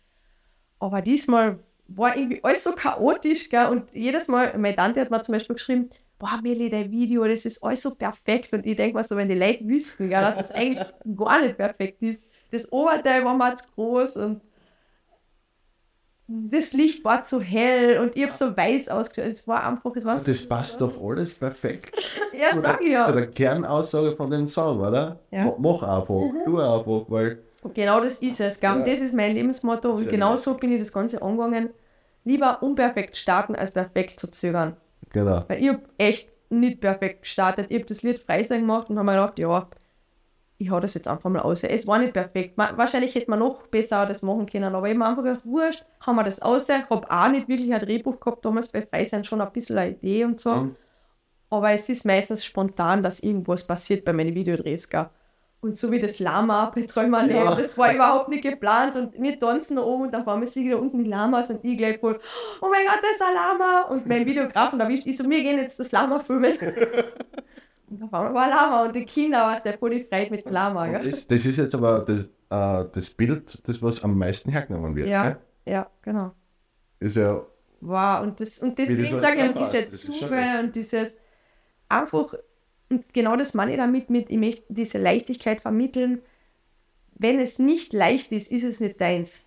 Aber 0.79 1.01
diesmal 1.01 1.60
war 1.88 2.15
irgendwie 2.15 2.43
alles 2.43 2.63
so 2.63 2.72
chaotisch, 2.74 3.50
gell? 3.50 3.67
Und 3.67 3.93
jedes 3.93 4.27
Mal, 4.27 4.57
meine 4.57 4.75
Tante 4.75 5.01
hat 5.01 5.10
mir 5.10 5.22
zum 5.22 5.34
Beispiel 5.34 5.55
geschrieben, 5.55 5.89
boah, 6.19 6.39
Meli, 6.41 6.69
dein 6.69 6.91
Video, 6.91 7.24
das 7.25 7.46
ist 7.46 7.63
alles 7.63 7.81
so 7.81 7.96
perfekt. 7.96 8.53
Und 8.53 8.65
ich 8.65 8.75
denke 8.75 8.98
mir 8.98 9.03
so, 9.03 9.15
wenn 9.15 9.29
die 9.29 9.36
Leute 9.36 9.65
wüssten, 9.67 10.10
gell, 10.10 10.22
dass 10.22 10.39
es 10.39 10.51
eigentlich 10.51 10.84
gar 11.15 11.41
nicht 11.41 11.57
perfekt 11.57 12.01
ist. 12.01 12.29
Das 12.51 12.72
Oberteil 12.72 13.24
war 13.25 13.34
mal 13.36 13.55
zu 13.57 13.65
groß 13.75 14.17
und 14.17 14.41
das 16.29 16.74
Licht 16.74 17.05
war 17.05 17.24
zu 17.24 17.39
hell 17.39 18.00
und 18.00 18.15
ich 18.17 18.24
habe 18.24 18.34
so 18.34 18.55
weiß 18.55 18.89
ausgeschaut. 18.89 19.31
Es 19.31 19.48
war 19.48 19.65
einfach, 19.65 19.96
es 19.96 20.03
war 20.03 20.15
das 20.19 20.46
passt 20.48 20.81
doch 20.81 21.01
alles 21.01 21.34
perfekt. 21.34 21.96
Ja, 22.38 22.57
sag 22.60 22.81
ich 22.81 22.89
ja. 22.91 23.07
zu 23.07 23.13
der 23.13 23.27
Kernaussage 23.27 24.15
von 24.15 24.29
dem 24.29 24.46
Song, 24.48 24.79
oder? 24.81 25.19
Ja. 25.31 25.46
Mhm. 25.46 25.48
Ma- 25.48 25.55
Mach 25.60 25.84
einfach, 25.84 26.43
tu 26.43 26.60
einfach, 26.60 27.05
weil 27.10 27.43
genau 27.74 28.00
das 28.01 28.21
ist 28.21 28.39
es. 28.39 28.59
Gell? 28.59 28.69
Ja. 28.69 28.83
das 28.83 29.00
ist 29.00 29.15
mein 29.15 29.33
Lebensmotto. 29.33 29.91
Und 29.91 30.03
Sehr 30.03 30.12
genau 30.12 30.31
nice. 30.31 30.43
so 30.43 30.53
bin 30.55 30.71
ich 30.74 30.79
das 30.81 30.91
Ganze 30.91 31.21
angegangen. 31.21 31.69
Lieber 32.25 32.62
unperfekt 32.62 33.15
starten, 33.17 33.55
als 33.55 33.71
perfekt 33.71 34.19
zu 34.19 34.27
zögern. 34.29 34.75
genau. 35.12 35.43
Weil 35.47 35.62
ich 35.63 35.69
habe 35.69 35.81
echt 35.97 36.29
nicht 36.50 36.79
perfekt 36.81 37.21
gestartet. 37.24 37.71
Ich 37.71 37.75
habe 37.77 37.86
das 37.86 38.03
Lied 38.03 38.19
Freising 38.19 38.62
gemacht 38.62 38.89
und 38.89 38.97
habe 38.97 39.05
mir 39.05 39.13
gedacht, 39.13 39.39
ja, 39.39 39.67
ich 40.59 40.71
hau 40.71 40.79
das 40.79 40.93
jetzt 40.95 41.07
einfach 41.07 41.29
mal 41.29 41.41
aus. 41.41 41.63
Es 41.63 41.86
war 41.86 42.00
nicht 42.00 42.13
perfekt. 42.13 42.57
Ma- 42.57 42.75
Wahrscheinlich 42.75 43.13
hätte 43.15 43.29
man 43.29 43.39
noch 43.39 43.67
besser 43.67 44.05
das 44.07 44.24
machen 44.24 44.47
können, 44.47 44.74
aber 44.74 44.88
ich 44.88 44.91
habe 44.95 45.00
mir 45.00 45.05
einfach 45.07 45.24
gedacht, 45.24 45.41
wurscht, 45.45 45.86
haben 46.01 46.15
wir 46.15 46.24
das 46.24 46.41
aus. 46.41 46.67
Habe 46.69 47.12
auch 47.12 47.29
nicht 47.29 47.47
wirklich 47.47 47.71
ein 47.74 47.79
Drehbuch 47.79 48.19
gehabt, 48.19 48.43
damals 48.43 48.69
bei 48.69 48.81
Freising 48.81 49.24
schon 49.24 49.39
ein 49.41 49.51
bisschen 49.51 49.77
eine 49.77 49.91
Idee 49.91 50.25
und 50.25 50.39
so. 50.39 50.51
Mhm. 50.55 50.75
Aber 51.50 51.71
es 51.71 51.88
ist 51.89 52.05
meistens 52.05 52.43
spontan, 52.43 53.03
dass 53.03 53.19
irgendwas 53.21 53.65
passiert 53.67 54.03
bei 54.03 54.12
meinen 54.13 54.33
Videodrehs. 54.36 54.89
Gell? 54.89 55.07
Und 55.59 55.75
so 55.75 55.91
wie 55.91 55.99
das 55.99 56.19
Lama 56.19 56.71
bei 56.73 56.83
Träumer 56.83 57.25
Ja. 57.25 57.55
das 57.55 57.77
war 57.77 57.93
überhaupt 57.93 58.29
nicht 58.29 58.43
geplant 58.43 58.95
und 58.95 59.19
wir 59.19 59.39
tanzen 59.39 59.75
da 59.75 59.81
oben 59.81 60.03
und 60.03 60.11
dann 60.13 60.23
fahren 60.23 60.39
wir 60.39 60.47
sie 60.47 60.63
wieder 60.63 60.79
unten 60.79 61.03
die 61.03 61.09
Lamas 61.09 61.49
und 61.49 61.65
ich 61.65 61.77
gleich 61.77 61.99
voll, 61.99 62.19
oh 62.61 62.69
mein 62.69 62.85
Gott, 62.85 62.99
das 63.01 63.11
ist 63.11 63.21
ein 63.23 63.33
Lama! 63.33 63.81
Und 63.89 64.05
mein 64.05 64.25
Videografen 64.25 64.79
erwischt, 64.79 65.07
ich 65.07 65.17
so, 65.17 65.27
wir 65.27 65.41
gehen 65.41 65.57
jetzt 65.57 65.79
das 65.79 65.91
Lama 65.91 66.19
filmen. 66.19 66.53
und 67.89 68.01
dann 68.01 68.09
fahren 68.09 68.33
wir 68.33 68.41
ein 68.41 68.49
Lama 68.51 68.85
und 68.85 68.95
die 68.95 69.05
Kinder, 69.05 69.47
was 69.47 69.63
der 69.63 69.77
voll 69.77 69.89
die 69.89 70.03
Freude 70.03 70.29
mit 70.29 70.45
dem 70.45 70.53
Lama. 70.53 70.87
Gell? 70.87 71.09
Das, 71.09 71.27
das 71.27 71.45
ist 71.45 71.57
jetzt 71.57 71.73
aber 71.73 72.05
das, 72.05 72.25
äh, 72.49 72.89
das 72.93 73.13
Bild, 73.15 73.67
das 73.67 73.81
was 73.81 74.03
am 74.03 74.17
meisten 74.17 74.51
hergenommen 74.51 74.95
wird. 74.95 75.07
Ja, 75.07 75.23
ne? 75.23 75.37
ja, 75.65 75.89
genau. 76.03 76.33
Ist 76.99 77.17
ja, 77.17 77.41
Wow, 77.79 78.23
und, 78.23 78.39
das, 78.39 78.59
und 78.59 78.77
deswegen 78.77 79.19
sage 79.19 79.45
ich, 79.45 79.51
diese 79.51 79.91
Zufälle 79.91 80.59
und 80.63 80.75
dieses 80.75 81.19
einfach, 81.87 82.33
und 82.89 83.13
genau 83.13 83.36
das 83.36 83.53
meine 83.53 83.72
ich 83.72 83.77
damit, 83.77 84.10
mit, 84.10 84.29
ich 84.29 84.38
möchte 84.38 84.63
diese 84.70 84.98
Leichtigkeit 84.98 85.62
vermitteln. 85.62 86.22
Wenn 87.15 87.39
es 87.39 87.60
nicht 87.60 87.94
leicht 87.94 88.32
ist, 88.32 88.51
ist 88.51 88.63
es 88.63 88.79
nicht 88.79 89.01
deins. 89.01 89.46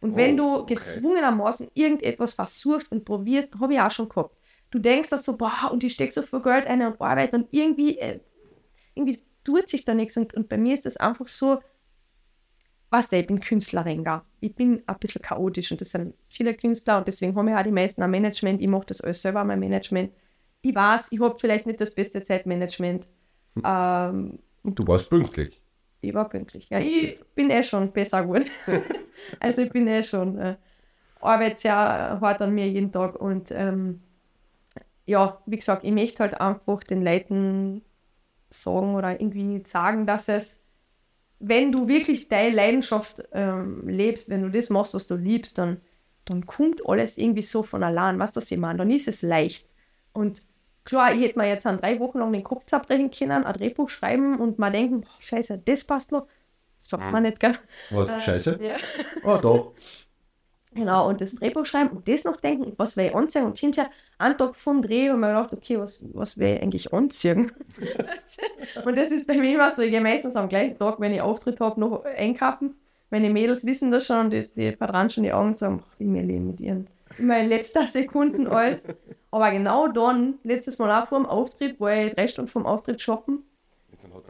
Und 0.00 0.16
wenn 0.16 0.34
Oh, 0.34 0.36
du 0.36 0.54
okay. 0.62 0.74
gezwungenermaßen 0.74 1.70
irgendetwas 1.74 2.34
versuchst 2.34 2.92
und 2.92 3.04
probierst, 3.04 3.54
habe 3.58 3.74
ich 3.74 3.80
auch 3.80 3.90
schon 3.90 4.08
gehabt. 4.08 4.40
Du 4.70 4.78
denkst 4.78 5.08
das 5.10 5.24
so, 5.24 5.36
boah, 5.36 5.70
und 5.72 5.84
ich 5.84 5.92
stecke 5.94 6.12
so 6.12 6.22
viel 6.22 6.42
Geld 6.42 6.66
ein 6.66 6.82
und 6.82 7.00
Arbeit 7.00 7.32
und 7.34 7.48
irgendwie, 7.52 7.98
äh, 7.98 8.20
irgendwie 8.94 9.20
tut 9.44 9.68
sich 9.68 9.84
da 9.84 9.94
nichts. 9.94 10.16
Und, 10.16 10.34
und 10.34 10.48
bei 10.48 10.58
mir 10.58 10.74
ist 10.74 10.84
das 10.84 10.96
einfach 10.96 11.28
so, 11.28 11.60
weißt 12.90 13.12
du, 13.12 13.16
ich 13.18 13.26
bin 13.26 13.40
Künstlerin, 13.40 14.04
gell? 14.04 14.20
ich 14.40 14.54
bin 14.54 14.82
ein 14.86 14.98
bisschen 14.98 15.22
chaotisch 15.22 15.70
und 15.72 15.80
das 15.80 15.90
sind 15.90 16.14
viele 16.28 16.54
Künstler 16.54 16.98
und 16.98 17.08
deswegen 17.08 17.34
haben 17.36 17.46
wir 17.46 17.58
auch 17.58 17.62
die 17.62 17.72
meisten 17.72 18.02
ein 18.02 18.10
Management. 18.10 18.60
Ich 18.60 18.68
mache 18.68 18.86
das 18.86 19.00
alles 19.00 19.22
selber, 19.22 19.42
mein 19.44 19.58
Management. 19.60 20.12
Ich 20.64 20.74
weiß, 20.74 21.12
ich 21.12 21.20
habe 21.20 21.38
vielleicht 21.38 21.66
nicht 21.66 21.80
das 21.80 21.94
beste 21.94 22.22
Zeitmanagement. 22.22 23.06
Ähm, 23.62 24.38
und 24.62 24.78
du 24.78 24.86
warst 24.86 25.10
pünktlich. 25.10 25.60
ich 26.00 26.14
war 26.14 26.26
pünktlich. 26.26 26.70
Ja, 26.70 26.78
ich 26.78 27.20
bin 27.34 27.50
eh 27.50 27.62
schon 27.62 27.92
besser 27.92 28.22
geworden. 28.22 28.46
also 29.40 29.60
ich 29.60 29.70
bin 29.70 29.86
eh 29.86 30.02
schon, 30.02 30.38
äh, 30.38 30.56
arbeite 31.20 31.60
sehr 31.60 31.74
hart 31.74 32.40
an 32.40 32.54
mir 32.54 32.66
jeden 32.66 32.90
Tag 32.90 33.16
und 33.16 33.50
ähm, 33.50 34.00
ja, 35.04 35.38
wie 35.44 35.56
gesagt, 35.56 35.84
ich 35.84 35.92
möchte 35.92 36.22
halt 36.22 36.40
einfach 36.40 36.82
den 36.82 37.04
Leuten 37.04 37.82
sagen 38.48 38.94
oder 38.94 39.20
irgendwie 39.20 39.62
sagen, 39.66 40.06
dass 40.06 40.28
es, 40.28 40.62
wenn 41.40 41.72
du 41.72 41.88
wirklich 41.88 42.28
deine 42.28 42.56
Leidenschaft 42.56 43.22
ähm, 43.32 43.86
lebst, 43.86 44.30
wenn 44.30 44.40
du 44.40 44.48
das 44.48 44.70
machst, 44.70 44.94
was 44.94 45.06
du 45.06 45.16
liebst, 45.16 45.58
dann, 45.58 45.82
dann 46.24 46.46
kommt 46.46 46.88
alles 46.88 47.18
irgendwie 47.18 47.42
so 47.42 47.62
von 47.62 47.82
allein. 47.82 48.18
Weißt 48.18 48.34
du, 48.34 48.40
was 48.40 48.50
ich 48.50 48.56
meine? 48.56 48.78
Dann 48.78 48.90
ist 48.90 49.08
es 49.08 49.20
leicht. 49.20 49.68
Und 50.14 50.40
klar, 50.84 51.14
ich 51.14 51.20
hätte 51.22 51.38
mir 51.38 51.48
jetzt 51.48 51.66
an 51.66 51.78
drei 51.78 51.98
Wochen 52.00 52.18
lang 52.18 52.32
den 52.32 52.44
Kopf 52.44 52.66
zerbrechen 52.66 53.10
können, 53.10 53.44
ein 53.44 53.52
Drehbuch 53.52 53.88
schreiben 53.88 54.38
und 54.38 54.58
mal 54.58 54.70
denken, 54.70 55.02
boah, 55.02 55.16
scheiße, 55.20 55.58
das 55.64 55.84
passt 55.84 56.12
noch. 56.12 56.26
Das 56.78 56.88
sagt 56.90 57.10
man 57.10 57.22
nicht, 57.22 57.40
gell? 57.40 57.58
Was, 57.90 58.08
Äh, 58.08 58.20
scheiße? 58.20 58.58
Ja. 58.62 58.76
Oh, 59.22 59.38
doch. 59.40 59.74
Genau, 60.74 61.08
und 61.08 61.20
das 61.20 61.36
Drehbuch 61.36 61.66
schreiben 61.66 61.90
und 61.96 62.08
das 62.08 62.24
noch 62.24 62.36
denken, 62.36 62.64
und 62.64 62.78
was 62.80 62.96
will 62.96 63.06
ich 63.06 63.14
anziehen? 63.14 63.44
Und 63.44 63.56
hinterher, 63.58 63.90
einen 64.18 64.36
Tag 64.36 64.56
vom 64.56 64.82
Dreh, 64.82 65.08
haben 65.08 65.20
wir 65.20 65.28
gedacht, 65.28 65.52
okay, 65.52 65.78
was, 65.78 66.00
was 66.12 66.36
will 66.36 66.56
ich 66.56 66.62
eigentlich 66.62 66.92
anziehen? 66.92 67.52
und 68.84 68.98
das 68.98 69.12
ist 69.12 69.26
bei 69.26 69.36
mir 69.36 69.54
immer 69.54 69.70
so, 69.70 69.82
ich 69.82 69.90
gehe 69.92 70.00
meistens 70.00 70.34
am 70.36 70.48
gleichen 70.48 70.76
Tag, 70.78 70.98
wenn 71.00 71.14
ich 71.14 71.20
Auftritt 71.20 71.60
habe, 71.60 71.78
noch 71.80 72.04
einkaufen. 72.04 72.74
Meine 73.10 73.30
Mädels 73.30 73.64
wissen 73.64 73.92
das 73.92 74.06
schon, 74.06 74.30
die, 74.30 74.40
die 74.56 74.72
verdran 74.72 75.08
schon 75.10 75.22
die 75.22 75.32
Augen 75.32 75.48
und 75.48 75.58
sagen, 75.58 75.84
ich 75.98 76.08
will 76.08 76.22
leben 76.22 76.48
mit 76.48 76.60
ihren. 76.60 76.88
Immer 77.18 77.40
in 77.40 77.48
letzter 77.48 77.86
Sekunde 77.86 78.50
alles. 78.50 78.86
Aber 79.30 79.50
genau 79.50 79.88
dann, 79.88 80.38
letztes 80.42 80.78
Mal 80.78 81.02
auch 81.02 81.08
vor 81.08 81.18
dem 81.18 81.26
Auftritt, 81.26 81.80
war 81.80 81.94
ich 81.94 82.14
drei 82.14 82.28
Stunden 82.28 82.50
vom 82.50 82.66
Auftritt 82.66 83.00
shoppen, 83.00 83.44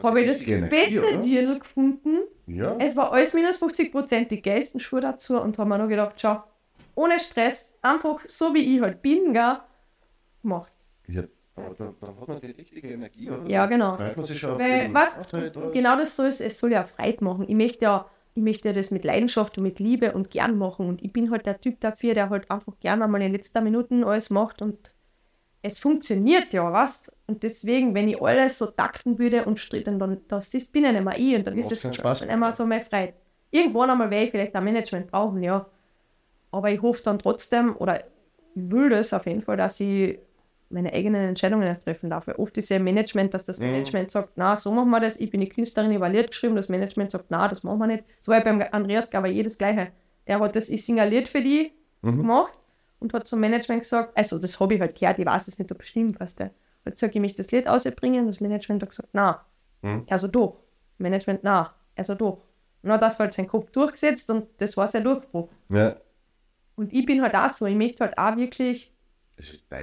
habe 0.01 0.21
ich 0.21 0.27
das 0.27 0.69
beste? 0.69 1.19
Deal 1.19 1.59
gefunden. 1.59 2.19
Ja. 2.47 2.75
Es 2.79 2.95
war 2.95 3.11
alles 3.11 3.33
minus 3.33 3.57
50 3.57 3.91
Prozent, 3.91 4.31
die 4.31 4.41
geilsten 4.41 4.79
Schuhe 4.79 5.01
dazu 5.01 5.39
und 5.39 5.57
haben 5.57 5.69
mir 5.69 5.77
noch 5.77 5.87
gedacht, 5.87 6.15
schau, 6.17 6.43
ohne 6.95 7.19
Stress, 7.19 7.75
einfach 7.81 8.19
so 8.25 8.53
wie 8.53 8.75
ich 8.75 8.81
halt 8.81 9.01
bin, 9.01 9.33
gell, 9.33 9.57
gemacht. 10.41 10.71
ja. 11.07 11.23
Aber 11.57 11.73
dann, 11.73 11.95
dann 12.01 12.19
hat 12.19 12.27
man 12.27 12.41
die 12.41 12.47
richtige 12.47 12.89
Energie, 12.89 13.31
oder? 13.31 13.49
Ja, 13.49 13.65
genau. 13.65 13.95
Freut 13.95 14.17
man 14.17 14.25
sich 14.25 14.37
schon 14.37 14.51
auf 14.51 14.59
Weil, 14.59 14.93
was, 14.93 15.17
genau 15.71 15.95
das 15.95 16.13
soll 16.13 16.27
es, 16.27 16.41
es 16.41 16.59
soll 16.59 16.73
ja 16.73 16.83
Freude 16.83 17.23
machen. 17.23 17.45
Ich 17.47 17.55
möchte 17.55 17.85
ja, 17.85 18.05
ich 18.35 18.43
möchte 18.43 18.73
das 18.73 18.91
mit 18.91 19.05
Leidenschaft 19.05 19.57
und 19.57 19.63
mit 19.63 19.79
Liebe 19.79 20.11
und 20.11 20.29
gern 20.29 20.57
machen 20.57 20.87
und 20.87 21.01
ich 21.01 21.11
bin 21.13 21.31
halt 21.31 21.45
der 21.45 21.59
Typ 21.59 21.79
dafür, 21.79 22.13
der 22.13 22.29
halt 22.29 22.51
einfach 22.51 22.73
gern 22.81 23.01
einmal 23.01 23.21
in 23.21 23.31
letzter 23.31 23.61
Minuten 23.61 24.03
alles 24.03 24.29
macht 24.29 24.61
und 24.61 24.89
es 25.61 25.79
funktioniert 25.79 26.53
ja, 26.53 26.71
was? 26.71 27.11
Und 27.25 27.41
deswegen, 27.41 27.95
wenn 27.95 28.07
ich 28.07 28.21
alles 28.21 28.59
so 28.59 28.67
takten 28.67 29.17
würde 29.17 29.45
und 29.45 29.59
stritten, 29.59 29.97
dann 29.97 30.21
das 30.27 30.53
ist, 30.53 30.71
bin 30.71 30.83
ich 30.85 30.91
nicht 30.91 31.03
mehr 31.03 31.17
ich 31.17 31.35
und 31.35 31.47
dann 31.47 31.57
ist 31.57 31.71
es 31.71 31.81
dann 31.81 31.91
mehr. 31.91 32.29
immer 32.29 32.51
so 32.51 32.65
meine 32.67 32.81
Freude. 32.81 33.13
Irgendwann 33.49 33.89
einmal 33.89 34.11
werde 34.11 34.25
ich 34.25 34.31
vielleicht 34.31 34.55
ein 34.55 34.63
Management 34.63 35.09
brauchen, 35.09 35.41
ja. 35.41 35.65
Aber 36.51 36.69
ich 36.69 36.81
hoffe 36.81 37.01
dann 37.03 37.17
trotzdem, 37.17 37.75
oder 37.77 38.01
ich 38.01 38.05
will 38.53 38.89
das 38.89 39.11
auf 39.11 39.25
jeden 39.25 39.41
Fall, 39.41 39.57
dass 39.57 39.79
ich 39.79 40.19
meine 40.75 40.93
eigenen 40.93 41.29
Entscheidungen 41.29 41.79
treffen 41.79 42.09
darf. 42.09 42.27
Weil 42.27 42.35
oft 42.35 42.57
ist 42.57 42.69
ja 42.69 42.75
im 42.75 42.83
Management, 42.83 43.33
dass 43.33 43.45
das 43.45 43.59
Mhm. 43.59 43.71
Management 43.71 44.11
sagt, 44.11 44.33
na, 44.35 44.55
so 44.57 44.71
machen 44.71 44.89
wir 44.91 44.99
das, 44.99 45.19
ich 45.19 45.31
bin 45.31 45.41
die 45.41 45.49
Künstlerin, 45.49 45.91
ich 45.91 45.99
war 45.99 46.09
Lied 46.09 46.27
geschrieben, 46.27 46.55
das 46.55 46.69
Management 46.69 47.11
sagt, 47.11 47.25
na, 47.29 47.47
das 47.47 47.63
machen 47.63 47.79
wir 47.79 47.87
nicht. 47.87 48.03
So 48.19 48.31
war 48.31 48.41
beim 48.41 48.61
Andreas 48.71 49.09
Gavalier 49.09 49.43
das 49.43 49.57
Gleiche. 49.57 49.87
Der 50.27 50.39
hat 50.39 50.55
das, 50.55 50.69
ich 50.69 50.85
Lied 50.87 51.29
für 51.29 51.41
die 51.41 51.71
Mhm. 52.01 52.17
gemacht 52.17 52.59
und 52.99 53.13
hat 53.13 53.25
zum 53.27 53.39
Management 53.39 53.81
gesagt, 53.81 54.15
also 54.15 54.37
das 54.37 54.59
habe 54.59 54.75
ich 54.75 54.81
halt 54.81 54.99
gehört, 54.99 55.17
ich 55.17 55.25
weiß 55.25 55.47
es 55.47 55.57
nicht, 55.57 55.71
ob 55.71 55.81
es 55.81 55.87
stimmt, 55.87 56.19
weißt 56.19 56.39
du. 56.39 56.43
Hat 56.43 56.93
gesagt, 56.93 57.15
ich 57.15 57.21
möchte 57.21 57.37
das 57.37 57.51
Lied 57.51 57.67
ausbringen, 57.67 58.27
das 58.27 58.39
Management 58.41 58.83
hat 58.83 58.89
gesagt, 58.89 59.09
na. 59.13 59.43
Mhm. 59.81 60.05
Also 60.09 60.27
doch. 60.27 60.57
Management, 60.97 61.39
na. 61.43 61.73
Also 61.95 62.13
doch. 62.13 62.43
Hat 62.85 63.01
das 63.01 63.17
halt 63.19 63.33
seinen 63.33 63.47
Kopf 63.47 63.71
durchgesetzt 63.71 64.29
und 64.29 64.45
das 64.57 64.77
war 64.77 64.87
sein 64.87 65.03
Durchbruch. 65.03 65.49
Ja. 65.69 65.95
Und 66.75 66.93
ich 66.93 67.05
bin 67.05 67.21
halt 67.23 67.33
auch 67.33 67.49
so, 67.49 67.65
ich 67.65 67.75
möchte 67.75 68.03
halt 68.03 68.17
auch 68.17 68.35
wirklich 68.37 68.93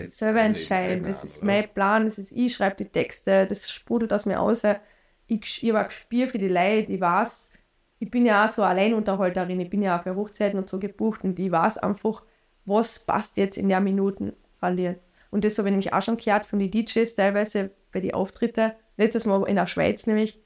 selber 0.07 0.41
entscheiden. 0.41 1.05
Das 1.05 1.25
ist 1.25 1.43
mein 1.45 1.73
Plan, 1.73 2.05
das 2.05 2.19
ist 2.19 2.33
ich 2.33 2.55
schreibe 2.55 2.77
die 2.77 2.87
Texte, 2.87 3.47
das 3.47 3.71
sprudelt 3.71 4.13
aus 4.13 4.27
mir 4.27 4.41
aus. 4.41 4.63
Ich, 5.27 5.63
ich 5.63 5.69
habe 5.69 5.81
ein 5.81 5.87
Gespür 5.87 6.29
für 6.29 6.39
die 6.39 6.49
Leute, 6.49 6.93
ich 6.93 7.01
weiß, 7.01 7.51
ich 7.99 8.11
bin 8.11 8.27
ja 8.27 8.45
auch 8.45 8.49
so 8.49 8.65
Alleinunterhalterin, 8.65 9.61
ich 9.61 9.71
bin 9.71 9.83
ja 9.83 9.99
auch 9.99 10.03
für 10.03 10.17
Hochzeiten 10.17 10.59
und 10.59 10.69
so 10.69 10.79
gebucht 10.79 11.23
und 11.25 11.39
ich 11.39 11.51
weiß 11.51 11.79
einfach, 11.79 12.23
was 12.65 12.99
passt 13.01 13.37
jetzt 13.37 13.57
in 13.57 13.69
der 13.69 13.81
Minuten 13.81 14.33
verlieren. 14.59 14.97
Und 15.31 15.45
das 15.45 15.57
habe 15.59 15.69
ich 15.69 15.73
nämlich 15.73 15.93
auch 15.93 16.03
schon 16.03 16.17
gehört 16.17 16.45
von 16.45 16.59
den 16.59 16.71
DJs 16.71 17.15
teilweise 17.15 17.71
bei 17.93 18.01
den 18.01 18.15
Auftritten. 18.15 18.73
Letztes 18.97 19.25
Mal 19.25 19.49
in 19.49 19.57
der 19.57 19.67
Schweiz 19.67 20.07
nämlich, 20.07 20.41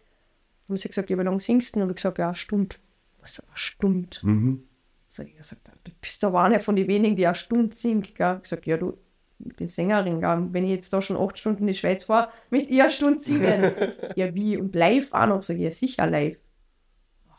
haben 0.69 0.77
sie 0.77 0.89
gesagt, 0.89 1.11
ja, 1.11 1.19
wie 1.19 1.23
lange 1.23 1.41
singst 1.41 1.77
du? 1.77 1.81
Und 1.81 1.91
ich 1.91 1.97
gesagt, 1.97 2.19
ja, 2.19 2.27
eine 2.27 2.35
Stunde. 2.35 2.77
Was 3.21 3.41
eine 3.41 3.49
Stunde? 3.55 4.19
Mhm. 4.23 4.65
Sag 5.09 5.29
ich 5.29 5.37
gesagt, 5.37 5.71
du 5.85 5.93
bist 6.01 6.23
doch 6.23 6.35
eine 6.35 6.61
von 6.61 6.77
den 6.77 6.89
wenigen, 6.89 7.17
die 7.17 7.27
eine 7.27 7.35
Stunde 7.35 7.75
singt. 7.75 8.15
Gell? 8.15 8.41
Ich 8.43 8.49
sag, 8.49 8.67
ja, 8.67 8.77
du, 8.77 8.99
ich 9.39 9.55
bin 9.55 9.69
Sängerin. 9.69 10.21
Gell? 10.21 10.49
Wenn 10.51 10.65
ich 10.65 10.71
jetzt 10.71 10.93
da 10.93 11.01
schon 11.01 11.17
acht 11.17 11.39
Stunden 11.39 11.63
in 11.63 11.69
die 11.69 11.75
Schweiz 11.75 12.05
fahre, 12.05 12.29
möchte 12.51 12.71
ich 12.71 12.81
eine 12.81 12.91
Stunde 12.91 13.21
singen. 13.21 13.73
ja, 14.17 14.35
wie? 14.35 14.57
Und 14.57 14.75
live 14.75 15.13
auch 15.13 15.27
noch? 15.27 15.43
Sag 15.43 15.57
ich, 15.57 15.63
ja, 15.63 15.71
sicher 15.71 16.07
live. 16.07 16.39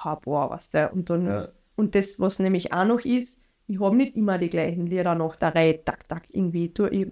Ha, 0.03 0.15
boah, 0.15 0.49
was 0.49 0.69
der. 0.69 0.93
Und 0.93 1.09
dann, 1.09 1.25
Ja. 1.25 1.49
und 1.75 1.95
das, 1.95 2.19
was 2.19 2.39
nämlich 2.39 2.71
auch 2.71 2.85
noch 2.85 3.03
ist, 3.03 3.39
ich 3.67 3.79
habe 3.81 3.95
nicht 3.95 4.15
immer 4.15 4.37
die 4.37 4.49
gleichen 4.49 4.87
Lieder 4.87 5.13
nach 5.15 5.35
der 5.35 5.53
Reihe, 5.53 5.83
tak, 5.83 6.07
tak, 6.07 6.23
irgendwie. 6.29 6.71
Ich, 6.91 7.07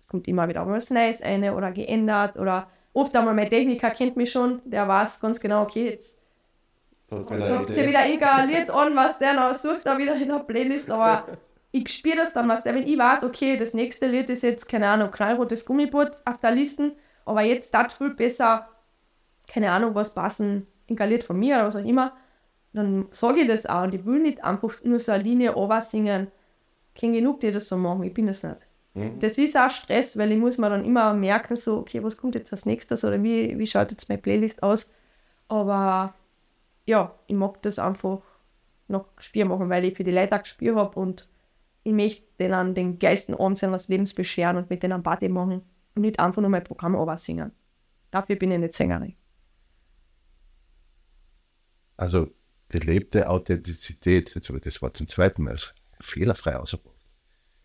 es 0.00 0.08
kommt 0.08 0.26
immer 0.26 0.48
wieder 0.48 0.66
was 0.66 0.90
Neues 0.90 1.22
eine 1.22 1.54
oder 1.54 1.70
geändert 1.70 2.36
oder 2.36 2.68
oft 2.92 3.14
einmal 3.14 3.34
mein 3.34 3.48
Techniker 3.48 3.90
kennt 3.90 4.16
mich 4.16 4.32
schon, 4.32 4.60
der 4.64 4.88
weiß 4.88 5.20
ganz 5.20 5.38
genau, 5.38 5.62
okay, 5.62 5.90
jetzt 5.90 6.18
sagt 7.10 7.74
sie 7.74 7.86
wieder 7.86 8.06
irgendein 8.06 8.48
Lied 8.48 8.70
an, 8.70 8.94
was 8.96 9.18
der 9.18 9.34
noch 9.34 9.54
sucht, 9.54 9.84
da 9.84 9.98
wieder 9.98 10.14
in 10.14 10.28
der 10.28 10.38
Playlist, 10.38 10.90
aber 10.90 11.26
ich 11.72 11.88
spüre 11.88 12.16
das 12.16 12.32
dann, 12.32 12.48
was 12.48 12.62
der, 12.62 12.74
wenn 12.74 12.86
ich 12.86 12.98
weiß, 12.98 13.24
okay, 13.24 13.56
das 13.56 13.74
nächste 13.74 14.06
Lied 14.06 14.30
ist 14.30 14.42
jetzt, 14.42 14.68
keine 14.68 14.88
Ahnung, 14.88 15.10
knallrotes 15.10 15.64
Gummiboot 15.64 16.12
auf 16.24 16.36
der 16.38 16.52
Liste, 16.52 16.94
aber 17.24 17.42
jetzt 17.42 17.74
das 17.74 17.94
viel 17.94 18.10
besser, 18.10 18.68
keine 19.46 19.70
Ahnung, 19.70 19.94
was 19.94 20.14
passen, 20.14 20.66
Lied 20.88 21.24
von 21.24 21.38
mir 21.38 21.56
oder 21.56 21.66
was 21.66 21.76
auch 21.76 21.84
immer, 21.84 22.12
dann 22.72 23.08
sage 23.10 23.40
ich 23.40 23.48
das 23.48 23.66
auch. 23.66 23.84
Und 23.84 23.94
ich 23.94 24.04
will 24.04 24.20
nicht 24.20 24.42
einfach 24.44 24.82
nur 24.82 24.98
so 24.98 25.12
eine 25.12 25.22
Linie 25.22 25.54
singen. 25.80 26.28
Ich 26.94 27.00
kenne 27.00 27.16
genug, 27.16 27.40
die 27.40 27.50
das 27.50 27.68
so 27.68 27.76
machen. 27.76 28.04
Ich 28.04 28.14
bin 28.14 28.26
das 28.26 28.42
nicht. 28.42 28.68
Mhm. 28.94 29.18
Das 29.18 29.38
ist 29.38 29.56
auch 29.56 29.70
Stress, 29.70 30.16
weil 30.18 30.32
ich 30.32 30.38
muss 30.38 30.58
mir 30.58 30.70
dann 30.70 30.84
immer 30.84 31.14
merken, 31.14 31.56
so, 31.56 31.78
okay, 31.78 32.02
was 32.02 32.16
kommt 32.16 32.34
jetzt 32.34 32.52
als 32.52 32.66
nächstes 32.66 33.04
oder 33.04 33.22
wie, 33.22 33.58
wie 33.58 33.66
schaut 33.66 33.90
jetzt 33.90 34.08
meine 34.08 34.20
Playlist 34.20 34.62
aus. 34.62 34.90
Aber 35.48 36.14
ja, 36.86 37.14
ich 37.26 37.36
mag 37.36 37.62
das 37.62 37.78
einfach 37.78 38.22
noch 38.88 39.06
Spiel 39.18 39.44
machen, 39.44 39.70
weil 39.70 39.84
ich 39.84 39.96
für 39.96 40.04
die 40.04 40.10
Leute 40.10 40.38
auch 40.38 40.44
Spiel 40.44 40.74
habe 40.74 40.98
und 40.98 41.28
ich 41.82 41.92
möchte 41.92 42.26
denen 42.38 42.74
den 42.74 42.98
geilsten 42.98 43.34
Abend 43.34 43.58
seines 43.58 43.88
Lebens 43.88 44.12
bescheren 44.14 44.56
und 44.56 44.70
mit 44.70 44.82
denen 44.82 45.02
Party 45.02 45.28
machen 45.28 45.62
und 45.94 46.02
nicht 46.02 46.20
einfach 46.20 46.42
nur 46.42 46.50
mein 46.50 46.64
Programm 46.64 47.16
singen. 47.16 47.52
Dafür 48.10 48.36
bin 48.36 48.50
ich 48.50 48.58
nicht 48.58 48.74
Sängerin. 48.74 49.14
Also 51.96 52.30
gelebte 52.68 53.28
Authentizität, 53.28 54.34
jetzt 54.34 54.48
habe 54.48 54.58
ich 54.58 54.64
das 54.64 54.82
Wort 54.82 54.96
zum 54.96 55.08
zweiten 55.08 55.42
Mal 55.42 55.56
fehlerfrei 56.00 56.56
ausgebracht. 56.56 56.96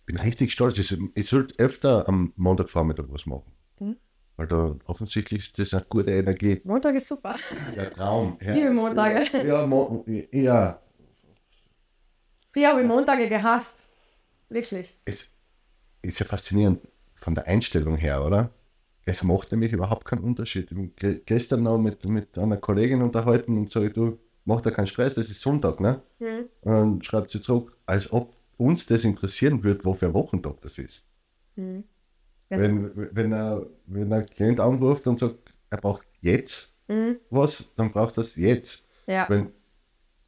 Ich 0.01 0.05
bin 0.05 0.17
richtig 0.17 0.51
stolz. 0.51 0.77
Ich, 0.77 0.95
ich 1.15 1.27
sollte 1.27 1.57
öfter 1.57 2.07
am 2.07 2.33
Montagvormittag 2.35 3.05
was 3.09 3.25
machen. 3.25 3.51
Mhm. 3.79 3.97
Weil 4.37 4.47
da 4.47 4.75
offensichtlich 4.85 5.43
ist 5.43 5.59
das 5.59 5.73
eine 5.73 5.85
gute 5.87 6.11
Energie. 6.11 6.61
Montag 6.63 6.95
ist 6.95 7.07
super. 7.07 7.35
Der 7.75 7.93
Traum. 7.93 8.37
Ja, 8.41 8.53
Liebe 8.53 8.71
Montage. 8.71 9.25
Ja, 9.45 9.65
Mo 9.65 10.03
ja, 10.31 10.81
Ich 12.53 12.65
habe 12.65 12.83
Montage 12.83 13.29
gehasst. 13.29 13.87
Wirklich. 14.49 14.97
es 15.05 15.29
ist 16.01 16.19
ja 16.19 16.25
faszinierend 16.25 16.81
von 17.15 17.33
der 17.33 17.47
Einstellung 17.47 17.95
her, 17.95 18.23
oder? 18.23 18.51
Es 19.05 19.23
macht 19.23 19.51
nämlich 19.51 19.71
überhaupt 19.71 20.05
keinen 20.05 20.23
Unterschied. 20.23 20.71
Ich 20.71 21.25
gestern 21.25 21.63
noch 21.63 21.77
mit, 21.77 22.05
mit 22.05 22.37
einer 22.37 22.57
Kollegin 22.57 23.01
unterhalten 23.01 23.57
und 23.57 23.71
sage, 23.71 23.91
du, 23.91 24.19
mach 24.45 24.61
da 24.61 24.71
keinen 24.71 24.87
Stress, 24.87 25.17
es 25.17 25.29
ist 25.29 25.41
Sonntag, 25.41 25.79
ne? 25.79 26.01
Mhm. 26.19 26.49
Und 26.61 26.71
dann 26.71 27.01
schreibt 27.01 27.29
sie 27.29 27.41
zurück, 27.41 27.77
als 27.85 28.11
ob 28.11 28.33
uns 28.57 28.85
das 28.85 29.03
interessieren 29.03 29.63
würde, 29.63 29.83
wo 29.83 29.93
für 29.93 30.07
ein 30.07 30.13
Wochentag 30.13 30.61
das 30.61 30.77
ist. 30.77 31.05
Mhm. 31.55 31.83
Wenn, 32.49 32.91
wenn, 33.11 33.31
er, 33.31 33.65
wenn 33.87 34.13
ein 34.13 34.25
Klient 34.27 34.59
anruft 34.59 35.07
und 35.07 35.19
sagt, 35.19 35.35
er 35.69 35.77
braucht 35.79 36.07
jetzt 36.21 36.71
Mhm. 36.87 37.17
was, 37.31 37.67
dann 37.75 37.91
braucht 37.91 38.17
er 38.17 38.21
es 38.23 38.35
jetzt. 38.35 38.85
Ja. 39.07 39.25
Wenn 39.27 39.47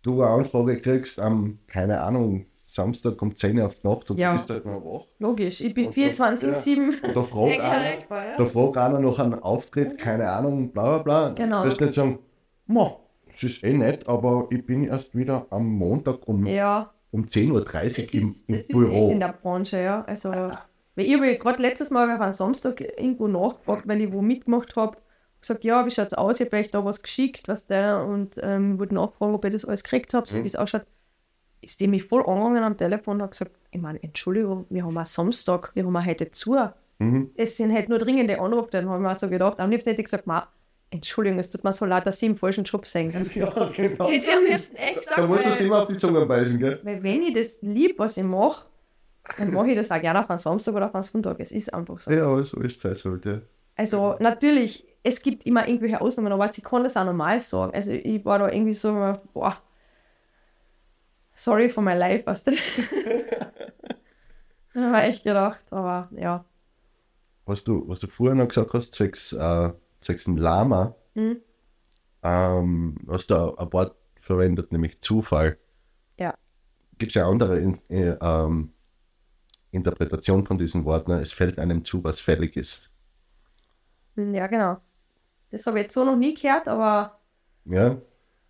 du 0.02 0.22
eine 0.24 0.32
Anfrage 0.32 0.80
kriegst 0.82 1.20
am, 1.20 1.60
keine 1.68 2.02
Ahnung, 2.02 2.48
Samstag 2.56 3.22
um 3.22 3.36
10 3.36 3.60
Uhr 3.60 3.68
auf 3.68 3.76
die 3.76 3.88
Nacht 3.88 4.10
und 4.10 4.18
Ja. 4.18 4.32
du 4.32 4.38
bist 4.40 4.50
halt 4.50 4.66
noch 4.66 4.84
wach, 4.84 5.06
Logisch. 5.20 5.62
Ich 5.62 5.74
bin 5.76 5.88
Und 5.88 5.98
das- 5.98 6.18
24-7. 6.18 7.00
und 7.04 7.16
da 7.16 7.22
fragt 7.24 7.60
einer, 7.62 8.36
da 8.38 8.46
fragt 8.46 8.78
einer 8.78 9.00
noch 9.00 9.20
einen 9.20 9.36
Auftritt, 9.36 9.98
keine 10.00 10.30
Ahnung, 10.32 10.72
bla 10.72 10.98
bla 10.98 11.28
bla. 11.28 11.30
Genau. 11.36 11.62
Du 11.64 11.70
wirst 11.70 11.80
nicht 11.82 11.94
sagen, 11.94 12.20
ma, 12.66 12.98
es 13.36 13.44
ist 13.44 13.64
eh 13.64 13.78
nett, 13.78 14.08
aber 14.08 14.48
ich 14.50 14.66
bin 14.66 14.86
erst 14.86 15.16
wieder 15.16 15.46
am 15.52 15.68
Montag 15.68 16.28
um, 16.28 16.46
Ja. 16.48 16.92
um 17.12 17.26
10.30 17.26 17.52
Uhr 17.52 17.62
im, 17.62 18.30
ist, 18.30 18.50
im 18.50 18.56
das 18.56 18.58
ist 18.62 18.70
echt 18.70 18.70
Büro. 18.70 19.12
in 19.12 19.20
der 19.20 19.34
Branche, 19.34 19.80
ja. 19.82 20.04
Also, 20.06 20.32
weil 20.98 21.06
ich 21.06 21.14
habe 21.14 21.38
gerade 21.38 21.62
letztes 21.62 21.90
Mal 21.92 22.12
auf 22.14 22.20
einem 22.20 22.34
Samstag 22.34 22.82
irgendwo 22.82 23.28
nachgefragt, 23.30 23.88
weil 23.88 24.02
ich 24.02 24.12
wo 24.12 24.22
mitgemacht 24.22 24.76
habe. 24.76 24.98
gesagt, 25.40 25.64
ja, 25.64 25.86
wie 25.86 25.92
schaut 25.92 26.08
es 26.08 26.14
aus? 26.16 26.40
Ich 26.40 26.48
habe 26.48 26.58
euch 26.58 26.72
da 26.72 26.84
was 26.84 27.02
geschickt, 27.02 27.48
was 27.48 27.68
der 27.68 28.04
und 28.04 28.38
ähm, 28.42 28.80
wollte 28.80 28.96
nachfragen, 28.96 29.36
ob 29.36 29.46
ich 29.46 29.54
das 29.54 29.64
alles 29.66 29.84
gekriegt 29.84 30.14
habe, 30.14 30.28
so 30.28 30.36
Mhm. 30.38 30.44
wie 30.44 30.48
es 30.48 30.56
ausschaut. 30.56 30.82
Ist 31.62 31.80
die 31.80 31.88
mich 31.88 32.04
voll 32.04 32.22
angegangen 32.22 32.64
am 32.64 32.78
Telefon 32.78 33.18
und 33.18 33.22
hat 33.24 33.32
gesagt, 33.32 33.52
ich 33.72 33.80
meine, 33.82 34.02
Entschuldigung, 34.04 34.66
wir 34.70 34.84
haben 34.84 34.98
einen 34.98 35.06
Samstag, 35.06 35.72
wir 35.76 35.86
haben 35.86 36.06
heute 36.06 36.30
zu. 36.32 36.56
Mhm. 37.00 37.32
Es 37.36 37.58
sind 37.58 37.72
halt 37.74 37.90
nur 37.90 38.00
dringende 38.00 38.40
Anrufe, 38.40 38.70
dann 38.72 38.88
habe 38.90 38.98
ich 38.98 39.02
mir 39.04 39.12
auch 39.12 39.16
so 39.16 39.30
gedacht, 39.30 39.60
am 39.60 39.70
liebsten 39.70 39.90
hätte 39.92 40.02
ich 40.02 40.06
gesagt, 40.06 40.26
Ma, 40.28 40.48
Entschuldigung, 40.90 41.38
es 41.40 41.50
tut 41.50 41.64
mir 41.64 41.74
so 41.74 41.86
leid, 41.86 42.08
dass 42.08 42.20
Sie 42.20 42.28
im 42.28 42.36
falschen 42.38 42.64
Job 42.64 42.86
sind. 42.88 43.14
Ja, 43.36 43.50
genau. 43.76 44.08
Hätte 44.08 44.26
ich 44.26 44.34
am 44.34 44.44
liebsten 44.46 44.76
echt 44.78 45.00
gesagt, 45.02 45.18
Da 45.18 45.26
musst 45.28 45.46
du 45.46 45.50
es 45.50 45.60
immer 45.62 45.82
auf 45.84 45.88
die 45.88 45.98
Zunge 45.98 46.26
beißen, 46.26 46.60
gell? 46.60 46.80
weil 46.84 47.04
wenn 47.04 47.22
ich 47.24 47.34
das 47.34 47.62
lieb, 47.62 48.00
was 48.00 48.18
ich 48.18 48.24
mache, 48.24 48.66
dann 49.38 49.52
mache 49.52 49.70
ich 49.72 49.76
das 49.76 49.92
auch 49.92 50.02
gerne 50.02 50.20
auf 50.22 50.30
einen 50.30 50.40
Samstag 50.40 50.76
oder 50.76 50.88
auf 50.88 50.96
einen 50.96 51.04
Sonntag. 51.04 51.40
Es 51.40 51.52
ist 51.52 51.74
einfach 51.74 52.00
so. 52.00 52.12
Ja, 52.12 52.42
so 52.44 52.58
ist 52.60 52.78
es 52.78 52.82
sein 52.82 52.96
sollte. 52.96 53.48
Also 53.76 54.16
natürlich, 54.20 54.86
es 55.04 55.22
gibt 55.22 55.46
immer 55.46 55.68
irgendwelche 55.68 56.02
Ausnahmen, 56.02 56.32
aber 56.32 56.46
ich 56.46 56.64
kann 56.64 56.84
das 56.84 56.98
auch 56.98 57.06
normal 57.06 57.40
sagen. 57.40 57.74
Also 57.74 57.92
ich 57.92 58.24
war 58.26 58.40
da 58.40 58.50
irgendwie 58.50 58.74
so, 58.74 58.92
boah, 59.34 59.58
sorry 61.34 61.70
for 61.70 61.84
my 61.84 61.94
life, 61.94 62.26
weißt 62.26 62.48
du. 62.48 62.52
da 64.74 64.82
habe 64.92 65.08
ich 65.08 65.14
echt 65.14 65.24
gedacht, 65.24 65.66
aber 65.72 66.10
ja. 66.12 66.46
Was 67.46 67.64
du, 67.64 67.88
was 67.88 68.00
du 68.00 68.08
vorher 68.08 68.36
noch 68.36 68.48
gesagt 68.48 68.74
hast, 68.74 68.94
zwecks, 68.94 69.34
äh, 69.34 69.70
zwecks 70.02 70.26
dem 70.26 70.38
Lama, 70.38 70.96
Hm? 71.16 71.38
ähm, 72.24 72.96
hast 73.08 73.30
du 73.32 73.56
ein 73.58 73.74
Wort 73.74 73.96
verwendet, 74.20 74.72
nämlich 74.72 75.02
Zufall. 75.02 75.58
Ja. 76.20 76.34
Gibt 76.98 77.12
es 77.12 77.16
ja 77.16 77.28
andere 77.30 77.60
in, 77.60 77.80
äh, 77.90 78.18
ähm, 78.22 78.74
Interpretation 79.72 80.46
von 80.46 80.58
diesem 80.58 80.86
Wort, 80.86 81.08
ne? 81.08 81.22
es 81.22 81.32
fällt 81.32 81.60
einem 81.60 81.84
zu, 81.86 82.04
was 82.04 82.20
fällig 82.22 82.56
ist. 82.58 82.92
Ja, 84.16 84.48
genau. 84.48 84.78
Das 85.52 85.66
habe 85.68 85.80
ich 85.80 85.84
jetzt 85.84 85.94
so 85.94 86.04
noch 86.06 86.16
nie 86.18 86.34
gehört, 86.34 86.68
aber 86.68 87.20
Ja? 87.66 88.02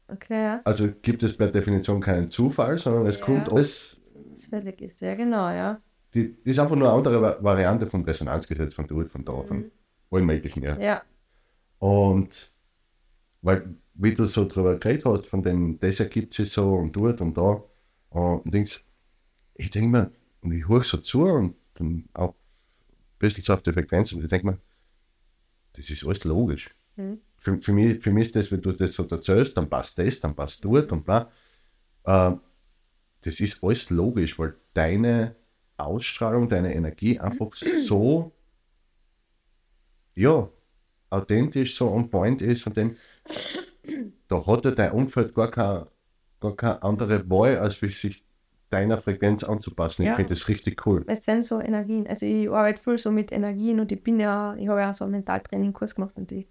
okay, 0.07 0.43
ja. 0.43 0.61
Also 0.63 0.89
gibt 1.01 1.23
es 1.23 1.35
per 1.37 1.51
Definition 1.51 2.01
keinen 2.01 2.31
Zufall, 2.31 2.77
sondern 2.77 3.07
es 3.07 3.19
Ja. 3.19 3.25
kommt 3.25 3.49
alles, 3.49 3.99
Das 4.31 4.45
fertig 4.45 4.81
ist, 4.81 5.01
ja 5.01 5.15
genau, 5.15 5.49
ja. 5.49 5.81
die, 6.13 6.33
die 6.43 6.49
ist 6.51 6.59
einfach 6.59 6.75
nur 6.75 6.87
eine 6.89 6.97
andere 6.97 7.21
Va- 7.21 7.37
Variante 7.43 7.87
vom 7.89 8.03
Resonanzgesetz 8.03 8.73
von 8.73 8.87
dort, 8.87 9.09
von 9.11 9.25
da, 9.25 9.43
von 9.43 9.71
allen 10.11 10.25
möglichen. 10.25 10.63
Ja. 10.63 10.79
Ja, 10.79 11.01
Und 11.79 12.51
weil, 13.41 13.75
wie 13.95 14.13
du 14.13 14.25
so 14.25 14.47
drüber 14.47 14.77
geredet 14.79 15.05
hast, 15.05 15.27
von 15.27 15.43
dem, 15.43 15.79
das 15.79 15.99
ergibt 15.99 16.33
sich 16.33 16.51
so 16.51 16.75
und 16.75 16.95
dort 16.95 17.21
und 17.21 17.37
da, 17.37 17.63
und 18.09 18.53
denkst, 18.53 18.85
ich 19.55 19.69
denke 19.71 19.89
mir, 19.89 20.11
und 20.47 20.53
ich 20.53 20.67
höre 20.67 20.83
so 20.85 20.97
zu 20.97 21.23
und 21.23 21.55
dann 21.73 22.07
auch 22.13 22.29
ein 22.29 23.19
bisschen 23.19 23.43
so 23.43 23.53
auf 23.53 23.63
die 23.63 23.73
Frequenz 23.73 24.13
und 24.13 24.23
ich 24.23 24.29
denke 24.29 24.47
mir, 24.47 24.59
das 25.73 25.89
ist 25.89 26.05
alles 26.05 26.23
logisch. 26.23 26.73
Mhm. 26.95 27.19
Für, 27.37 27.61
für, 27.61 27.73
mich, 27.73 28.01
für 28.01 28.11
mich 28.11 28.27
ist 28.27 28.35
das, 28.37 28.51
wenn 28.51 28.61
du 28.61 28.71
das 28.71 28.93
so 28.93 29.05
erzählst, 29.05 29.57
dann 29.57 29.69
passt 29.69 29.99
das, 29.99 30.21
dann 30.21 30.33
passt 30.33 30.63
dort 30.63 30.89
und 30.93 31.03
bla. 31.03 31.29
Äh, 32.05 32.35
das 33.21 33.41
ist 33.41 33.61
alles 33.61 33.89
logisch, 33.89 34.39
weil 34.39 34.55
deine 34.73 35.35
Ausstrahlung, 35.75 36.47
deine 36.47 36.73
Energie 36.73 37.19
einfach 37.19 37.53
so, 37.85 38.31
ja, 40.15 40.49
authentisch 41.09 41.75
so 41.75 41.91
on 41.91 42.09
point 42.09 42.41
ist, 42.41 42.63
von 42.63 42.73
dem, 42.73 42.95
da 44.29 44.45
hat 44.47 44.63
ja 44.63 44.71
dein 44.71 44.93
Umfeld 44.93 45.35
gar 45.35 45.51
keine, 45.51 45.87
gar 46.39 46.55
keine 46.55 46.81
andere 46.83 47.29
Wahl, 47.29 47.57
als 47.57 47.81
wie 47.81 47.89
sich 47.89 48.26
deiner 48.69 48.97
Frequenz 48.97 49.43
anzupassen. 49.43 50.03
Ja. 50.03 50.11
Ich 50.11 50.15
finde 50.17 50.33
das 50.33 50.47
richtig 50.47 50.85
cool. 50.85 51.03
es 51.07 51.23
sind 51.23 51.43
so 51.43 51.59
Energien. 51.59 52.07
Also 52.07 52.25
ich 52.25 52.49
arbeite 52.49 52.81
viel 52.81 52.97
so 52.97 53.11
mit 53.11 53.31
Energien 53.31 53.79
und 53.79 53.91
ich 53.91 54.03
bin 54.03 54.19
ja, 54.19 54.55
ich 54.55 54.67
habe 54.67 54.81
ja 54.81 54.93
so 54.93 55.05
einen 55.05 55.13
Mentaltraining-Kurs 55.13 55.95
gemacht 55.95 56.15
und 56.15 56.31
ich, 56.31 56.47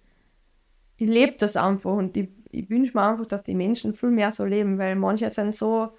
ich 0.97 1.07
lebe 1.07 1.37
das 1.37 1.55
einfach 1.55 1.93
und 1.93 2.17
ich, 2.17 2.29
ich 2.51 2.69
wünsche 2.69 2.93
mir 2.97 3.03
einfach, 3.03 3.27
dass 3.27 3.43
die 3.43 3.53
Menschen 3.53 3.93
viel 3.93 4.09
mehr 4.09 4.31
so 4.31 4.45
leben, 4.45 4.79
weil 4.79 4.95
manche 4.95 5.29
sind 5.29 5.53
so, 5.53 5.91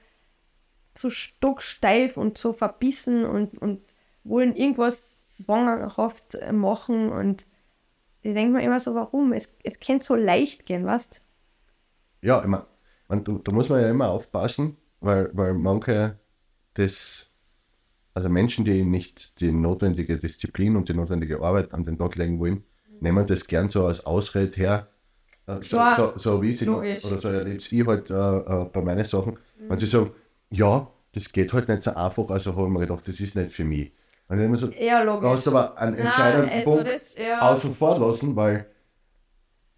so 0.97 1.09
stocksteif 1.11 2.17
und 2.17 2.37
so 2.37 2.53
verbissen 2.53 3.25
und, 3.25 3.59
und 3.59 3.87
wollen 4.25 4.57
irgendwas 4.57 5.23
zwanghaft 5.23 6.37
machen 6.53 7.11
und 7.11 7.47
ich 8.23 8.35
denke 8.35 8.55
mir 8.55 8.65
immer 8.65 8.81
so, 8.81 8.95
warum? 8.95 9.33
Es, 9.33 9.57
es 9.63 9.79
könnte 9.79 10.05
so 10.05 10.17
leicht 10.17 10.67
gehen, 10.67 10.85
weißt 10.85 11.23
Ja, 12.23 12.45
man, 12.47 12.65
da, 13.09 13.17
da 13.17 13.53
muss 13.53 13.69
man 13.69 13.81
ja 13.81 13.89
immer 13.89 14.11
aufpassen, 14.11 14.77
weil, 15.01 15.31
weil 15.35 15.55
manche 15.55 16.19
das, 16.75 17.27
also 18.15 18.29
Menschen, 18.29 18.65
die 18.65 18.85
nicht 18.85 19.41
die 19.41 19.53
notwendige 19.53 20.19
Disziplin 20.19 20.77
und 20.77 20.89
die 20.89 20.95
notwendige 20.95 21.41
Arbeit 21.43 21.73
an 21.73 21.85
den 21.85 21.99
Tag 21.99 22.17
legen 22.17 22.39
wollen, 22.41 22.65
nehmen 23.01 23.27
das 23.27 23.47
gern 23.47 23.69
so 23.69 23.87
als 23.87 24.05
Ausrede 24.07 24.57
her. 24.57 24.89
Äh, 25.47 25.55
So, 25.63 25.77
Klar, 25.77 25.97
so, 25.97 26.19
so 26.19 26.43
wie 26.43 26.53
sie 26.53 26.67
logisch. 26.67 27.05
oder 27.05 27.19
so 27.19 27.29
erlebe 27.29 27.57
ich 27.59 27.87
halt 27.87 28.11
äh, 28.11 28.15
äh, 28.15 28.65
bei 28.73 28.83
meinen 28.83 29.05
Sachen, 29.05 29.39
wenn 29.69 29.79
sie 29.79 29.87
sagen, 29.87 30.11
ja, 30.51 30.91
das 31.13 31.33
geht 31.33 31.53
halt 31.53 31.69
nicht 31.69 31.83
so 31.83 31.95
einfach, 31.95 32.29
also 32.31 32.55
habe 32.57 32.67
ich 32.67 32.73
mir 32.73 32.81
gedacht, 32.81 33.07
das 33.09 33.21
ist 33.21 33.37
nicht 33.37 33.53
für 33.53 33.65
mich. 33.65 33.93
Und 34.29 34.37
dann 34.37 34.47
immer 34.47 34.59
so, 34.59 34.71
Ja, 34.73 35.05
hast 35.23 35.47
du 35.47 35.51
aber 35.51 35.79
einen 35.79 35.97
entscheidenden 35.97 36.51
also 36.51 36.65
Punkt 36.77 36.89
das- 36.95 37.17
ja. 37.17 37.41
außen 37.41 37.75
vor 37.75 37.99
lassen, 37.99 38.37
weil 38.37 38.67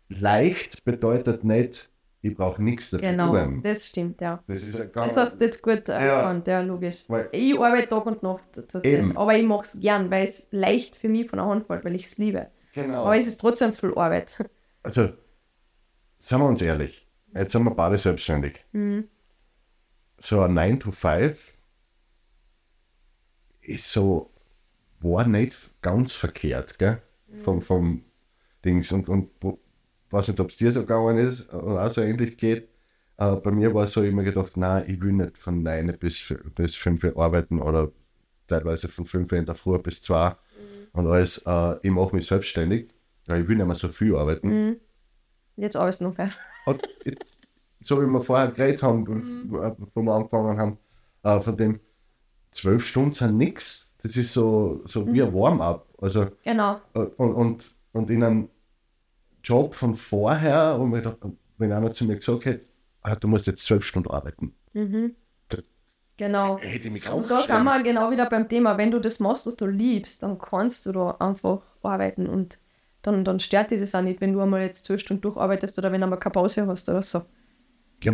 leicht 0.09 0.85
bedeutet 0.85 1.45
nicht, 1.45 1.90
ich 2.23 2.35
brauche 2.35 2.63
nichts 2.63 2.91
dafür 2.91 3.11
Genau, 3.13 3.35
tun. 3.35 3.63
das 3.63 3.87
stimmt, 3.87 4.21
ja. 4.21 4.43
Das 4.47 4.63
ist 4.63 4.79
ja 4.79 4.85
ganz. 4.87 5.15
Das 5.15 5.31
hast 5.31 5.41
du 5.41 5.45
jetzt 5.47 5.63
gut 5.63 5.89
erkannt, 5.89 6.47
ja, 6.49 6.61
logisch. 6.61 7.05
Weil- 7.09 7.29
ich 7.33 7.59
arbeite 7.59 7.89
Tag 7.89 8.05
und 8.07 8.23
Nacht, 8.23 8.45
Eben. 8.85 9.17
aber 9.17 9.37
ich 9.37 9.45
mache 9.47 9.63
es 9.65 9.81
gern, 9.81 10.11
weil 10.11 10.25
es 10.25 10.47
leicht 10.51 10.97
für 10.97 11.09
mich 11.09 11.29
von 11.31 11.39
der 11.39 11.47
Hand 11.47 11.67
fällt, 11.67 11.85
weil 11.85 11.95
ich 11.95 12.07
es 12.07 12.19
liebe. 12.19 12.49
genau. 12.75 13.05
Aber 13.05 13.17
es 13.17 13.27
ist 13.27 13.41
trotzdem 13.41 13.73
viel 13.73 13.95
Arbeit. 13.95 14.39
Also, 14.83 15.11
seien 16.19 16.41
wir 16.41 16.47
uns 16.49 16.63
ehrlich, 16.63 17.07
jetzt 17.35 17.53
sind 17.53 17.65
wir 17.65 17.75
beide 17.75 17.99
selbstständig. 17.99 18.65
Mhm. 18.73 19.09
So 20.17 20.41
ein 20.41 20.55
9 20.55 20.81
to 20.81 20.91
5 20.91 21.55
ist 23.61 23.93
so, 23.93 24.31
war 25.01 25.27
nicht 25.27 25.55
ganz 25.83 26.13
verkehrt, 26.13 26.79
gell? 26.79 27.03
Vom, 27.45 27.61
vom 27.63 28.05
Dings 28.65 28.91
und, 28.93 29.09
und 29.09 29.29
wo- 30.11 30.17
weiß 30.19 30.29
nicht, 30.29 30.41
ob 30.41 30.51
es 30.51 30.57
dir 30.57 30.73
so 30.73 30.81
gegangen 30.81 31.19
ist 31.19 31.53
oder 31.53 31.87
auch 31.87 31.91
so 31.91 32.01
ähnlich 32.01 32.37
geht. 32.37 32.69
Äh, 33.19 33.37
bei 33.37 33.51
mir 33.51 33.75
war 33.75 33.85
es 33.85 33.93
so, 33.93 34.03
ich 34.03 34.13
mir 34.13 34.25
gedacht, 34.25 34.57
nein, 34.57 34.85
ich 34.89 35.01
will 35.01 35.13
nicht 35.13 35.39
von 35.39 35.63
9 35.63 35.97
bis, 35.99 36.35
bis 36.55 36.75
5 36.75 37.05
Uhr 37.05 37.17
arbeiten 37.23 37.61
oder 37.61 37.91
teilweise 38.49 38.89
von 38.89 39.07
5 39.07 39.31
Uhr 39.33 39.39
in 39.39 39.47
der 39.47 39.55
Früh 39.55 39.79
bis 39.79 40.03
2 40.03 40.35
und 40.93 41.07
alles. 41.07 41.39
Äh, 41.47 41.77
ich 41.83 41.91
mache 41.91 42.17
mich 42.17 42.27
selbstständig, 42.27 42.93
weil 43.27 43.43
ich 43.43 43.49
will 43.49 43.57
nicht 43.57 43.67
mehr 43.67 43.77
so 43.77 43.89
viel 43.89 44.17
arbeiten. 44.17 44.49
Mhm. 44.49 44.77
Jetzt 45.57 45.77
alles 45.77 46.01
noch 46.01 46.15
fair. 46.15 46.31
Und 46.67 46.81
jetzt, 47.05 47.41
so 47.81 48.01
wie 48.01 48.07
wir 48.07 48.23
vorher 48.23 48.51
geredet 48.51 48.83
haben, 48.83 49.07
und, 49.09 49.53
äh, 49.55 49.73
wo 49.95 50.03
wir 50.03 50.13
angefangen 50.15 50.59
haben, 50.59 50.79
äh, 51.23 51.41
von 51.41 51.57
dem 51.57 51.81
zwölf 52.53 52.87
Stunden 52.87 53.13
sind 53.13 53.37
nichts. 53.39 53.93
Das 54.03 54.17
ist 54.17 54.33
so, 54.33 54.81
so 54.85 55.07
wie 55.13 55.23
ein 55.23 55.33
Warm-up. 55.35 55.87
Also, 56.01 56.27
Genau. 56.45 56.81
äh, 56.95 56.99
und, 57.01 57.33
und, 57.35 57.75
und 57.93 58.11
in 58.11 58.23
einem 58.23 58.49
Job 59.43 59.75
von 59.75 59.95
vorher, 59.97 60.77
wo 60.79 60.85
mir 60.87 61.17
wenn 61.59 61.73
einer 61.73 61.93
zu 61.93 62.05
mir 62.07 62.17
gesagt 62.17 62.45
hätte, 62.47 62.67
ah, 63.03 63.17
du 63.17 63.29
musst 63.29 63.47
jetzt 63.47 63.65
zwölf 63.65 63.85
Stunden 63.85 64.11
arbeiten, 64.11 64.55
Genau. 66.17 66.59
hätte 66.59 66.89
ich 66.89 66.93
mich 66.93 67.11
Und 67.11 67.31
da 67.31 67.41
sind 67.41 67.65
wir 67.65 67.83
genau 67.83 68.11
wieder 68.11 68.29
beim 68.29 68.47
Thema, 68.47 68.77
wenn 68.77 68.91
du 68.91 68.99
das 68.99 69.21
machst, 69.21 69.47
was 69.47 69.55
du 69.55 69.67
liebst, 69.67 70.23
dann 70.23 70.39
kannst 70.39 70.85
du 70.85 70.93
da 70.93 71.13
einfach 71.13 71.63
arbeiten 71.83 72.27
und 72.27 72.57
dann, 73.01 73.25
dann 73.25 73.41
stört 73.41 73.71
dich 73.71 73.81
das 73.81 73.95
auch 73.95 74.03
nicht, 74.03 74.21
wenn 74.21 74.35
du 74.35 74.41
einmal 74.43 74.61
jetzt 74.61 74.85
zwölf 74.85 75.01
Stunden 75.01 75.23
durcharbeitest 75.23 75.79
oder 75.79 75.91
wenn 75.91 76.03
du 76.03 76.05
einmal 76.05 76.19
keine 76.19 76.35
Pause 76.35 76.67
hast 76.67 76.91
oder 76.91 77.01
so. 77.01 77.23
Ja, 78.03 78.13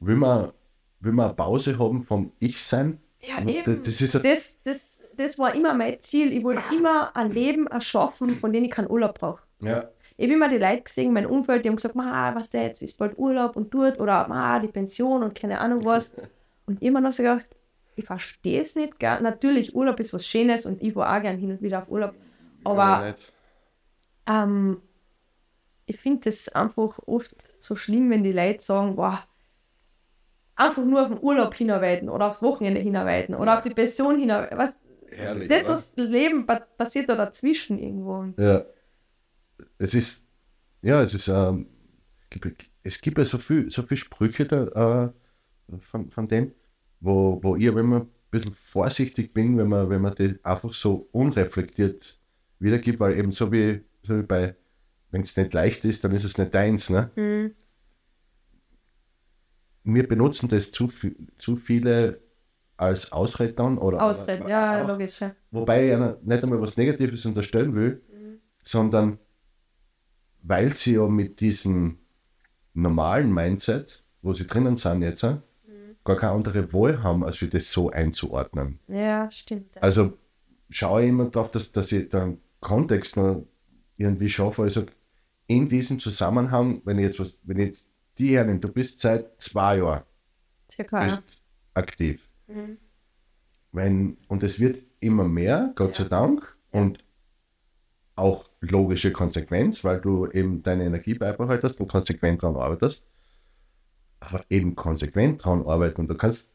will 0.00 0.16
man, 0.16 0.52
will 1.00 1.12
man 1.12 1.26
eine 1.26 1.34
Pause 1.34 1.78
haben 1.78 2.04
vom 2.04 2.32
Ich-Sein? 2.38 3.00
Ja, 3.22 3.40
Das, 3.40 3.82
das 3.82 4.00
ist 4.00 4.14
Das, 4.16 4.58
das, 4.62 4.98
das 5.16 5.38
war 5.38 5.54
immer 5.54 5.72
mein 5.72 6.00
Ziel. 6.00 6.32
Ich 6.32 6.44
wollte 6.44 6.62
immer 6.74 7.16
ein 7.16 7.32
Leben 7.32 7.66
erschaffen, 7.66 8.38
von 8.38 8.52
dem 8.52 8.64
ich 8.64 8.70
keinen 8.70 8.90
Urlaub 8.90 9.18
brauche. 9.18 9.42
ja, 9.60 9.88
Ich 10.20 10.26
habe 10.26 10.34
immer 10.34 10.48
die 10.50 10.58
Leute 10.58 10.82
gesehen, 10.82 11.14
mein 11.14 11.24
Umfeld, 11.24 11.64
die 11.64 11.70
haben 11.70 11.76
gesagt, 11.76 11.94
ma, 11.94 12.34
was 12.34 12.50
der 12.50 12.64
jetzt 12.64 12.82
ist 12.82 12.98
bald 12.98 13.16
Urlaub 13.16 13.56
und 13.56 13.72
dort 13.72 14.02
oder 14.02 14.28
ma, 14.28 14.58
die 14.58 14.68
Pension 14.68 15.22
und 15.22 15.34
keine 15.34 15.58
Ahnung 15.58 15.82
was. 15.82 16.14
Und 16.66 16.82
immer 16.82 17.00
noch 17.00 17.10
so 17.10 17.24
gedacht, 17.24 17.46
ich 17.96 18.04
verstehe 18.04 18.60
es 18.60 18.76
nicht. 18.76 19.00
Gell? 19.00 19.20
Natürlich, 19.22 19.74
Urlaub 19.74 19.98
ist 19.98 20.12
was 20.12 20.24
Schönes 20.24 20.66
und 20.66 20.80
ich 20.82 20.94
war 20.94 21.16
auch 21.16 21.20
gern 21.20 21.36
hin 21.36 21.50
und 21.50 21.62
wieder 21.62 21.78
auf 21.82 21.88
Urlaub. 21.88 22.14
Aber 22.62 23.16
ähm, 24.28 24.80
ich 25.86 25.98
finde 25.98 26.28
es 26.28 26.48
einfach 26.50 27.00
oft 27.06 27.34
so 27.58 27.74
schlimm, 27.74 28.08
wenn 28.10 28.22
die 28.22 28.30
Leute 28.30 28.62
sagen, 28.62 28.94
boah, 28.94 29.24
einfach 30.54 30.84
nur 30.84 31.02
auf 31.02 31.08
den 31.08 31.18
Urlaub 31.20 31.54
hinarbeiten 31.54 32.08
oder 32.08 32.28
aufs 32.28 32.42
Wochenende 32.42 32.80
hinarbeiten 32.80 33.34
oder 33.34 33.56
auf 33.56 33.62
die 33.62 33.70
Pension 33.70 34.20
hinarbeiten. 34.20 34.58
Was, 34.58 34.76
Herrlich, 35.10 35.48
das, 35.48 35.64
oder? 35.64 35.72
was 35.72 35.96
Leben 35.96 36.46
pa 36.46 36.60
passiert 36.60 37.08
da 37.08 37.16
dazwischen 37.16 37.80
irgendwo. 37.80 38.26
Ja. 38.36 38.64
Es 39.82 39.94
ist, 39.94 40.26
ja, 40.82 41.02
es 41.02 41.14
ist, 41.14 41.28
ähm, 41.28 41.66
gibt- 42.28 42.70
es 42.82 43.00
gibt 43.00 43.16
ja 43.16 43.24
so 43.24 43.38
viel, 43.38 43.70
so 43.70 43.82
viel 43.82 43.96
Sprüche 43.96 44.44
da, 44.44 45.08
äh, 45.08 45.78
von, 45.80 46.10
von 46.10 46.28
dem, 46.28 46.52
wo, 47.00 47.40
wo 47.42 47.56
ich 47.56 47.64
immer 47.64 48.00
ein 48.02 48.08
bisschen 48.30 48.54
vorsichtig 48.54 49.32
bin, 49.32 49.56
wenn 49.56 49.68
man, 49.68 49.88
wenn 49.88 50.02
man 50.02 50.14
das 50.14 50.32
einfach 50.44 50.74
so 50.74 51.08
unreflektiert 51.12 52.20
wiedergibt, 52.58 53.00
weil 53.00 53.16
eben 53.18 53.32
so 53.32 53.50
wie, 53.52 53.80
so 54.02 54.18
wie 54.18 54.22
bei, 54.22 54.54
wenn 55.12 55.22
es 55.22 55.34
nicht 55.36 55.54
leicht 55.54 55.82
ist, 55.86 56.04
dann 56.04 56.12
ist 56.12 56.24
es 56.24 56.36
nicht 56.36 56.54
deins, 56.54 56.90
ne? 56.90 57.10
Mhm. 57.16 57.54
Wir 59.84 60.06
benutzen 60.06 60.48
das 60.50 60.72
zu, 60.72 60.90
zu 61.38 61.56
viele 61.56 62.20
als 62.76 63.12
Ausrede 63.12 63.54
dann, 63.54 63.78
oder? 63.78 64.02
Ausreden, 64.02 64.46
ja, 64.46 64.82
auch- 64.84 64.88
logisch. 64.88 65.20
Ja. 65.20 65.34
Wobei 65.50 65.90
ich 65.92 65.98
nicht 66.22 66.42
einmal 66.42 66.60
was 66.60 66.76
Negatives 66.76 67.24
unterstellen 67.24 67.74
will, 67.74 68.02
sondern 68.62 69.18
weil 70.42 70.74
sie 70.74 70.94
ja 70.94 71.06
mit 71.06 71.40
diesem 71.40 71.98
normalen 72.74 73.32
Mindset, 73.32 74.04
wo 74.22 74.34
sie 74.34 74.46
drinnen 74.46 74.76
sind 74.76 75.02
jetzt, 75.02 75.22
gar 76.04 76.16
keine 76.16 76.32
andere 76.32 76.72
Wahl 76.72 77.02
haben, 77.02 77.24
als 77.24 77.40
wir 77.40 77.50
das 77.50 77.70
so 77.70 77.90
einzuordnen. 77.90 78.78
ja, 78.88 79.30
stimmt. 79.30 79.76
Ja. 79.76 79.82
Also 79.82 80.18
schaue 80.70 81.02
ich 81.02 81.08
immer 81.08 81.26
darauf, 81.26 81.50
dass, 81.50 81.72
dass 81.72 81.92
ich 81.92 82.08
den 82.08 82.40
Kontext 82.60 83.16
noch 83.16 83.46
irgendwie 83.96 84.30
schaffe. 84.30 84.62
Also 84.62 84.86
in 85.46 85.68
diesem 85.68 86.00
Zusammenhang, 86.00 86.80
wenn 86.84 86.98
ich 86.98 87.06
jetzt 87.06 87.20
was, 87.20 87.34
wenn 87.42 87.58
ich 87.58 87.66
jetzt 87.66 87.88
die 88.18 88.36
hernehme, 88.36 88.60
du 88.60 88.72
bist 88.72 89.00
seit 89.00 89.40
zwei 89.40 89.78
Jahren 89.78 90.04
Circa, 90.70 91.06
ja. 91.06 91.22
aktiv. 91.74 92.28
Wenn, 93.72 94.16
und 94.28 94.42
es 94.42 94.58
wird 94.58 94.84
immer 95.00 95.28
mehr, 95.28 95.72
Gott 95.76 95.94
sei 95.94 96.04
Dank, 96.04 96.56
und 96.70 97.04
auch 98.16 98.49
logische 98.60 99.12
Konsequenz, 99.12 99.82
weil 99.84 100.00
du 100.00 100.26
eben 100.28 100.62
deine 100.62 100.84
Energie 100.84 101.14
beibehaltest 101.14 101.80
und 101.80 101.88
konsequent 101.88 102.42
daran 102.42 102.56
arbeitest. 102.56 103.06
Aber 104.20 104.44
eben 104.50 104.76
konsequent 104.76 105.40
daran 105.40 105.66
arbeiten. 105.66 106.02
Und 106.02 106.08
du 106.08 106.14
kannst, 106.16 106.50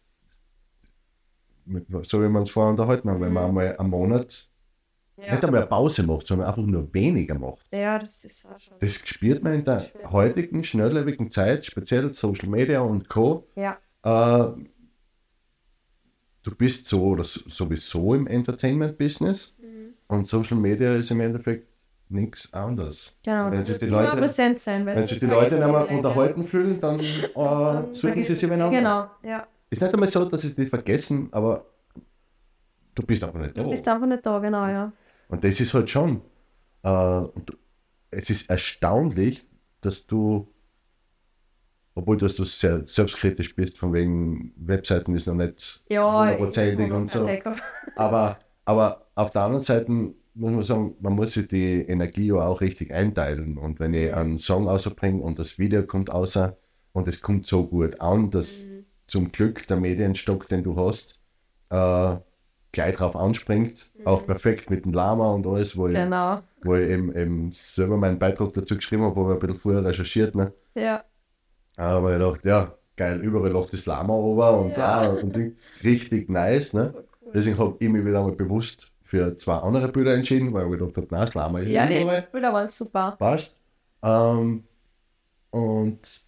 so 2.03 2.21
wie 2.21 2.29
wir 2.29 2.39
uns 2.39 2.51
vorher 2.51 2.71
unterhalten 2.71 3.09
haben, 3.09 3.21
wenn 3.21 3.33
man 3.33 3.45
einmal 3.45 3.75
einen 3.75 3.89
Monat 3.89 4.47
nicht 5.17 5.27
Ja. 5.29 5.39
einmal 5.39 5.61
eine 5.61 5.67
Pause 5.69 6.03
macht, 6.03 6.27
sondern 6.27 6.47
einfach 6.47 6.61
nur 6.61 6.93
weniger 6.93 7.39
macht. 7.39 7.65
ja, 7.73 7.97
das 7.97 8.23
ist 8.23 8.45
auch 8.47 8.59
schon. 8.59 8.77
Das 8.79 8.93
spürt 9.07 9.41
man 9.43 9.53
in 9.53 9.65
der 9.65 9.89
heutigen, 10.11 10.63
schnelllebigen 10.63 11.31
Zeit, 11.31 11.65
speziell 11.65 12.13
Social 12.13 12.49
Media 12.49 12.81
und 12.81 13.09
Co. 13.09 13.47
Ja, 13.55 13.79
Äh, 14.03 14.53
du 16.43 16.55
bist 16.55 16.85
so 16.85 17.01
oder 17.03 17.23
so- 17.23 17.49
sowieso 17.49 18.13
im 18.13 18.27
Entertainment-Business 18.27 19.55
und 20.07 20.27
Social 20.27 20.57
Media 20.57 20.93
ist 20.95 21.09
im 21.09 21.21
Endeffekt 21.21 21.67
nichts 22.09 22.53
anderes. 22.53 23.15
genau. 23.23 23.51
Wenn 23.51 23.63
sich 23.63 23.79
die 23.79 23.85
Leute- 23.87 24.17
präsent 24.17 24.59
sein, 24.59 24.85
weil 24.85 24.95
Wenn 24.95 25.07
sich 25.07 25.19
die 25.19 25.25
Leute 25.25 25.55
nicht 25.55 25.67
mehr 25.67 25.89
unterhalten 25.91 26.45
fühlen, 26.45 26.79
dann 26.79 26.99
äh, 26.99 27.93
suchen 27.93 28.23
sie 28.23 28.35
sich 28.35 28.43
miteinander. 28.43 28.77
Genau, 28.77 29.09
ja. 29.23 29.47
Ist 29.69 29.81
nicht 29.81 29.93
einmal 29.93 30.09
so, 30.09 30.25
dass 30.25 30.41
sie 30.41 30.53
dich 30.53 30.69
vergessen, 30.69 31.29
aber 31.31 31.65
du 32.93 33.03
bist 33.03 33.23
einfach 33.23 33.39
nicht 33.39 33.57
da. 33.57 33.63
Du 33.63 33.69
bist 33.69 33.87
einfach 33.87 34.07
nicht 34.07 34.25
da, 34.25 34.39
genau, 34.39 34.67
ja. 34.67 34.91
Und 35.27 35.43
das 35.43 35.59
ist 35.59 35.73
halt 35.73 35.89
schon. 35.89 36.21
Äh, 36.83 37.21
es 38.11 38.29
ist 38.29 38.49
erstaunlich, 38.49 39.45
dass 39.81 40.05
du, 40.05 40.47
obwohl 41.95 42.17
dass 42.17 42.35
du 42.35 42.43
sehr 42.45 42.85
selbstkritisch 42.85 43.55
bist, 43.55 43.77
von 43.77 43.91
wegen 43.93 44.53
Webseiten 44.57 45.15
ist 45.15 45.25
noch 45.27 45.33
nicht 45.33 45.81
Ja, 45.89 46.19
hundertprozentig 46.21 46.91
und 46.91 47.09
so. 47.09 47.27
Aber, 47.95 48.37
aber 48.65 49.07
auf 49.15 49.31
der 49.31 49.41
anderen 49.41 49.63
Seite 49.63 50.13
muss 50.35 50.51
man 50.51 50.63
sagen, 50.63 50.95
man 50.99 51.13
muss 51.13 51.33
sich 51.33 51.47
die 51.47 51.81
Energie 51.81 52.27
ja 52.27 52.45
auch 52.45 52.61
richtig 52.61 52.93
einteilen. 52.93 53.57
Und 53.57 53.79
wenn 53.79 53.93
ich 53.93 54.13
einen 54.13 54.37
Song 54.37 54.67
rausbringe 54.67 55.21
und 55.21 55.39
das 55.39 55.57
Video 55.57 55.83
kommt 55.83 56.09
außer 56.09 56.57
und 56.93 57.07
es 57.07 57.21
kommt 57.21 57.47
so 57.47 57.65
gut 57.65 57.99
an, 58.01 58.29
dass 58.31 58.69
zum 59.07 59.31
Glück 59.31 59.65
der 59.67 59.77
Medienstock, 59.77 60.47
den 60.49 60.63
du 60.63 60.75
hast, 60.75 61.19
äh, 61.69 62.15
gleich 62.71 62.95
drauf 62.97 63.15
anspringt. 63.15 63.89
Auch 64.03 64.25
perfekt 64.25 64.69
mit 64.69 64.85
dem 64.85 64.91
Lama 64.93 65.31
und 65.33 65.47
alles, 65.47 65.77
wo 65.77 65.87
ich, 65.87 65.93
Genau, 65.95 66.41
wo 66.63 66.75
ich 66.75 66.89
eben, 66.89 67.15
eben 67.15 67.51
selber 67.53 67.95
meinen 67.97 68.19
Beitrag 68.19 68.53
dazu 68.53 68.75
geschrieben 68.75 69.03
habe, 69.03 69.15
wo 69.15 69.29
ich 69.29 69.35
ein 69.35 69.39
bisschen 69.39 69.57
vorher 69.57 69.85
recherchiert. 69.85 70.35
Ne? 70.35 70.53
ja. 70.75 71.03
Aber 71.77 72.13
ich 72.13 72.21
dachte, 72.21 72.47
ja, 72.49 72.73
geil, 72.95 73.19
überall 73.21 73.51
lacht 73.51 73.73
das 73.73 73.85
Lama 73.85 74.13
ober 74.13 74.59
und, 74.59 74.77
Ja. 74.77 75.01
ah, 75.01 75.09
und 75.09 75.37
richtig 75.83 76.29
nice. 76.29 76.73
Ne? 76.73 76.93
Deswegen 77.33 77.57
habe 77.57 77.75
ich 77.79 77.89
mich 77.89 78.05
wieder 78.05 78.19
einmal 78.19 78.35
bewusst 78.35 78.93
für 79.05 79.37
zwei 79.37 79.55
andere 79.57 79.87
Bilder 79.89 80.13
entschieden, 80.15 80.51
weil 80.53 80.65
ich 80.65 80.71
gedacht 80.79 80.97
habe, 80.97 81.07
nein, 81.11 81.21
das 81.21 81.33
Lama 81.35 81.59
ist 81.59 81.69
Ja, 81.69 81.85
die 81.85 82.01
überall. 82.01 82.23
Bilder 82.31 82.51
waren 82.53 82.67
super. 82.67 83.15
Passt. 83.17 83.55
Ähm, 84.03 84.63
und, 85.51 86.23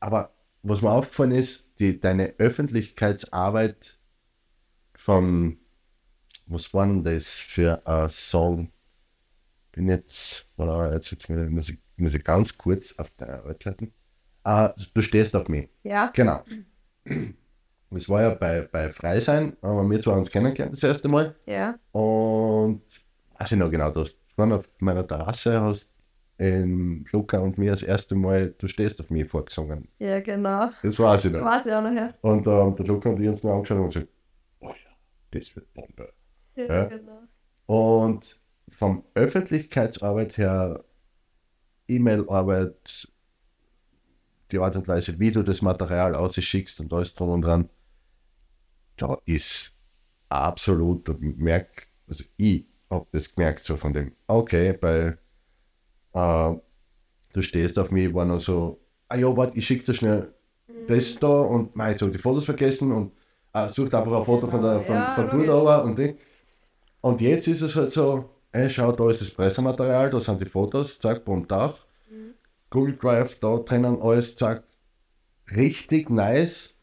aber 0.00 0.30
was 0.62 0.82
mir 0.82 0.90
aufgefallen 0.90 1.32
ist, 1.32 1.68
die, 1.78 1.98
deine 1.98 2.34
Öffentlichkeitsarbeit 2.38 3.98
von, 4.94 5.58
was 6.46 6.72
war 6.74 6.86
denn 6.86 7.04
das 7.04 7.34
für 7.34 7.86
ein 7.86 8.10
Song? 8.10 8.70
Bin 9.72 9.88
jetzt, 9.88 10.46
warte, 10.56 10.94
jetzt, 10.94 11.10
jetzt 11.10 11.28
muss, 11.28 11.68
ich, 11.68 11.78
muss 11.96 12.14
ich 12.14 12.22
ganz 12.24 12.56
kurz 12.56 12.96
auf 12.98 13.10
der 13.18 13.44
Webseite. 13.46 13.90
Ah, 14.44 14.74
du 14.94 15.00
stehst 15.00 15.34
auf 15.34 15.48
mich. 15.48 15.68
Ja, 15.82 16.12
Genau. 16.14 16.44
Das 17.94 18.08
war 18.08 18.22
ja 18.22 18.30
bei, 18.34 18.62
bei 18.70 18.92
Freisein, 18.92 19.56
haben 19.62 19.90
wir 19.90 20.00
zwei 20.00 20.12
uns 20.12 20.30
kennengelernt 20.30 20.74
das 20.74 20.82
erste 20.82 21.08
Mal. 21.08 21.34
ja. 21.46 21.78
Und 21.92 22.82
weiß 23.38 23.52
ich 23.52 23.58
noch 23.58 23.70
genau, 23.70 23.90
du 23.90 24.00
hast 24.00 24.20
vorne 24.36 24.56
auf 24.56 24.68
meiner 24.78 25.06
Terrasse 25.06 25.60
hast 25.60 25.90
in 26.38 27.04
Luca 27.12 27.38
und 27.38 27.58
mir 27.58 27.70
das 27.70 27.82
erste 27.82 28.14
Mal 28.16 28.54
Du 28.58 28.66
stehst 28.66 29.00
auf 29.00 29.08
mich 29.10 29.28
vorgesungen. 29.28 29.88
Ja, 29.98 30.18
genau. 30.20 30.70
Das 30.82 30.98
weiß 30.98 31.26
ich 31.26 31.32
noch. 31.32 31.42
Weiß 31.44 31.66
ich 31.66 31.72
auch 31.72 31.82
noch, 31.82 31.92
ja. 31.92 32.12
Und 32.22 32.46
ähm, 32.46 32.74
der 32.76 32.86
Luca 32.86 33.08
und 33.10 33.20
ich 33.20 33.28
uns 33.28 33.44
noch 33.44 33.52
angeschaut 33.54 33.78
und 33.78 33.88
gesagt, 33.92 34.08
oh 34.60 34.68
ja, 34.68 34.90
das 35.30 35.54
wird 35.54 35.72
Bombe. 35.74 36.12
Ja, 36.56 36.64
Ja. 36.64 36.84
genau. 36.86 37.20
Und 37.66 38.40
vom 38.70 39.04
Öffentlichkeitsarbeit 39.14 40.36
her, 40.36 40.82
E-Mail-Arbeit, 41.88 43.08
die 44.50 44.58
Art 44.58 44.76
und 44.76 44.88
Weise, 44.88 45.18
wie 45.18 45.30
du 45.30 45.42
das 45.42 45.62
Material 45.62 46.14
ausschickst 46.14 46.80
und 46.80 46.92
alles 46.92 47.14
drum 47.14 47.30
und 47.30 47.42
dran, 47.42 47.68
da 48.96 49.18
ist 49.24 49.74
absolut, 50.28 51.08
da 51.08 51.14
merk, 51.18 51.88
also 52.08 52.24
ich 52.36 52.66
habe 52.90 53.06
das 53.12 53.34
gemerkt, 53.34 53.64
so 53.64 53.76
von 53.76 53.92
dem, 53.92 54.12
okay, 54.26 54.72
bei 54.72 55.16
äh, 56.12 56.56
du 57.32 57.42
stehst 57.42 57.78
auf 57.78 57.90
mich, 57.90 58.12
war 58.14 58.24
noch 58.24 58.40
so, 58.40 58.80
ah 59.08 59.16
ja, 59.16 59.36
warte, 59.36 59.58
ich 59.58 59.66
schicke 59.66 59.84
dir 59.84 59.94
schnell 59.94 60.34
das 60.86 61.18
da 61.18 61.28
und 61.28 61.74
mei, 61.76 61.94
habe 61.94 62.10
die 62.10 62.18
Fotos 62.18 62.44
vergessen 62.44 62.92
und 62.92 63.12
ah, 63.52 63.68
sucht 63.68 63.94
einfach 63.94 64.18
ein 64.18 64.24
Foto 64.24 64.46
von 64.46 64.62
der 64.62 64.80
von, 64.80 64.94
Ja, 64.94 65.14
von 65.14 65.28
runter 65.28 65.84
und 65.84 65.98
Ding. 65.98 66.18
Und 67.00 67.20
jetzt 67.20 67.46
ist 67.48 67.60
es 67.60 67.74
halt 67.74 67.92
so, 67.92 68.30
ey, 68.52 68.70
schau, 68.70 68.92
da 68.92 69.10
ist 69.10 69.20
das 69.20 69.30
Pressematerial, 69.30 70.10
da 70.10 70.20
sind 70.20 70.40
die 70.40 70.46
Fotos, 70.46 70.98
zack, 70.98 71.24
bumm, 71.24 71.46
Dach. 71.46 71.86
Mhm. 72.10 72.34
Google 72.70 72.96
Drive, 72.96 73.38
da 73.40 73.56
drinnen 73.58 74.00
alles, 74.00 74.36
zack. 74.36 74.64
Richtig 75.54 76.10
nice. 76.10 76.74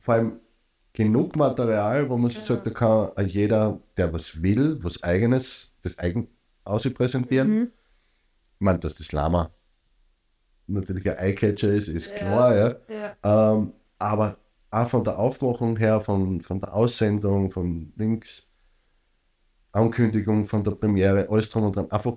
Vor 0.00 0.14
allem 0.14 0.40
genug 0.92 1.36
Material, 1.36 2.08
wo 2.08 2.16
man 2.16 2.30
sich 2.30 2.42
sagt, 2.42 2.66
da 2.66 2.70
kann 2.70 3.26
jeder, 3.26 3.80
der 3.96 4.12
was 4.12 4.42
will, 4.42 4.78
was 4.82 5.02
eigenes, 5.02 5.72
das 5.82 5.98
eigen 5.98 6.28
aus 6.64 6.88
präsentieren. 6.92 7.48
Mhm. 7.48 7.72
Ich 8.54 8.64
meine, 8.64 8.78
dass 8.78 8.96
das 8.96 9.12
Lama 9.12 9.50
natürlich 10.66 11.08
ein 11.10 11.18
Eyecatcher 11.18 11.70
ist, 11.70 11.88
ist 11.88 12.14
klar, 12.14 12.56
ja. 12.56 12.76
Ja. 12.88 13.52
Ähm, 13.54 13.72
aber 13.98 14.38
auch 14.70 14.88
von 14.88 15.04
der 15.04 15.18
Aufmachung 15.18 15.76
her, 15.76 16.00
von, 16.00 16.40
von 16.40 16.60
der 16.60 16.74
Aussendung, 16.74 17.50
von 17.50 17.92
Links, 17.96 18.48
Ankündigung, 19.72 20.46
von 20.46 20.64
der 20.64 20.72
Premiere, 20.72 21.28
alles 21.30 21.50
drum 21.50 21.64
und 21.64 21.76
dran. 21.76 21.90
Einfach, 21.90 22.16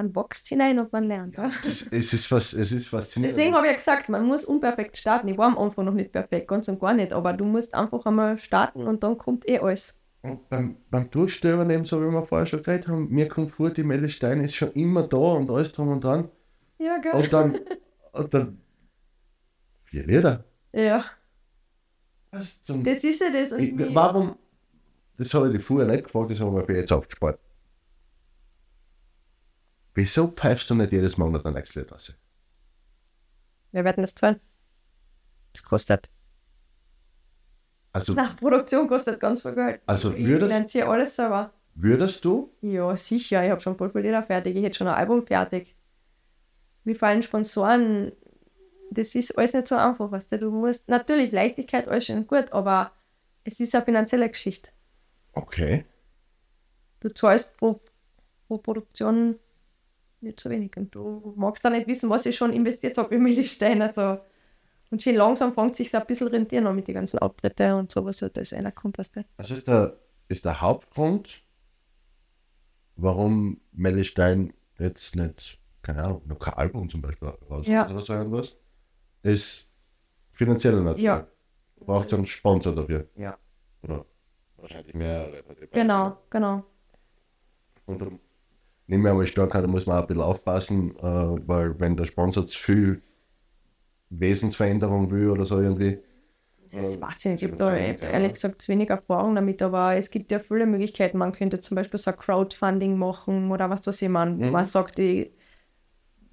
Man 0.00 0.16
wächst 0.16 0.48
hinein 0.48 0.78
und 0.78 0.90
man 0.92 1.04
lernt. 1.04 1.36
Ja. 1.36 1.50
das, 1.62 1.86
es, 1.90 2.14
ist 2.14 2.26
fas, 2.26 2.54
es 2.54 2.72
ist 2.72 2.88
faszinierend. 2.88 3.36
Deswegen 3.36 3.54
habe 3.54 3.66
ich 3.66 3.72
ja 3.72 3.76
gesagt, 3.76 4.08
man 4.08 4.24
muss 4.24 4.46
unperfekt 4.46 4.96
starten. 4.96 5.28
Ich 5.28 5.36
war 5.36 5.46
am 5.46 5.58
Anfang 5.58 5.84
noch 5.84 5.92
nicht 5.92 6.10
perfekt, 6.10 6.48
ganz 6.48 6.68
und 6.68 6.80
gar 6.80 6.94
nicht. 6.94 7.12
Aber 7.12 7.34
du 7.34 7.44
musst 7.44 7.74
einfach 7.74 8.06
einmal 8.06 8.38
starten 8.38 8.84
und 8.84 9.04
dann 9.04 9.18
kommt 9.18 9.46
eh 9.46 9.58
alles. 9.58 10.00
Und 10.22 10.48
beim, 10.48 10.76
beim 10.90 11.10
Durchstöbern, 11.10 11.68
eben 11.68 11.84
so 11.84 12.00
wie 12.00 12.10
wir 12.10 12.22
vorher 12.22 12.46
schon 12.46 12.62
geredet 12.62 12.88
haben, 12.88 13.10
mir 13.10 13.28
kommt 13.28 13.52
vor, 13.52 13.68
die 13.68 13.84
Melle 13.84 14.08
Stein 14.08 14.40
ist 14.40 14.54
schon 14.54 14.72
immer 14.72 15.06
da 15.06 15.18
und 15.18 15.50
alles 15.50 15.72
drum 15.72 15.88
und 15.88 16.02
dran. 16.02 16.30
Ja, 16.78 16.96
gell? 16.96 17.12
Und 17.12 17.30
dann, 17.30 17.58
und 18.12 18.32
dann, 18.32 18.58
vier 19.84 20.06
Lieder. 20.06 20.44
Ja, 20.72 21.04
Was 22.30 22.62
zum 22.62 22.84
das 22.84 23.04
ist 23.04 23.20
ja 23.20 23.30
das. 23.30 23.52
Ich, 23.52 23.74
warum, 23.94 24.36
das 25.18 25.34
habe 25.34 25.48
ich 25.48 25.56
dich 25.56 25.62
vorher 25.62 25.88
nicht 25.88 26.04
gefragt, 26.04 26.30
das 26.30 26.40
habe 26.40 26.50
ich 26.52 26.56
mir 26.56 26.64
für 26.64 26.76
jetzt 26.80 26.92
aufgespart. 26.92 27.38
Wieso 29.94 30.28
pfeifst 30.28 30.70
du 30.70 30.74
nicht 30.74 30.92
jedes 30.92 31.16
Monat 31.16 31.44
ein 31.46 31.54
nächstes 31.54 31.76
Lied 31.82 31.92
raus? 31.92 32.14
Wer 33.72 33.84
wird 33.84 33.96
denn 33.96 34.02
das 34.02 34.14
zahlen? 34.14 34.40
Das 35.52 35.62
kostet. 35.62 36.08
Also 37.92 38.12
Na, 38.14 38.34
Produktion 38.38 38.86
kostet 38.88 39.18
ganz 39.20 39.42
viel 39.42 39.54
Geld. 39.54 39.80
Also 39.86 40.12
ich 40.12 40.24
würdest- 40.26 40.52
finanziere 40.52 40.88
alles 40.88 41.16
selber. 41.16 41.52
würdest 41.74 42.24
du, 42.24 42.52
Ja, 42.60 42.96
sicher. 42.96 43.44
Ich 43.44 43.50
habe 43.50 43.60
schon 43.60 43.76
Lieder 43.94 44.22
fertig. 44.22 44.54
Ich 44.56 44.62
hätte 44.64 44.78
schon 44.78 44.86
ein 44.88 44.94
Album 44.94 45.26
fertig. 45.26 45.76
Wie 46.84 46.94
fallen 46.94 47.22
Sponsoren? 47.22 48.12
Das 48.92 49.14
ist 49.14 49.36
alles 49.38 49.54
nicht 49.54 49.68
so 49.68 49.76
einfach, 49.76 50.10
weißt 50.10 50.32
du. 50.32 50.38
Du 50.38 50.50
musst, 50.50 50.88
natürlich, 50.88 51.30
Leichtigkeit, 51.32 51.88
alles 51.88 52.06
schön 52.06 52.18
und 52.18 52.28
gut, 52.28 52.52
aber 52.52 52.92
es 53.44 53.60
ist 53.60 53.74
eine 53.74 53.84
finanzielle 53.84 54.28
Geschichte. 54.28 54.70
okay, 55.32 55.84
Du 57.00 57.08
zahlst 57.08 57.56
pro, 57.56 57.80
pro 58.46 58.58
Produktion 58.58 59.38
nicht 60.22 60.40
so 60.40 60.50
wenig. 60.50 60.76
Und 60.76 60.94
du 60.94 61.32
magst 61.36 61.64
da 61.64 61.70
nicht 61.70 61.86
wissen, 61.86 62.10
was 62.10 62.26
ich 62.26 62.36
schon 62.36 62.52
investiert 62.52 62.98
habe 62.98 63.14
in 63.14 63.22
Milchstein. 63.22 63.80
Also, 63.82 64.18
und 64.90 65.02
schön 65.02 65.14
langsam 65.16 65.52
fängt 65.52 65.76
sich 65.76 65.94
ein 65.94 66.06
bisschen 66.06 66.28
rentieren 66.28 66.66
an 66.66 66.76
mit 66.76 66.88
den 66.88 66.94
ganzen 66.94 67.18
Auftritte 67.18 67.76
und 67.76 67.90
sowas, 67.92 68.20
halt, 68.22 68.36
das 68.36 68.52
einer 68.52 68.72
kommt, 68.72 68.98
du. 68.98 69.24
das 69.36 69.50
ist 69.50 69.66
der, 69.68 69.96
ist 70.28 70.44
der 70.44 70.60
Hauptgrund, 70.60 71.42
warum 72.96 73.60
Melly 73.72 74.04
Stein 74.04 74.52
jetzt 74.78 75.14
nicht, 75.16 75.58
keine 75.82 76.02
Ahnung, 76.04 76.22
noch 76.26 76.38
kein 76.38 76.54
Album 76.54 76.88
zum 76.90 77.02
Beispiel 77.02 77.28
raus 77.48 77.66
Ja. 77.66 77.88
oder 77.88 78.02
so 78.02 78.12
irgendwas, 78.14 78.56
ist 79.22 79.68
finanziell 80.32 80.80
Natur. 80.82 80.98
Ja. 81.02 81.26
Braucht 81.76 82.08
es 82.08 82.14
einen 82.14 82.26
Sponsor 82.26 82.74
dafür. 82.74 83.08
Ja. 83.16 83.38
Oder 83.82 84.04
wahrscheinlich 84.56 84.94
mehrere. 84.94 85.42
Genau, 85.72 86.18
genau. 86.28 86.64
Und 87.86 88.20
nehmen 88.90 89.04
wir 89.04 89.12
einmal 89.12 89.26
stark 89.26 89.54
an, 89.54 89.62
da 89.62 89.68
muss 89.68 89.86
man 89.86 89.98
auch 89.98 90.02
ein 90.02 90.06
bisschen 90.08 90.22
aufpassen, 90.22 90.96
äh, 90.98 91.02
weil 91.02 91.78
wenn 91.78 91.96
der 91.96 92.04
Sponsor 92.04 92.46
zu 92.46 92.58
viel 92.58 93.00
Wesensveränderung 94.10 95.10
will 95.12 95.30
oder 95.30 95.46
so 95.46 95.60
irgendwie. 95.60 96.00
Das 96.72 97.00
weiß 97.00 97.16
ich 97.18 97.30
nicht. 97.30 97.42
Ich 97.42 97.48
habe 97.48 97.56
da 97.56 97.76
ehrlich 97.76 98.34
gesagt 98.34 98.62
zu 98.62 98.68
wenig 98.68 98.90
Erfahrung 98.90 99.36
damit, 99.36 99.62
aber 99.62 99.94
es 99.94 100.10
gibt 100.10 100.32
ja 100.32 100.40
viele 100.40 100.66
Möglichkeiten. 100.66 101.18
Man 101.18 101.32
könnte 101.32 101.60
zum 101.60 101.76
Beispiel 101.76 101.98
so 101.98 102.10
ein 102.10 102.16
Crowdfunding 102.16 102.96
machen 102.96 103.50
oder 103.50 103.70
was 103.70 103.86
weiß 103.86 104.02
ich, 104.02 104.08
man, 104.08 104.50
man 104.50 104.64
sagt, 104.64 104.98
die, 104.98 105.30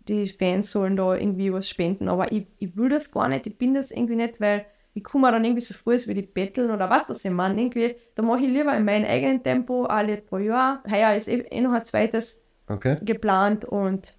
die 0.08 0.28
Fans 0.28 0.72
sollen 0.72 0.96
da 0.96 1.16
irgendwie 1.16 1.54
was 1.54 1.70
spenden, 1.70 2.08
aber 2.08 2.32
ich, 2.32 2.48
ich 2.58 2.76
will 2.76 2.90
das 2.90 3.12
gar 3.12 3.28
nicht, 3.28 3.46
ich 3.46 3.58
bin 3.58 3.76
das 3.76 3.92
irgendwie 3.92 4.16
nicht, 4.16 4.40
weil 4.40 4.66
ich 4.94 5.04
komme 5.04 5.32
dann 5.32 5.46
irgendwie 5.46 5.62
so 5.62 5.76
vor, 5.76 5.94
als 5.94 6.08
würde 6.08 6.22
ich 6.22 6.34
betteln 6.34 6.72
oder 6.72 6.90
was 6.90 7.06
das 7.06 7.24
ich 7.24 7.30
meine. 7.30 7.62
Irgendwie, 7.62 7.96
da 8.16 8.24
mache 8.24 8.42
ich 8.42 8.50
lieber 8.50 8.76
in 8.76 8.84
meinem 8.84 9.06
eigenen 9.06 9.44
Tempo, 9.44 9.86
alle 9.86 10.18
pro 10.18 10.40
Jahr. 10.40 10.82
Heuer 10.90 11.16
ist 11.16 11.28
eh, 11.28 11.42
eh 11.52 11.62
noch 11.62 11.74
ein 11.74 11.84
zweites 11.84 12.42
Okay. 12.68 12.98
geplant 13.02 13.66
und 13.66 14.16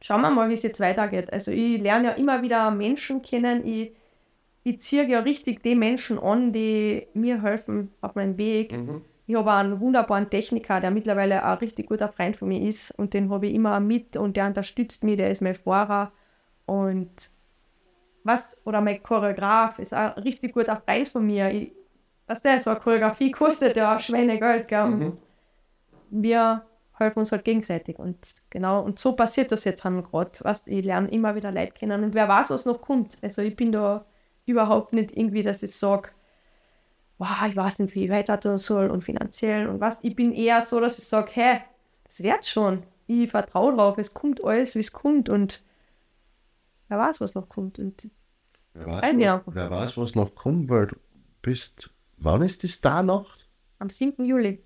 schauen 0.00 0.20
wir 0.22 0.30
mal, 0.30 0.48
wie 0.48 0.54
es 0.54 0.62
jetzt 0.62 0.80
weitergeht. 0.80 1.32
Also 1.32 1.50
ich 1.50 1.80
lerne 1.80 2.08
ja 2.08 2.10
immer 2.12 2.42
wieder 2.42 2.70
Menschen 2.70 3.22
kennen, 3.22 3.66
ich, 3.66 3.92
ich 4.62 4.80
ziehe 4.80 5.06
ja 5.06 5.20
richtig 5.20 5.62
die 5.62 5.74
Menschen 5.74 6.18
an, 6.18 6.52
die 6.52 7.08
mir 7.14 7.42
helfen 7.42 7.92
auf 8.00 8.14
meinem 8.14 8.38
Weg. 8.38 8.78
Ich 9.26 9.36
habe 9.36 9.52
einen 9.52 9.80
wunderbaren 9.80 10.28
Techniker, 10.28 10.80
der 10.80 10.90
mittlerweile 10.90 11.44
ein 11.44 11.58
richtig 11.58 11.86
guter 11.88 12.08
Freund 12.08 12.36
von 12.36 12.48
mir 12.48 12.66
ist 12.66 12.90
und 12.92 13.14
den 13.14 13.30
habe 13.30 13.46
ich 13.46 13.54
immer 13.54 13.78
mit 13.80 14.16
und 14.16 14.36
der 14.36 14.46
unterstützt 14.46 15.04
mich, 15.04 15.16
der 15.16 15.30
ist 15.30 15.40
mein 15.40 15.54
Fahrer 15.54 16.12
und 16.66 17.30
was, 18.24 18.60
oder 18.64 18.80
mein 18.80 19.02
Choreograf 19.02 19.78
ist 19.78 19.94
ein 19.94 20.10
richtig 20.22 20.52
guter 20.52 20.76
Freund 20.76 21.08
von 21.08 21.26
mir. 21.26 21.50
Ich, 21.50 21.72
was 22.26 22.42
der, 22.42 22.60
so 22.60 22.70
eine 22.70 22.80
Choreografie 22.80 23.30
kostet 23.30 23.76
ja 23.76 23.98
Schweinegeld, 23.98 24.68
gell? 24.68 24.82
Und 24.82 25.22
wir 26.10 26.62
helfen 27.00 27.20
uns 27.20 27.32
halt 27.32 27.44
gegenseitig. 27.44 27.98
Und 27.98 28.16
genau, 28.50 28.82
und 28.82 28.98
so 28.98 29.12
passiert 29.12 29.52
das 29.52 29.64
jetzt 29.64 29.82
gerade. 29.82 30.30
Was, 30.40 30.66
ich 30.66 30.84
lerne 30.84 31.10
immer 31.10 31.34
wieder 31.34 31.50
Leute 31.52 31.72
kennen 31.72 32.04
und 32.04 32.14
wer 32.14 32.28
weiß, 32.28 32.50
was 32.50 32.64
noch 32.64 32.80
kommt. 32.80 33.18
Also 33.22 33.42
ich 33.42 33.56
bin 33.56 33.72
da 33.72 34.04
überhaupt 34.46 34.92
nicht 34.92 35.16
irgendwie, 35.16 35.42
dass 35.42 35.62
ich 35.62 35.74
sage, 35.74 36.10
wow, 37.18 37.46
ich 37.48 37.56
weiß 37.56 37.80
nicht, 37.80 37.94
wie 37.94 38.04
ich 38.04 38.10
weiter 38.10 38.38
tun 38.38 38.58
soll 38.58 38.90
und 38.90 39.02
finanziell 39.02 39.66
und 39.68 39.80
was. 39.80 39.98
Ich 40.02 40.14
bin 40.14 40.32
eher 40.32 40.62
so, 40.62 40.80
dass 40.80 40.98
ich 40.98 41.04
sage, 41.04 41.30
hey, 41.34 41.60
das 42.04 42.22
wird 42.22 42.46
schon. 42.46 42.82
Ich 43.06 43.30
vertraue 43.30 43.74
drauf, 43.74 43.98
es 43.98 44.14
kommt 44.14 44.44
alles, 44.44 44.74
wie 44.76 44.80
es 44.80 44.92
kommt 44.92 45.28
und 45.28 45.62
wer 46.88 46.98
weiß, 46.98 47.20
was 47.20 47.34
noch 47.34 47.48
kommt. 47.48 47.78
Und 47.78 48.10
Wer 48.72 48.86
weiß, 48.86 49.02
was, 49.46 49.54
wer 49.54 49.70
weiß, 49.70 49.96
was 49.96 50.14
noch 50.14 50.34
kommt, 50.34 50.70
weil 50.70 50.86
du 50.86 50.96
bist. 51.42 51.90
Wann 52.18 52.42
ist 52.42 52.62
das 52.62 52.80
da 52.80 53.02
noch? 53.02 53.36
am 53.80 53.90
7. 53.90 54.24
Juli, 54.24 54.62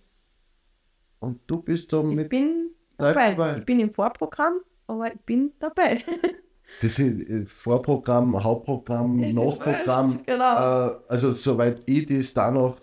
Und 1.24 1.40
du 1.46 1.62
bist 1.62 1.92
da 1.92 2.00
ich 2.00 2.04
mit. 2.04 2.28
bin 2.28 2.70
dabei. 2.96 3.30
dabei. 3.34 3.58
Ich 3.58 3.64
bin 3.64 3.80
im 3.80 3.90
Vorprogramm, 3.90 4.60
aber 4.86 5.12
ich 5.12 5.20
bin 5.20 5.52
dabei. 5.58 6.02
Das 6.80 6.98
ist 6.98 7.28
äh, 7.28 7.46
Vorprogramm, 7.46 8.42
Hauptprogramm, 8.42 9.22
ist 9.22 9.34
Nachprogramm. 9.34 10.20
genau. 10.26 10.88
Äh, 10.88 10.96
also, 11.08 11.30
soweit 11.30 11.82
ich 11.86 12.06
das 12.06 12.34
da 12.34 12.50
noch 12.50 12.78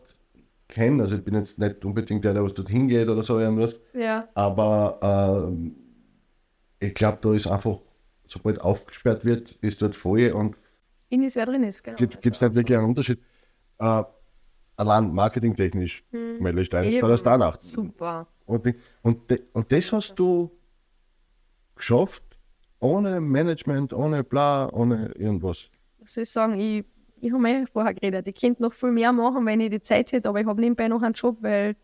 kenne, 0.69 1.03
also 1.03 1.15
ich 1.15 1.23
bin 1.23 1.35
jetzt 1.35 1.59
nicht 1.59 1.83
unbedingt 1.83 2.23
der, 2.23 2.33
der 2.33 2.43
was 2.43 2.53
dorthin 2.53 2.87
geht 2.87 3.09
oder 3.09 3.21
so 3.21 3.37
irgendwas, 3.39 3.77
ja. 3.93 4.29
aber 4.33 5.45
ähm, 5.51 5.75
ich 6.79 6.93
glaube, 6.93 7.17
da 7.21 7.33
ist 7.33 7.47
einfach, 7.47 7.79
sobald 8.27 8.61
aufgesperrt 8.61 9.25
wird, 9.25 9.51
ist 9.61 9.81
dort 9.81 9.95
voll 9.95 10.31
und 10.31 10.55
In 11.09 11.23
ist 11.23 11.35
wer 11.35 11.45
drin 11.45 11.63
ist, 11.63 11.83
genau. 11.83 11.97
gibt 11.97 12.23
es 12.23 12.41
nicht 12.41 12.55
wirklich 12.55 12.77
einen 12.77 12.87
Unterschied. 12.87 13.19
Äh, 13.79 14.03
allein 14.81 15.13
marketingtechnisch, 15.13 16.03
hm. 16.11 16.37
Stein 16.65 16.85
ist 16.85 17.01
bei 17.01 17.07
der 17.07 17.17
Starnacht. 17.17 17.61
Super. 17.61 18.27
Und, 18.45 18.73
und, 19.03 19.17
und 19.53 19.71
das 19.71 19.91
hast 19.91 20.15
du 20.15 20.51
geschafft, 21.75 22.23
ohne 22.79 23.21
Management, 23.21 23.93
ohne 23.93 24.23
bla, 24.23 24.69
ohne 24.73 25.11
irgendwas. 25.15 25.69
Was 25.99 26.13
soll 26.13 26.23
ich 26.23 26.31
sagen, 26.31 26.59
ich, 26.59 26.83
ich 27.21 27.31
habe 27.31 27.41
mir 27.41 27.65
vorher 27.71 27.93
geredet, 27.93 28.27
ich 28.27 28.35
könnte 28.35 28.61
noch 28.63 28.73
viel 28.73 28.91
mehr 28.91 29.13
machen, 29.13 29.45
wenn 29.45 29.59
ich 29.59 29.69
die 29.69 29.81
Zeit 29.81 30.11
hätte, 30.11 30.27
aber 30.29 30.41
ich 30.41 30.47
habe 30.47 30.59
nebenbei 30.59 30.87
noch 30.87 31.03
einen 31.03 31.13
Job, 31.13 31.37
weil 31.41 31.75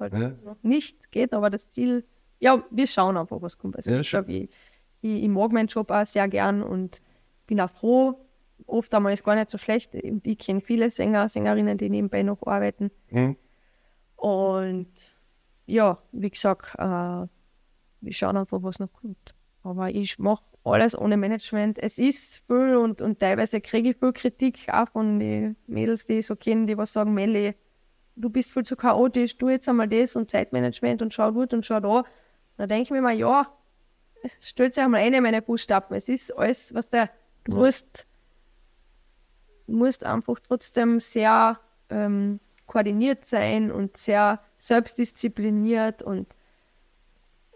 halt 0.00 0.12
Ja. 0.12 0.32
noch 0.44 0.62
nicht 0.62 1.12
geht, 1.12 1.32
aber 1.32 1.50
das 1.50 1.68
Ziel, 1.68 2.04
ja, 2.40 2.62
wir 2.70 2.86
schauen 2.88 3.16
einfach, 3.16 3.40
was 3.40 3.56
kommt. 3.56 3.76
Also 3.76 3.92
Ja, 3.92 4.00
ich 4.00 4.10
sage, 4.10 4.32
ich, 4.32 4.50
ich, 5.02 5.22
ich 5.22 5.28
mag 5.28 5.52
meinen 5.52 5.68
Job 5.68 5.90
auch 5.92 6.04
sehr 6.04 6.26
gern 6.28 6.62
und 6.64 7.00
bin 7.46 7.60
auch 7.60 7.70
froh. 7.70 8.23
Oft 8.66 8.94
einmal 8.94 9.12
ist 9.12 9.24
gar 9.24 9.34
nicht 9.34 9.50
so 9.50 9.58
schlecht. 9.58 9.94
Ich 9.94 10.38
kenne 10.38 10.60
viele 10.60 10.90
Sänger, 10.90 11.28
Sängerinnen, 11.28 11.76
die 11.78 11.90
nebenbei 11.90 12.22
noch 12.22 12.46
arbeiten. 12.46 12.90
Hm? 13.08 13.36
Und 14.16 14.88
ja, 15.66 15.98
wie 16.12 16.30
gesagt, 16.30 16.74
äh, 16.78 16.82
wir 18.00 18.12
schauen 18.12 18.36
einfach, 18.36 18.62
was 18.62 18.78
noch 18.78 18.92
kommt. 18.92 19.34
Aber 19.62 19.90
ich 19.90 20.18
mache 20.18 20.42
alles 20.64 20.96
ohne 20.96 21.16
Management. 21.16 21.78
Es 21.78 21.98
ist 21.98 22.42
viel 22.46 22.76
und, 22.76 23.02
und 23.02 23.18
teilweise 23.18 23.60
kriege 23.60 23.90
ich 23.90 23.96
viel 23.96 24.12
Kritik 24.12 24.66
auch 24.72 24.88
von 24.88 25.18
den 25.18 25.56
Mädels, 25.66 26.06
die 26.06 26.18
ich 26.18 26.26
so 26.26 26.36
kennen, 26.36 26.66
die 26.66 26.76
was 26.76 26.92
sagen, 26.92 27.12
Melli, 27.14 27.54
du 28.16 28.30
bist 28.30 28.52
viel 28.52 28.62
zu 28.62 28.76
chaotisch, 28.76 29.36
tu 29.36 29.48
jetzt 29.50 29.68
einmal 29.68 29.88
das 29.88 30.16
und 30.16 30.30
Zeitmanagement 30.30 31.02
und 31.02 31.12
schau 31.12 31.32
gut 31.32 31.52
und 31.52 31.66
schau 31.66 31.80
da. 31.80 32.04
Da 32.56 32.66
denke 32.66 32.84
ich 32.84 32.90
mir 32.90 33.02
mal, 33.02 33.14
ja, 33.14 33.46
stellt 34.40 34.72
sich 34.74 34.82
einmal 34.82 35.00
eine 35.00 35.20
meine 35.20 35.42
Fußstapfen. 35.42 35.96
Es 35.96 36.08
ist 36.08 36.30
alles, 36.36 36.72
was 36.74 36.88
der, 36.88 37.10
du 37.44 37.52
Ja. 37.52 37.58
musst, 37.58 38.06
musst 39.66 40.04
einfach 40.04 40.38
trotzdem 40.40 41.00
sehr 41.00 41.58
ähm, 41.90 42.40
koordiniert 42.66 43.24
sein 43.24 43.70
und 43.70 43.96
sehr 43.96 44.40
selbstdiszipliniert 44.58 46.02
und 46.02 46.34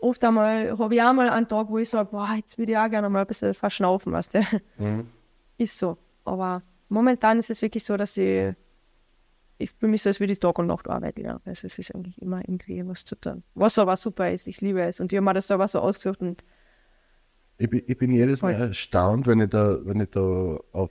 oft 0.00 0.24
einmal 0.24 0.78
habe 0.78 0.94
ich 0.94 1.02
auch 1.02 1.12
mal 1.12 1.28
einen 1.28 1.48
Tag, 1.48 1.68
wo 1.68 1.78
ich 1.78 1.90
sage, 1.90 2.10
boah, 2.10 2.30
jetzt 2.36 2.58
würde 2.58 2.72
ich 2.72 2.78
auch 2.78 2.90
gerne 2.90 3.08
mal 3.08 3.20
ein 3.20 3.26
bisschen 3.26 3.54
verschnaufen, 3.54 4.12
weißt 4.12 4.34
du. 4.34 4.40
Mhm. 4.78 5.08
Ist 5.58 5.78
so. 5.78 5.98
Aber 6.24 6.62
momentan 6.88 7.38
ist 7.38 7.50
es 7.50 7.62
wirklich 7.62 7.84
so, 7.84 7.96
dass 7.96 8.16
ich, 8.16 8.54
ich 9.58 9.70
fühle 9.72 9.90
mich 9.90 10.02
so, 10.02 10.10
als 10.10 10.20
würde 10.20 10.32
ich 10.32 10.38
Tag 10.38 10.56
und 10.58 10.68
Nacht 10.68 10.88
arbeiten. 10.88 11.24
Ja. 11.24 11.40
Also 11.44 11.66
es 11.66 11.78
ist 11.78 11.92
eigentlich 11.92 12.20
immer 12.22 12.40
irgendwie 12.40 12.86
was 12.86 13.04
zu 13.04 13.16
tun. 13.16 13.42
Was 13.54 13.76
aber 13.76 13.96
super 13.96 14.30
ist, 14.30 14.46
ich 14.46 14.60
liebe 14.60 14.80
es. 14.82 15.00
Und 15.00 15.12
ich 15.12 15.16
habe 15.16 15.24
mir 15.24 15.34
das 15.34 15.48
selber 15.48 15.66
so 15.66 15.80
ausgesucht 15.80 16.20
und 16.20 16.44
Ich 17.56 17.68
bin, 17.68 17.82
ich 17.84 17.98
bin 17.98 18.12
jedes 18.12 18.40
Mal 18.40 18.52
erstaunt, 18.52 19.26
wenn 19.26 19.40
ich 19.40 19.48
da, 19.48 19.84
wenn 19.84 20.00
ich 20.00 20.10
da 20.10 20.60
auf 20.70 20.90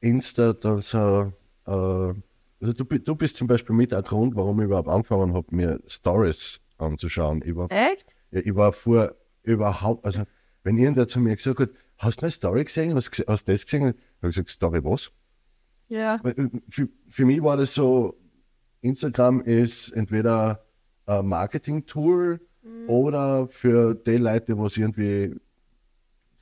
Insta 0.00 0.52
dann 0.52 0.80
so, 0.82 1.32
äh, 1.66 1.70
also 1.70 2.72
du, 2.72 2.84
du 2.84 3.14
bist 3.14 3.36
zum 3.36 3.46
Beispiel 3.46 3.74
mit 3.74 3.92
ein 3.94 4.02
Grund, 4.02 4.34
warum 4.36 4.60
ich 4.60 4.66
überhaupt 4.66 4.88
angefangen 4.88 5.34
habe, 5.34 5.46
mir 5.54 5.80
Stories 5.86 6.60
anzuschauen. 6.78 7.42
Ich 7.44 7.54
war, 7.56 7.70
echt? 7.70 8.14
ja, 8.30 8.40
ich 8.40 8.54
war 8.54 8.72
vor 8.72 9.14
überhaupt, 9.42 10.04
also 10.04 10.22
wenn 10.64 10.76
irgendwer 10.76 11.06
zu 11.06 11.20
mir 11.20 11.34
gesagt 11.36 11.60
hat, 11.60 11.70
hast 11.98 12.20
du 12.20 12.24
meine 12.24 12.32
Story 12.32 12.64
gesehen, 12.64 12.94
hast, 12.94 13.08
du 13.08 13.22
gese- 13.22 13.26
hast 13.28 13.48
du 13.48 13.52
das 13.52 13.64
gesehen? 13.64 13.82
Habe 13.86 13.94
ich 14.22 14.34
gesagt, 14.36 14.50
Story 14.50 14.84
was? 14.84 15.10
Ja. 15.88 16.16
Äh, 16.24 16.48
Für, 16.68 16.88
für 17.08 17.24
mich 17.24 17.42
war 17.42 17.56
das 17.56 17.74
so, 17.74 18.16
Instagram 18.80 19.40
ist 19.40 19.90
entweder 19.90 20.64
ein 21.06 21.26
Marketing-Tool 21.26 22.40
oder 22.86 23.48
für 23.48 23.94
die 23.94 24.16
Leute, 24.18 24.54
die 24.54 24.80
irgendwie 24.80 25.34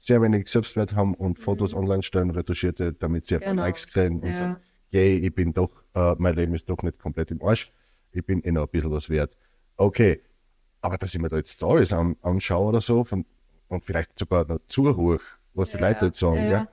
sehr 0.06 0.22
wenig 0.22 0.48
Selbstwert 0.48 0.94
haben 0.94 1.14
und 1.14 1.38
Fotos 1.38 1.74
online 1.74 2.02
stellen, 2.02 2.30
retuschierte, 2.30 2.92
damit 2.92 3.26
sie 3.26 3.34
ein 3.36 3.40
paar 3.40 3.50
Genau. 3.50 3.62
Likes 3.64 3.88
kriegen 3.88 4.20
und 4.20 4.28
Ja. 4.30 4.34
sagen, 4.34 4.56
yay, 4.90 5.18
ich 5.18 5.34
bin 5.34 5.52
doch, 5.52 5.70
äh, 5.94 6.14
mein 6.18 6.36
Leben 6.36 6.54
ist 6.54 6.68
doch 6.70 6.80
nicht 6.82 6.98
komplett 6.98 7.32
im 7.32 7.42
Arsch, 7.42 7.72
ich 8.12 8.24
bin 8.24 8.40
eh 8.44 8.52
noch 8.52 8.62
ein 8.62 8.68
bisschen 8.70 8.92
was 8.92 9.10
wert. 9.10 9.36
Okay, 9.76 10.22
aber 10.80 10.96
dass 10.96 11.12
ich 11.14 11.20
mir 11.20 11.28
da 11.28 11.36
jetzt 11.36 11.50
Stories 11.52 11.92
an, 11.92 12.16
anschaue 12.22 12.68
oder 12.68 12.80
so 12.80 13.04
von, 13.04 13.26
und 13.68 13.84
vielleicht 13.84 14.16
sogar 14.16 14.46
noch 14.46 14.60
zuhöre, 14.68 15.18
was 15.54 15.70
die 15.70 15.78
Ja, 15.78 15.88
Leute 15.88 16.06
jetzt 16.06 16.20
sagen, 16.20 16.48
ja, 16.48 16.60
ja, 16.60 16.68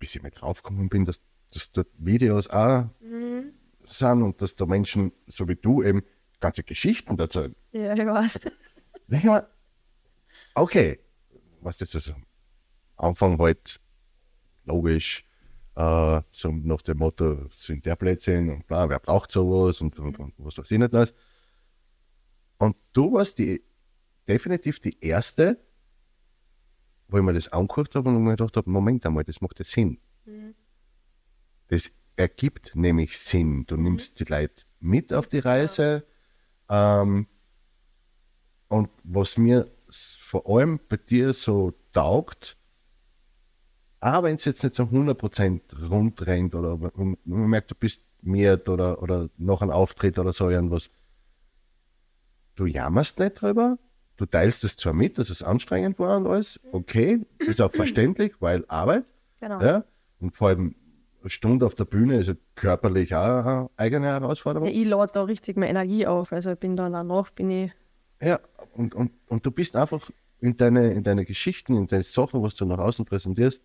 bis 0.00 0.16
ich 0.16 0.22
mal 0.22 0.30
draufgekommen 0.30 0.88
bin, 0.88 1.04
dass, 1.04 1.20
dass 1.52 1.70
dort 1.70 1.88
Videos 1.98 2.48
auch 2.50 2.86
Mhm. 3.00 3.52
sind 3.84 4.22
und 4.22 4.42
dass 4.42 4.56
da 4.56 4.66
Menschen, 4.66 5.12
so 5.28 5.46
wie 5.46 5.54
du, 5.54 5.84
eben 5.84 6.02
ganze 6.40 6.64
Geschichten 6.64 7.16
erzählen. 7.16 7.54
Ja, 7.72 7.94
ich 7.94 8.04
weiß. 8.06 8.40
Ich 9.08 9.24
okay, 10.54 10.98
was 11.60 11.78
das 11.78 11.94
also 11.94 12.12
am 12.12 12.22
Anfang 12.96 13.38
halt 13.38 13.80
logisch, 14.64 15.24
äh, 15.76 16.22
so 16.30 16.50
nach 16.50 16.82
dem 16.82 16.98
Motto, 16.98 17.48
sind 17.50 17.84
der 17.86 17.96
Blödsinn 17.96 18.48
und 18.48 18.66
bla, 18.66 18.88
wer 18.88 18.98
braucht 18.98 19.30
sowas 19.30 19.80
und, 19.80 19.98
und, 19.98 20.18
und 20.18 20.34
was 20.38 20.58
weiß 20.58 20.70
ich 20.70 20.78
nicht 20.78 20.94
alles. 20.94 21.14
Und 22.58 22.76
du 22.92 23.12
warst 23.12 23.38
die, 23.38 23.62
definitiv 24.26 24.80
die 24.80 24.98
erste, 25.00 25.60
wo 27.08 27.18
ich 27.18 27.22
mir 27.22 27.34
das 27.34 27.48
angeguckt 27.48 27.94
habe 27.94 28.08
und 28.08 28.22
mir 28.22 28.30
gedacht 28.30 28.56
habe, 28.56 28.70
Moment 28.70 29.06
einmal, 29.06 29.24
das 29.24 29.40
macht 29.40 29.58
ja 29.58 29.64
Sinn. 29.64 30.00
Das 31.68 31.90
ergibt 32.16 32.74
nämlich 32.74 33.18
Sinn. 33.18 33.66
Du 33.66 33.76
nimmst 33.76 34.18
die 34.18 34.24
Leute 34.24 34.64
mit 34.80 35.12
auf 35.12 35.28
die 35.28 35.38
Reise. 35.38 36.06
Ähm, 36.68 37.28
und 38.68 38.90
was 39.04 39.36
mir 39.36 39.70
vor 39.90 40.48
allem 40.48 40.80
bei 40.88 40.96
dir 40.96 41.32
so 41.32 41.72
taugt, 41.92 42.56
auch 44.00 44.22
wenn 44.22 44.34
es 44.36 44.44
jetzt 44.44 44.62
nicht 44.62 44.74
so 44.74 44.84
100% 44.84 45.88
rund 45.90 46.26
rennt 46.26 46.54
oder 46.54 46.76
man 46.76 47.16
merkt, 47.24 47.70
du 47.70 47.74
bist 47.74 48.02
miert 48.22 48.68
oder, 48.68 49.02
oder 49.02 49.28
noch 49.36 49.62
ein 49.62 49.70
Auftritt 49.70 50.18
oder 50.18 50.32
so 50.32 50.50
irgendwas, 50.50 50.90
du 52.56 52.66
jammerst 52.66 53.18
nicht 53.18 53.40
drüber, 53.40 53.78
du 54.16 54.26
teilst 54.26 54.64
es 54.64 54.76
zwar 54.76 54.92
mit, 54.94 55.18
dass 55.18 55.30
es 55.30 55.42
anstrengend 55.42 55.98
war 55.98 56.16
und 56.18 56.26
alles, 56.26 56.60
okay, 56.72 57.24
ist 57.38 57.60
auch 57.60 57.72
verständlich, 57.72 58.34
weil 58.40 58.64
Arbeit, 58.68 59.04
Genau. 59.40 59.60
ja, 59.60 59.84
und 60.20 60.34
vor 60.34 60.48
allem 60.48 60.74
eine 61.20 61.30
Stunde 61.30 61.66
auf 61.66 61.74
der 61.74 61.84
Bühne 61.84 62.18
ist 62.18 62.28
ja 62.28 62.34
körperlich 62.54 63.14
auch 63.14 63.44
eine 63.44 63.70
eigene 63.76 64.06
Herausforderung. 64.06 64.68
Ja, 64.68 64.74
ich 64.74 64.86
lade 64.86 65.12
da 65.12 65.22
richtig 65.24 65.56
meine 65.56 65.70
Energie 65.70 66.06
auf. 66.06 66.32
Also 66.32 66.52
ich 66.52 66.58
bin 66.58 66.76
dann 66.76 66.92
danach, 66.92 67.30
bin 67.30 67.50
ich, 67.50 67.72
Ja, 68.22 68.40
und, 68.72 68.94
und, 68.94 69.10
und 69.28 69.44
du 69.44 69.50
bist 69.50 69.76
einfach 69.76 70.10
in 70.40 70.56
deine, 70.56 70.92
in 70.92 71.02
deine 71.02 71.24
Geschichten, 71.24 71.74
in 71.74 71.86
deine 71.86 72.02
Sachen, 72.02 72.42
was 72.42 72.54
du 72.54 72.64
nach 72.64 72.78
außen 72.78 73.04
präsentierst, 73.04 73.62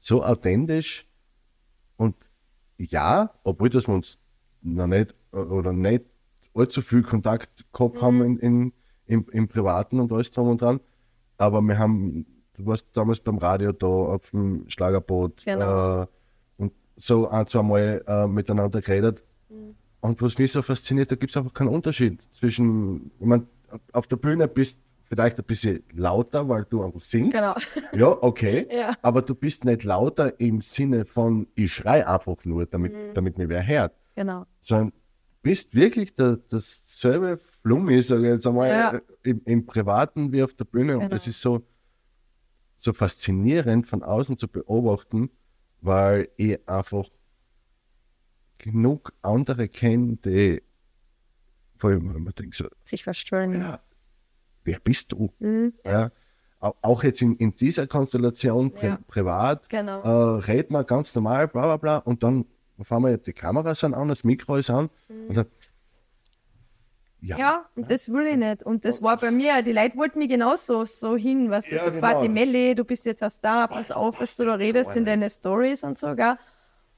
so 0.00 0.24
authentisch. 0.24 1.06
Und 1.96 2.16
ja, 2.78 3.30
obwohl 3.44 3.68
dass 3.68 3.86
wir 3.86 3.94
uns 3.94 4.18
noch 4.62 4.88
nicht 4.88 5.14
oder 5.32 5.72
nicht 5.72 6.04
allzu 6.54 6.82
viel 6.82 7.02
Kontakt 7.02 7.64
gehabt 7.72 8.02
haben 8.02 8.22
in, 8.22 8.38
in, 8.38 8.72
im, 9.06 9.26
im 9.30 9.48
Privaten 9.48 10.00
und 10.00 10.12
alles 10.12 10.30
drum 10.32 10.48
und 10.48 10.60
dran, 10.60 10.80
aber 11.38 11.60
wir 11.62 11.78
haben, 11.78 12.26
du 12.54 12.66
warst 12.66 12.86
damals 12.92 13.20
beim 13.20 13.38
Radio 13.38 13.72
da 13.72 13.86
auf 13.86 14.30
dem 14.30 14.68
Schlagerboot 14.68 15.44
Genau. 15.44 16.02
äh, 16.02 16.06
und 16.58 16.72
so 16.96 17.28
ein, 17.28 17.46
zwei 17.46 17.62
Mal 17.62 18.04
äh, 18.06 18.26
miteinander 18.26 18.80
geredet. 18.80 19.22
Und 20.00 20.20
was 20.22 20.38
mich 20.38 20.52
so 20.52 20.62
fasziniert, 20.62 21.10
da 21.10 21.16
gibt 21.16 21.30
es 21.30 21.36
einfach 21.36 21.54
keinen 21.54 21.68
Unterschied 21.68 22.22
zwischen, 22.32 23.10
ich 23.20 23.26
mein, 23.26 23.46
auf 23.92 24.06
der 24.06 24.16
Bühne 24.16 24.48
bist 24.48 24.80
vielleicht 25.10 25.38
ein 25.40 25.44
bisschen 25.44 25.82
lauter, 25.92 26.48
weil 26.48 26.64
du 26.70 26.84
einfach 26.84 27.02
singst. 27.02 27.32
genau. 27.34 27.54
Ja, 27.92 28.16
okay. 28.22 28.66
Ja. 28.70 28.96
Aber 29.02 29.22
du 29.22 29.34
bist 29.34 29.64
nicht 29.64 29.82
lauter 29.82 30.38
im 30.38 30.60
Sinne 30.60 31.04
von, 31.04 31.48
ich 31.56 31.74
schrei 31.74 32.06
einfach 32.06 32.44
nur, 32.44 32.64
damit, 32.64 32.92
Mhm. 32.94 33.14
damit 33.14 33.36
mir 33.36 33.48
wer 33.48 33.66
hört, 33.66 33.92
Genau. 34.14 34.46
sondern 34.60 34.92
bist 35.42 35.74
wirklich 35.74 36.14
der, 36.14 36.36
dasselbe 36.48 37.38
Flummi, 37.38 38.00
sage 38.02 38.22
ich 38.28 38.34
jetzt 38.34 38.46
einmal, 38.46 38.68
Ja. 38.68 38.94
äh, 38.94 39.00
im, 39.24 39.42
im 39.46 39.66
Privaten 39.66 40.30
wie 40.32 40.42
auf 40.44 40.54
der 40.54 40.64
Bühne. 40.64 40.94
Und 40.94 41.00
Genau. 41.00 41.10
das 41.14 41.26
ist 41.26 41.40
so, 41.40 41.66
so 42.76 42.92
faszinierend 42.92 43.88
von 43.88 44.02
außen 44.04 44.36
zu 44.38 44.46
beobachten, 44.46 45.28
weil 45.80 46.28
ich 46.36 46.56
einfach 46.68 47.08
genug 48.58 49.12
andere 49.22 49.68
kenne, 49.68 50.16
die 50.24 50.62
vor 51.78 51.90
allem, 51.90 52.14
wenn 52.14 52.22
man 52.22 52.34
denkt 52.34 52.54
so, 52.54 52.66
Sich 52.84 53.02
verstellen. 53.02 53.60
ja, 53.60 53.80
wer 54.64 54.78
bist 54.80 55.12
du? 55.12 55.32
Mhm. 55.38 55.74
Ja, 55.84 56.10
au- 56.60 56.74
auch 56.82 57.02
jetzt 57.02 57.22
in, 57.22 57.36
in 57.36 57.54
dieser 57.54 57.86
Konstellation 57.86 58.72
pri 58.72 58.86
Ja. 58.88 58.98
privat, 59.06 59.68
Genau. 59.68 60.00
äh, 60.02 60.40
redet 60.42 60.70
man 60.70 60.84
ganz 60.86 61.14
normal, 61.14 61.48
bla 61.48 61.62
bla 61.62 61.76
bla, 61.76 61.96
und 61.98 62.22
dann 62.22 62.44
fahren 62.82 63.02
wir 63.02 63.16
die 63.18 63.32
Kameras 63.32 63.84
an, 63.84 64.08
das 64.08 64.24
Mikro 64.24 64.56
ist 64.56 64.70
an, 64.70 64.88
und 65.28 65.36
dann, 65.36 65.46
ja, 67.22 67.36
Ja, 67.38 67.66
und 67.76 67.90
das 67.90 68.08
will 68.08 68.26
ich 68.26 68.36
nicht. 68.38 68.62
Und 68.62 68.86
das 68.86 69.02
war 69.02 69.18
bei 69.18 69.30
mir, 69.30 69.60
die 69.62 69.72
Leute 69.72 69.96
wollten 69.98 70.18
mich 70.18 70.30
genauso 70.30 70.86
so 70.86 71.16
hin, 71.16 71.50
was 71.50 71.66
du 71.66 71.74
Ja, 71.76 71.84
so 71.84 71.90
genau, 71.90 72.00
quasi 72.00 72.28
Melle, 72.28 72.74
du 72.74 72.84
bist 72.84 73.04
jetzt 73.04 73.22
ein 73.22 73.28
Star, 73.30 73.68
pass 73.68 73.90
auf, 73.90 74.20
was 74.20 74.36
du 74.36 74.46
da 74.46 74.54
redest 74.54 74.96
in 74.96 75.04
deine 75.04 75.28
Stories 75.28 75.84
und 75.84 75.98
so, 75.98 76.14
gell? 76.16 76.36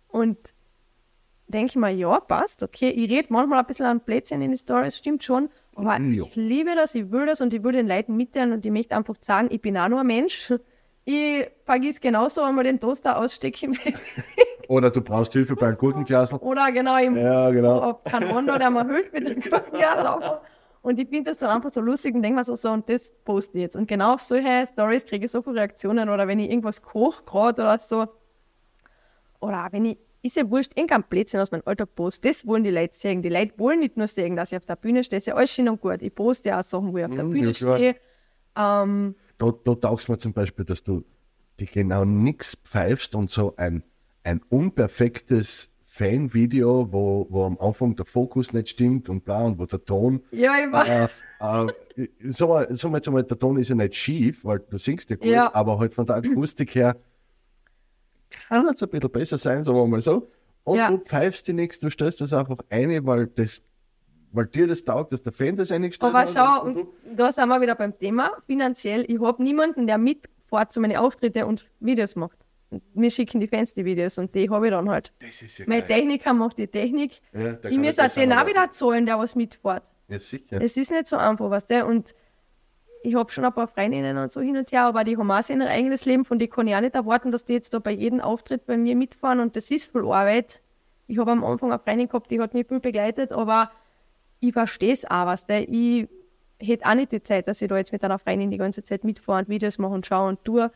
Und 0.07 0.55
denke 1.53 1.71
ich 1.71 1.77
mir, 1.77 1.91
ja, 1.91 2.19
passt, 2.21 2.63
okay. 2.63 2.89
Ich 2.91 3.11
rede 3.11 3.29
manchmal 3.31 3.61
ein 3.61 3.67
bisschen 3.67 3.87
an 3.87 4.01
Plätzchen 4.01 4.43
in 4.43 4.51
die 4.53 4.59
Stories, 4.59 4.97
stimmt 4.97 5.23
schon. 5.23 5.49
Aber 5.75 5.99
Ja. 6.01 6.25
ich 6.25 6.37
liebe 6.37 6.75
das, 6.75 6.95
ich 6.95 7.11
will 7.11 7.27
das 7.27 7.41
und 7.41 7.55
ich 7.55 7.63
will 7.63 7.73
den 7.73 7.87
Leuten 7.89 8.17
mitteilen 8.17 8.53
und 8.53 8.67
ich 8.67 8.73
möchte 8.73 8.97
einfach 8.97 9.15
sagen, 9.21 9.49
ich 9.51 9.61
bin 9.61 9.77
auch 9.79 9.89
nur 9.89 10.01
ein 10.01 10.07
Mensch. 10.07 10.53
Ich 11.05 11.47
vergiss 11.65 12.01
genauso 12.01 12.43
einmal 12.43 12.65
den 12.65 12.79
Toaster 12.79 13.19
ausstecken. 13.19 13.79
oder 14.69 14.91
du 14.91 15.01
brauchst 15.01 15.33
Hilfe 15.33 15.57
beim 15.57 15.77
Gurkenglas. 15.77 16.33
Oder 16.33 16.71
genau, 16.73 16.97
ich 16.99 17.11
Ja, 17.17 17.51
genau. 17.51 17.83
habe 17.83 18.01
keinen 18.11 18.33
Mann, 18.33 18.47
der 18.47 18.71
mir 18.71 18.87
hilft 18.87 19.13
mit 19.13 19.29
dem 19.29 19.41
Gurkenglas. 19.41 20.31
Und 20.83 20.99
ich 20.99 21.09
finde 21.09 21.31
das 21.31 21.39
dann 21.39 21.51
einfach 21.51 21.71
so 21.71 21.81
lustig 21.81 22.15
und 22.15 22.23
denke 22.23 22.39
mir 22.39 22.45
so, 22.45 22.55
so, 22.57 22.71
und 22.71 22.89
das 22.89 23.13
poste 23.25 23.57
ich 23.59 23.63
jetzt. 23.63 23.77
Und 23.77 23.87
genau 23.87 24.15
auf 24.15 24.21
solche 24.21 24.67
Stories 24.67 25.07
kriege 25.07 25.25
ich 25.27 25.31
so 25.31 25.41
viele 25.43 25.57
Reaktionen 25.57 26.09
oder 26.09 26.27
wenn 26.27 26.39
ich 26.41 26.51
irgendwas 26.51 26.83
koche 26.83 27.23
gerade 27.25 27.63
oder 27.63 27.79
so. 27.79 28.07
Oder 29.41 29.69
wenn 29.71 29.85
ich, 29.87 29.99
ist 30.23 30.37
ja 30.37 30.49
wurscht, 30.49 30.73
irgendein 30.77 31.03
Plätzchen 31.05 31.41
aus 31.41 31.51
meinem 31.51 31.63
Alltag 31.65 31.95
poste, 31.95 32.29
das 32.29 32.47
wollen 32.47 32.63
die 32.65 32.71
Leute 32.71 32.95
sehen. 32.95 33.23
Die 33.23 33.29
Leute 33.29 33.53
wollen 33.59 33.81
nicht 33.81 33.97
nur 33.97 34.07
sehen, 34.07 34.37
dass 34.37 34.53
ich 34.53 34.59
auf 34.59 34.67
der 34.67 34.77
Bühne 34.77 35.03
stehe, 35.05 35.19
ist 35.19 35.27
ja 35.27 35.35
alles 35.35 35.51
schön 35.53 35.69
und 35.69 35.81
gut. 35.81 36.01
Ich 36.03 36.15
poste 36.15 36.51
ja 36.51 36.61
auch 36.61 36.63
Sachen, 36.63 36.93
wo 36.93 36.99
ich 36.99 37.05
auf 37.05 37.15
der 37.15 37.25
Mhm, 37.25 37.31
Bühne 37.33 37.47
ja, 37.49 37.55
stehe. 37.55 37.97
Ähm, 38.57 39.15
Da, 39.39 39.53
da 39.65 39.75
taugst 39.75 40.09
mir 40.09 40.19
zum 40.19 40.33
Beispiel, 40.33 40.65
dass 40.65 40.83
du 40.85 41.05
dich 41.59 41.73
genau 41.73 42.05
nichts 42.05 42.57
pfeifst 42.57 43.15
und 43.15 43.31
so 43.31 43.55
ein, 43.57 43.83
ein 44.25 44.41
unperfektes 44.49 45.71
Fanvideo, 45.85 46.89
wo, 46.91 47.27
wo 47.29 47.45
am 47.45 47.59
Anfang 47.59 47.95
der 47.97 48.07
Fokus 48.07 48.53
nicht 48.55 48.71
stimmt 48.71 49.09
und 49.11 49.25
bla 49.25 49.43
und 49.45 49.59
wo 49.59 49.67
der 49.67 49.85
Ton 49.85 50.23
ja, 50.31 50.55
ich 50.65 50.73
weiß. 50.73 51.23
äh, 51.41 52.03
äh, 52.03 52.09
mal, 52.47 52.67
sag 52.71 52.91
mal 52.91 52.97
jetzt 52.99 53.09
einmal, 53.09 53.23
der 53.25 53.39
Ton 53.39 53.59
ist 53.59 53.69
ja 53.69 53.75
nicht 53.75 53.95
schief, 53.95 54.45
weil 54.45 54.61
du 54.71 54.79
singst 54.79 55.11
ja 55.11 55.17
gut, 55.17 55.27
Ja. 55.27 55.55
aber 55.55 55.79
halt 55.79 55.93
von 55.93 56.07
der 56.07 56.17
Akustik 56.17 56.75
her 56.75 56.97
kann 58.49 58.69
es 58.69 58.83
ein 58.83 58.89
bisschen 58.89 59.11
besser 59.11 59.39
sein, 59.39 59.65
sagen 59.65 59.77
wir 59.77 59.87
mal 59.87 60.03
so. 60.03 60.31
Und 60.65 60.77
Ja. 60.79 60.89
du 60.91 60.99
pfeifst 60.99 61.49
dir 61.49 61.55
nichts, 61.55 61.81
du 61.81 61.91
stellst 61.91 62.21
das 62.21 62.33
einfach 62.33 62.59
ein, 62.71 63.05
weil 63.07 63.27
das 63.29 63.63
weil 64.35 64.47
dir 64.47 64.67
das 64.67 64.83
taugt, 64.83 65.13
dass 65.13 65.23
der 65.23 65.33
Fan 65.33 65.57
das 65.57 65.71
eingestellt 65.71 66.09
Aber 66.09 66.21
hat. 66.21 66.31
schau, 66.31 66.63
und 66.65 66.77
und 66.77 66.89
da 67.17 67.31
sind 67.31 67.49
wir 67.51 67.61
wieder 67.61 67.75
beim 67.75 67.99
Thema. 67.99 68.31
Finanziell, 68.47 69.05
ich 69.07 69.21
habe 69.21 69.43
niemanden, 69.43 69.87
der 69.87 69.99
mitfährt 69.99 70.73
zu 70.73 70.81
meinen 70.81 70.97
Auftritten 70.97 71.45
und 71.45 71.71
Videos 71.81 72.17
macht. 72.17 72.39
Mir 72.95 73.11
schicken 73.11 73.41
die 73.41 73.47
Fans 73.47 73.75
die 73.75 73.85
Videos 73.85 74.17
und 74.17 74.35
die 74.35 74.49
habe 74.49 74.67
ich 74.69 74.71
dann 74.71 74.89
halt. 74.89 75.13
Das 75.21 75.43
ist 75.43 75.59
ja 75.59 75.67
Mein 75.69 75.81
geil. 75.81 75.89
Techniker 75.99 76.33
macht 76.33 76.57
die 76.57 76.67
Technik. 76.67 77.21
Ja, 77.35 77.53
der 77.53 77.71
Ich 77.71 77.77
muss 77.79 77.99
auch 77.99 78.09
den 78.09 78.33
auch 78.33 78.47
wieder 78.47 78.71
zahlen, 78.71 79.05
der 79.05 79.19
was 79.19 79.35
mitfährt. 79.35 79.91
Ja, 80.09 80.19
sicher. 80.19 80.63
Es 80.63 80.79
ist 80.79 80.91
nicht 80.91 81.07
so 81.09 81.17
einfach, 81.17 81.51
weißt 81.51 81.69
du? 81.71 81.85
Und 81.85 82.15
ich 83.03 83.15
habe 83.15 83.31
schon 83.33 83.45
ein 83.45 83.53
paar 83.53 83.69
Freundinnen 83.69 84.17
und 84.19 84.31
so 84.33 84.41
hin 84.41 84.57
und 84.57 84.71
her, 84.73 84.85
aber 84.85 85.05
die 85.05 85.17
haben 85.17 85.31
auch 85.31 85.49
ihr 85.49 85.67
eigenes 85.69 86.05
Leben, 86.05 86.25
von 86.25 86.39
denen 86.39 86.51
kann 86.51 86.67
ich 86.69 86.75
auch 86.77 86.81
nicht 86.81 86.95
erwarten, 86.95 87.31
dass 87.31 87.45
die 87.45 87.55
jetzt 87.55 87.75
da 87.75 87.79
bei 87.79 87.91
jedem 87.93 88.21
Auftritt 88.21 88.67
bei 88.67 88.77
mir 88.77 88.95
mitfahren 88.97 89.41
und 89.41 89.57
das 89.57 89.71
ist 89.71 89.91
viel 89.91 90.03
Arbeit. 90.07 90.61
Ich 91.09 91.19
habe 91.19 91.33
am 91.33 91.45
Anfang 91.45 91.71
eine 91.73 91.79
Freundin 91.81 92.09
gehabt, 92.09 92.31
die 92.31 92.41
hat 92.41 92.55
mich 92.55 92.67
viel 92.69 92.81
begleitet, 92.81 93.33
aber 93.33 93.71
ich 94.41 94.53
verstehe 94.53 94.93
es 94.93 95.05
auch, 95.05 95.27
weißt 95.27 95.49
du? 95.49 95.59
Ich 95.69 96.09
hätte 96.61 96.87
auch 96.87 96.95
nicht 96.95 97.13
die 97.13 97.23
Zeit, 97.23 97.49
dass 97.49 97.61
ich 97.61 97.69
da 97.69 97.77
jetzt 97.77 97.93
mit 97.93 98.05
einer 98.05 98.19
Freundin 98.19 98.51
die 98.51 98.57
ganze 98.59 98.85
Zeit 98.85 99.05
mitfahre 99.05 99.41
und 99.41 99.49
Videos 99.49 99.79
mache 99.79 99.93
und 99.95 100.07
schaue 100.07 100.29
und 100.29 100.45
tue. 100.45 100.71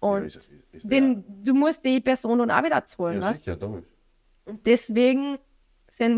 Und 0.00 0.20
Ja, 0.20 0.26
ist- 0.26 0.36
ist- 0.36 0.52
ist- 0.72 0.90
den, 0.90 1.24
du 1.42 1.54
musst 1.54 1.84
die 1.84 2.00
Person 2.00 2.38
dann 2.38 2.50
auch 2.50 2.62
wieder 2.62 2.84
zahlen, 2.84 3.20
ja, 3.22 3.28
weißt 3.30 3.46
du? 3.46 3.52
sicher, 3.54 3.66
logisch. 3.66 3.84
Und 4.44 4.66
deswegen 4.66 5.38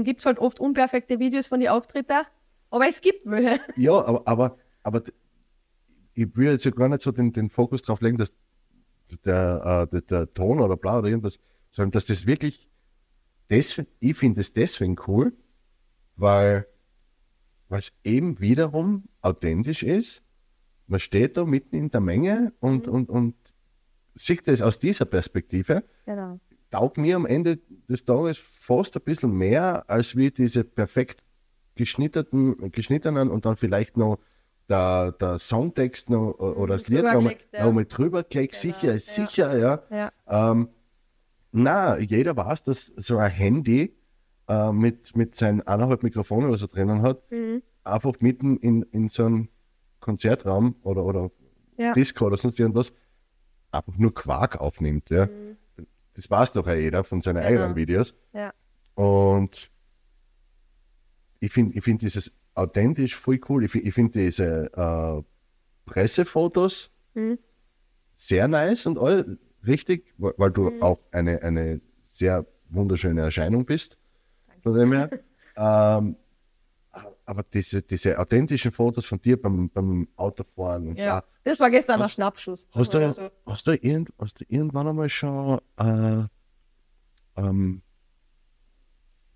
gibt 0.04 0.20
es 0.20 0.26
halt 0.26 0.38
oft 0.40 0.58
unperfekte 0.60 1.18
Videos 1.20 1.46
von 1.46 1.60
den 1.60 1.68
Auftritten, 1.68 2.22
aber 2.70 2.88
es 2.88 3.00
gibt 3.00 3.20
welche. 3.24 3.60
Ja, 3.76 3.92
aber, 4.04 4.22
aber, 4.26 4.56
aber 4.82 5.02
ich 6.18 6.36
will 6.36 6.50
jetzt 6.50 6.64
ja 6.64 6.72
gar 6.72 6.88
nicht 6.88 7.02
so 7.02 7.12
den, 7.12 7.32
den 7.32 7.48
Fokus 7.48 7.82
drauf 7.82 8.00
legen, 8.00 8.18
dass 8.18 8.32
der, 9.24 9.86
äh, 9.88 9.90
der, 9.92 10.00
der 10.00 10.34
Ton 10.34 10.60
oder 10.60 10.76
bla 10.76 10.98
oder 10.98 11.08
irgendwas, 11.08 11.38
sondern 11.70 11.92
dass 11.92 12.06
das 12.06 12.26
wirklich, 12.26 12.68
deswegen, 13.48 13.88
ich 14.00 14.16
finde 14.16 14.40
es 14.40 14.52
deswegen 14.52 14.96
cool, 15.06 15.32
weil 16.16 16.66
es 17.68 17.92
eben 18.02 18.40
wiederum 18.40 19.04
authentisch 19.20 19.84
ist. 19.84 20.22
Man 20.88 20.98
steht 20.98 21.36
da 21.36 21.44
mitten 21.44 21.76
in 21.76 21.90
der 21.90 22.00
Menge 22.00 22.52
und, 22.58 22.88
und, 22.88 23.10
und 23.10 23.36
sieht 24.14 24.48
das 24.48 24.60
aus 24.60 24.80
dieser 24.80 25.04
Perspektive. 25.04 25.84
Genau. 26.04 26.40
taugt 26.72 26.98
mir 26.98 27.14
am 27.14 27.26
Ende 27.26 27.60
des 27.88 28.04
Tages 28.04 28.38
fast 28.38 28.96
ein 28.96 29.02
bisschen 29.04 29.30
mehr, 29.30 29.88
als 29.88 30.16
wie 30.16 30.32
diese 30.32 30.64
perfekt 30.64 31.22
geschnittenen 31.76 33.30
und 33.30 33.46
dann 33.46 33.56
vielleicht 33.56 33.96
noch 33.96 34.18
der, 34.68 35.12
der 35.12 35.38
Songtext 35.38 36.10
noch, 36.10 36.32
oder 36.38 36.74
das 36.74 36.88
Lied 36.88 37.02
noch, 37.04 37.04
mal- 37.04 37.14
drübergelegt, 37.22 37.52
ja. 37.52 37.66
noch 37.66 37.72
mal 37.72 37.84
drüber 37.86 38.22
gelegt. 38.24 38.60
Genau, 38.60 38.74
Sicher, 38.74 38.92
ja. 38.92 38.98
sicher, 38.98 39.58
ja. 39.58 39.82
Ja. 40.26 40.50
Ähm, 40.52 40.68
na, 41.52 41.98
jeder 41.98 42.36
weiß, 42.36 42.62
dass 42.64 42.86
so 42.96 43.16
ein 43.18 43.30
Handy 43.30 43.96
äh, 44.48 44.70
mit, 44.72 45.16
mit 45.16 45.34
seinen 45.34 45.62
eineinhalb 45.62 46.02
Mikrofonen 46.02 46.48
oder 46.48 46.58
so 46.58 46.66
drinnen 46.66 47.02
hat, 47.02 47.30
Mhm. 47.30 47.62
einfach 47.84 48.12
mitten 48.20 48.56
in, 48.58 48.82
in 48.92 49.08
so 49.08 49.24
einem 49.24 49.48
Konzertraum 50.00 50.76
oder, 50.82 51.04
oder 51.04 51.30
Ja. 51.78 51.92
Disco 51.92 52.26
oder 52.26 52.36
sonst 52.36 52.58
irgendwas 52.60 52.92
einfach 53.72 53.96
nur 53.96 54.12
Quark 54.14 54.60
aufnimmt. 54.60 55.08
Ja. 55.10 55.28
Das 56.14 56.30
weiß 56.30 56.52
doch 56.52 56.66
ja 56.66 56.74
jeder 56.74 57.04
von 57.04 57.22
seinen 57.22 57.36
Mhm. 57.36 57.40
Genau. 57.48 57.48
eigenen 57.62 57.76
Videos. 57.76 58.14
Ja. 58.34 58.52
Und 58.94 59.70
ich 61.40 61.52
finde 61.52 61.74
ich 61.76 61.84
find 61.84 62.02
dieses 62.02 62.32
authentisch 62.58 63.16
voll 63.16 63.40
cool. 63.48 63.64
Ich, 63.64 63.74
ich 63.74 63.94
finde 63.94 64.18
diese 64.18 64.70
äh, 64.74 65.22
Pressefotos 65.86 66.90
Mhm. 67.14 67.38
sehr 68.14 68.46
nice 68.46 68.86
und 68.86 68.98
all 68.98 69.38
richtig, 69.66 70.14
weil, 70.18 70.34
weil 70.36 70.50
du 70.50 70.80
auch 70.80 71.00
eine, 71.10 71.42
eine 71.42 71.80
sehr 72.04 72.46
wunderschöne 72.68 73.22
Erscheinung 73.22 73.64
bist. 73.64 73.96
Von 74.62 74.74
dem 74.74 74.92
her. 74.92 75.10
ähm, 75.56 76.16
aber 77.24 77.42
diese, 77.42 77.82
diese 77.82 78.18
authentischen 78.18 78.72
Fotos 78.72 79.06
von 79.06 79.20
dir 79.20 79.40
beim, 79.40 79.68
beim 79.70 80.08
Autofahren 80.16 80.96
Ja. 80.96 81.22
Das 81.44 81.60
war 81.60 81.70
gestern 81.70 82.02
ein 82.02 82.08
Schnappschuss. 82.08 82.66
Hast 82.74 82.94
du, 82.94 83.12
so. 83.12 83.30
hast, 83.46 83.66
du 83.66 83.72
irgend, 83.72 84.10
hast 84.18 84.40
du 84.40 84.44
irgendwann 84.48 84.88
einmal 84.88 85.08
schon, 85.08 85.60
äh, 85.76 86.24
ähm, 87.36 87.82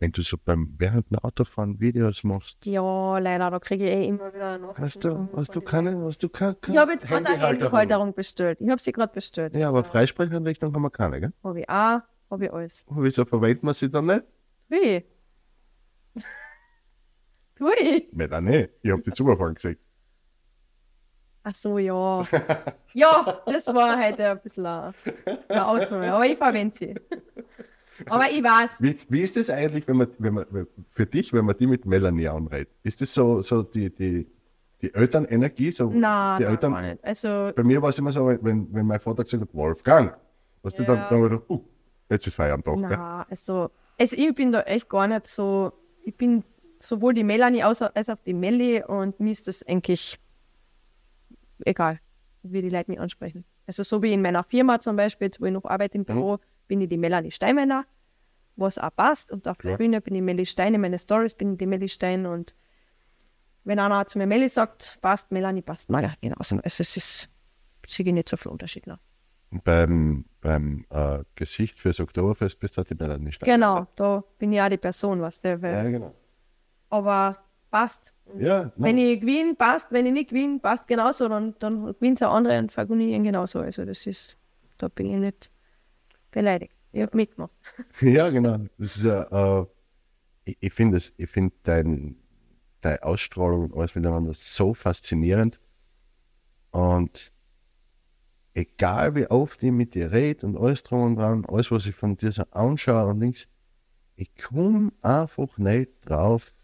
wenn 0.03 0.11
du 0.11 0.20
so 0.22 0.36
beim 0.36 0.74
während 0.78 1.11
dem 1.11 1.20
Autofahren 1.20 1.78
Videos 1.78 2.24
machst, 2.24 2.66
Ja, 2.66 3.18
leider, 3.18 3.53
da 3.53 3.61
kriege 3.61 3.84
ich 3.84 3.90
eh 3.92 4.09
immer 4.09 4.34
wieder 4.34 4.59
noch. 4.59 4.76
hast 4.76 5.05
du, 5.05 5.28
hast 5.36 5.55
du 5.55 5.61
keine, 5.61 5.96
hast 6.05 6.20
du 6.24 6.28
keine, 6.28 6.57
Ich 6.66 6.76
habe 6.76 6.90
jetzt 6.90 7.07
gerade 7.07 7.24
eine 7.28 7.38
Handyhalterung? 7.38 8.12
Bestellt. 8.12 8.61
Ich 8.61 8.68
habe 8.68 8.80
sie 8.80 8.90
gerade 8.90 9.12
bestellt. 9.12 9.55
Ja, 9.55 9.68
aber 9.68 9.84
Freisprechanrichtung 9.84 10.74
haben 10.74 10.82
wir 10.82 10.90
keine, 10.90 11.20
gell? 11.20 11.32
Habe 11.44 11.61
ich 11.61 11.68
auch, 11.68 12.00
habe 12.30 12.44
ich 12.44 12.53
alles. 12.53 12.84
Wieso 12.90 13.24
verwendet 13.24 13.62
man 13.62 13.74
sie 13.74 13.88
dann 13.88 14.07
nicht? 14.07 14.22
Wie? 14.68 15.05
tu 17.55 17.68
ich? 17.80 18.09
Nein, 18.12 18.28
nein, 18.28 18.44
nicht. 18.44 18.70
Ich 18.82 18.90
habe 18.90 19.03
die 19.03 19.12
Zufahren 19.12 19.55
gesehen. 19.55 19.78
Ach 21.44 21.55
so, 21.55 21.78
ja. 21.78 22.26
ja, 22.92 23.40
das 23.46 23.68
war 23.68 24.05
heute 24.05 24.30
ein 24.30 24.40
bisschen 24.40 24.66
eine 24.66 25.66
Ausnahme, 25.66 26.12
aber 26.12 26.26
ich 26.26 26.36
verwende 26.38 26.76
sie. 26.76 26.94
Aber 28.09 28.30
ich 28.30 28.43
weiß, 28.43 28.82
Wie, 28.82 28.99
wie 29.09 29.20
ist 29.20 29.36
das 29.36 29.51
eigentlich, 29.51 29.86
wenn 29.86 29.97
man, 29.97 30.09
wenn 30.18 30.34
man, 30.34 30.47
für 30.90 31.07
dich, 31.07 31.32
wenn 31.32 31.45
man 31.45 31.57
die 31.57 31.66
mit 31.66 31.84
Melanie 31.86 32.28
anredet? 32.28 32.68
Ist 32.82 33.01
das 33.01 33.12
so, 33.14 33.43
so 33.43 33.62
die, 33.62 33.90
die, 33.90 34.26
die 34.80 34.95
Elternenergie? 34.95 35.70
So 35.70 35.90
nein, 35.90 36.38
die 36.38 36.45
nein, 36.45 36.53
Eltern, 36.53 36.72
gar 36.72 36.82
nicht. 36.82 37.05
Also, 37.05 37.53
Bei 37.55 37.62
mir 37.62 37.80
war 37.82 37.90
es 37.90 37.99
immer 37.99 38.12
so, 38.12 38.26
wenn, 38.26 38.72
wenn 38.72 38.86
mein 38.86 39.01
Vater 39.01 39.24
gesagt 39.24 39.43
hat, 39.43 39.55
Wolfgang, 39.55 40.16
was 40.62 40.74
du 40.74 40.84
dann, 40.84 40.99
Ja. 40.99 41.09
dann 41.11 41.22
gedacht, 41.22 41.43
uh, 41.51 41.64
jetzt 42.11 42.26
ist 42.26 42.34
Feierabend 42.34 42.66
doch. 42.66 42.76
gell? 42.76 42.88
na, 42.90 43.26
also, 43.28 43.70
also 43.99 44.16
ich 44.16 44.34
bin 44.34 44.53
da 44.53 44.62
echt 44.62 44.88
gar 44.88 45.07
nicht 45.07 45.26
so, 45.26 45.72
ich 46.05 46.16
bin 46.16 46.45
sowohl 46.78 47.14
die 47.14 47.24
Melanie 47.24 47.62
als 47.62 47.82
auch 47.82 48.18
die 48.26 48.34
Melli 48.34 48.82
und 48.84 49.20
mir 49.20 49.32
ist 49.32 49.47
das 49.47 49.62
eigentlich 49.66 50.18
egal, 51.64 52.01
wie 52.43 52.62
die 52.62 52.68
Leute 52.70 52.90
mich 52.90 53.01
ansprechen. 53.01 53.45
Also 53.66 53.82
so 53.84 54.03
wie 54.03 54.12
in 54.12 54.22
meiner 54.22 54.43
Firma 54.43 54.80
zum 54.80 54.97
Beispiel, 54.97 55.30
wo 55.38 55.47
ich 55.47 55.53
noch 55.53 55.64
arbeite 55.64 55.97
im 55.99 56.05
Büro, 56.05 56.38
bin 56.68 56.80
ich 56.80 56.88
die 56.88 56.98
Melanie 56.98 57.30
Steinmänner, 57.30 57.84
was 58.56 58.78
auch 58.78 58.94
passt. 58.94 59.30
Und 59.30 59.46
auf 59.48 59.58
der 59.58 59.72
Ja. 59.72 59.76
Bühne 59.76 60.00
bin 60.00 60.14
ich 60.14 60.22
Melli 60.22 60.46
Stein, 60.46 60.74
in 60.74 60.80
meine 60.80 60.98
Stories 60.98 61.34
bin 61.34 61.52
ich 61.52 61.58
die 61.58 61.66
Melli 61.66 61.88
Stein 61.88 62.26
und 62.26 62.54
wenn 63.64 63.78
einer 63.78 64.04
zu 64.06 64.18
mir 64.18 64.26
Melli 64.26 64.48
sagt, 64.48 64.98
passt, 65.02 65.30
Melanie 65.30 65.62
passt, 65.62 65.88
na 65.88 66.00
ja, 66.02 66.14
genauso. 66.20 66.56
Also 66.56 66.64
es 66.64 66.96
ist, 66.96 67.30
sehe 67.86 68.06
ich 68.06 68.12
nicht 68.12 68.28
so 68.28 68.36
viel 68.36 68.50
Unterschied 68.50 68.86
noch. 68.86 68.98
Und 69.52 69.62
beim, 69.64 70.24
beim 70.40 70.84
äh, 70.90 71.20
Gesicht 71.36 71.78
fürs 71.78 72.00
Oktoberfest 72.00 72.58
bist 72.58 72.74
du 72.74 72.78
halt 72.78 72.90
die 72.90 72.94
Melanie 72.94 73.32
Stein. 73.32 73.48
Genau, 73.48 73.86
da 73.96 74.24
bin 74.38 74.52
ich 74.52 74.60
auch 74.60 74.68
die 74.68 74.78
Person, 74.78 75.20
was 75.20 75.38
der 75.40 75.56
Ja, 75.58 75.62
will. 75.62 75.92
genau. 75.92 76.14
Aber 76.90 77.38
passt. 77.70 78.12
Ja, 78.38 78.72
Wenn 78.76 78.98
ich 78.98 79.20
gewinne, 79.20 79.54
passt. 79.54 79.92
Wenn 79.92 80.06
ich 80.06 80.12
nicht 80.12 80.30
gewinne, 80.30 80.58
passt 80.58 80.88
genauso. 80.88 81.28
Dann, 81.28 81.54
dann 81.58 81.86
gewinnt 81.94 82.20
der 82.20 82.30
andere 82.30 82.58
und 82.58 83.00
ihn 83.00 83.22
genauso. 83.24 83.60
Also 83.60 83.84
das 83.84 84.06
ist, 84.06 84.36
da 84.78 84.88
bin 84.88 85.06
ich 85.06 85.18
nicht 85.18 85.50
beleidigt. 86.33 86.74
Ich 86.91 87.03
habe 87.03 87.16
mitgemacht. 87.16 87.53
Ja, 88.01 88.28
genau. 88.30 88.59
Das 88.78 88.97
ist 88.97 89.05
ja, 89.05 89.61
äh, 89.61 89.66
ich, 90.45 90.57
ich 90.61 90.72
finde 90.72 91.01
finde 91.01 91.55
dein, 91.62 92.16
deine 92.80 93.03
Ausstrahlung 93.03 93.70
und 93.70 93.76
alles 93.76 93.95
miteinander 93.95 94.35
so 94.35 94.74
faszinierend. 94.74 95.61
Und 96.70 97.33
egal 98.55 99.14
wie 99.14 99.26
oft 99.28 99.62
ich 99.62 99.70
mit 99.70 99.95
dir 99.95 100.11
rede 100.12 100.47
und 100.47 100.57
alles 100.57 100.83
drum 100.83 101.03
und 101.03 101.16
dran, 101.16 101.45
alles, 101.47 101.70
was 101.70 101.87
ich 101.87 101.95
von 101.95 102.16
dir 102.16 102.33
so 102.33 102.43
anschaue 102.51 103.07
und 103.07 103.20
links, 103.20 103.47
ich 104.16 104.35
komme 104.37 104.93
einfach 105.01 105.57
nicht 105.59 105.91
drauf. 106.05 106.55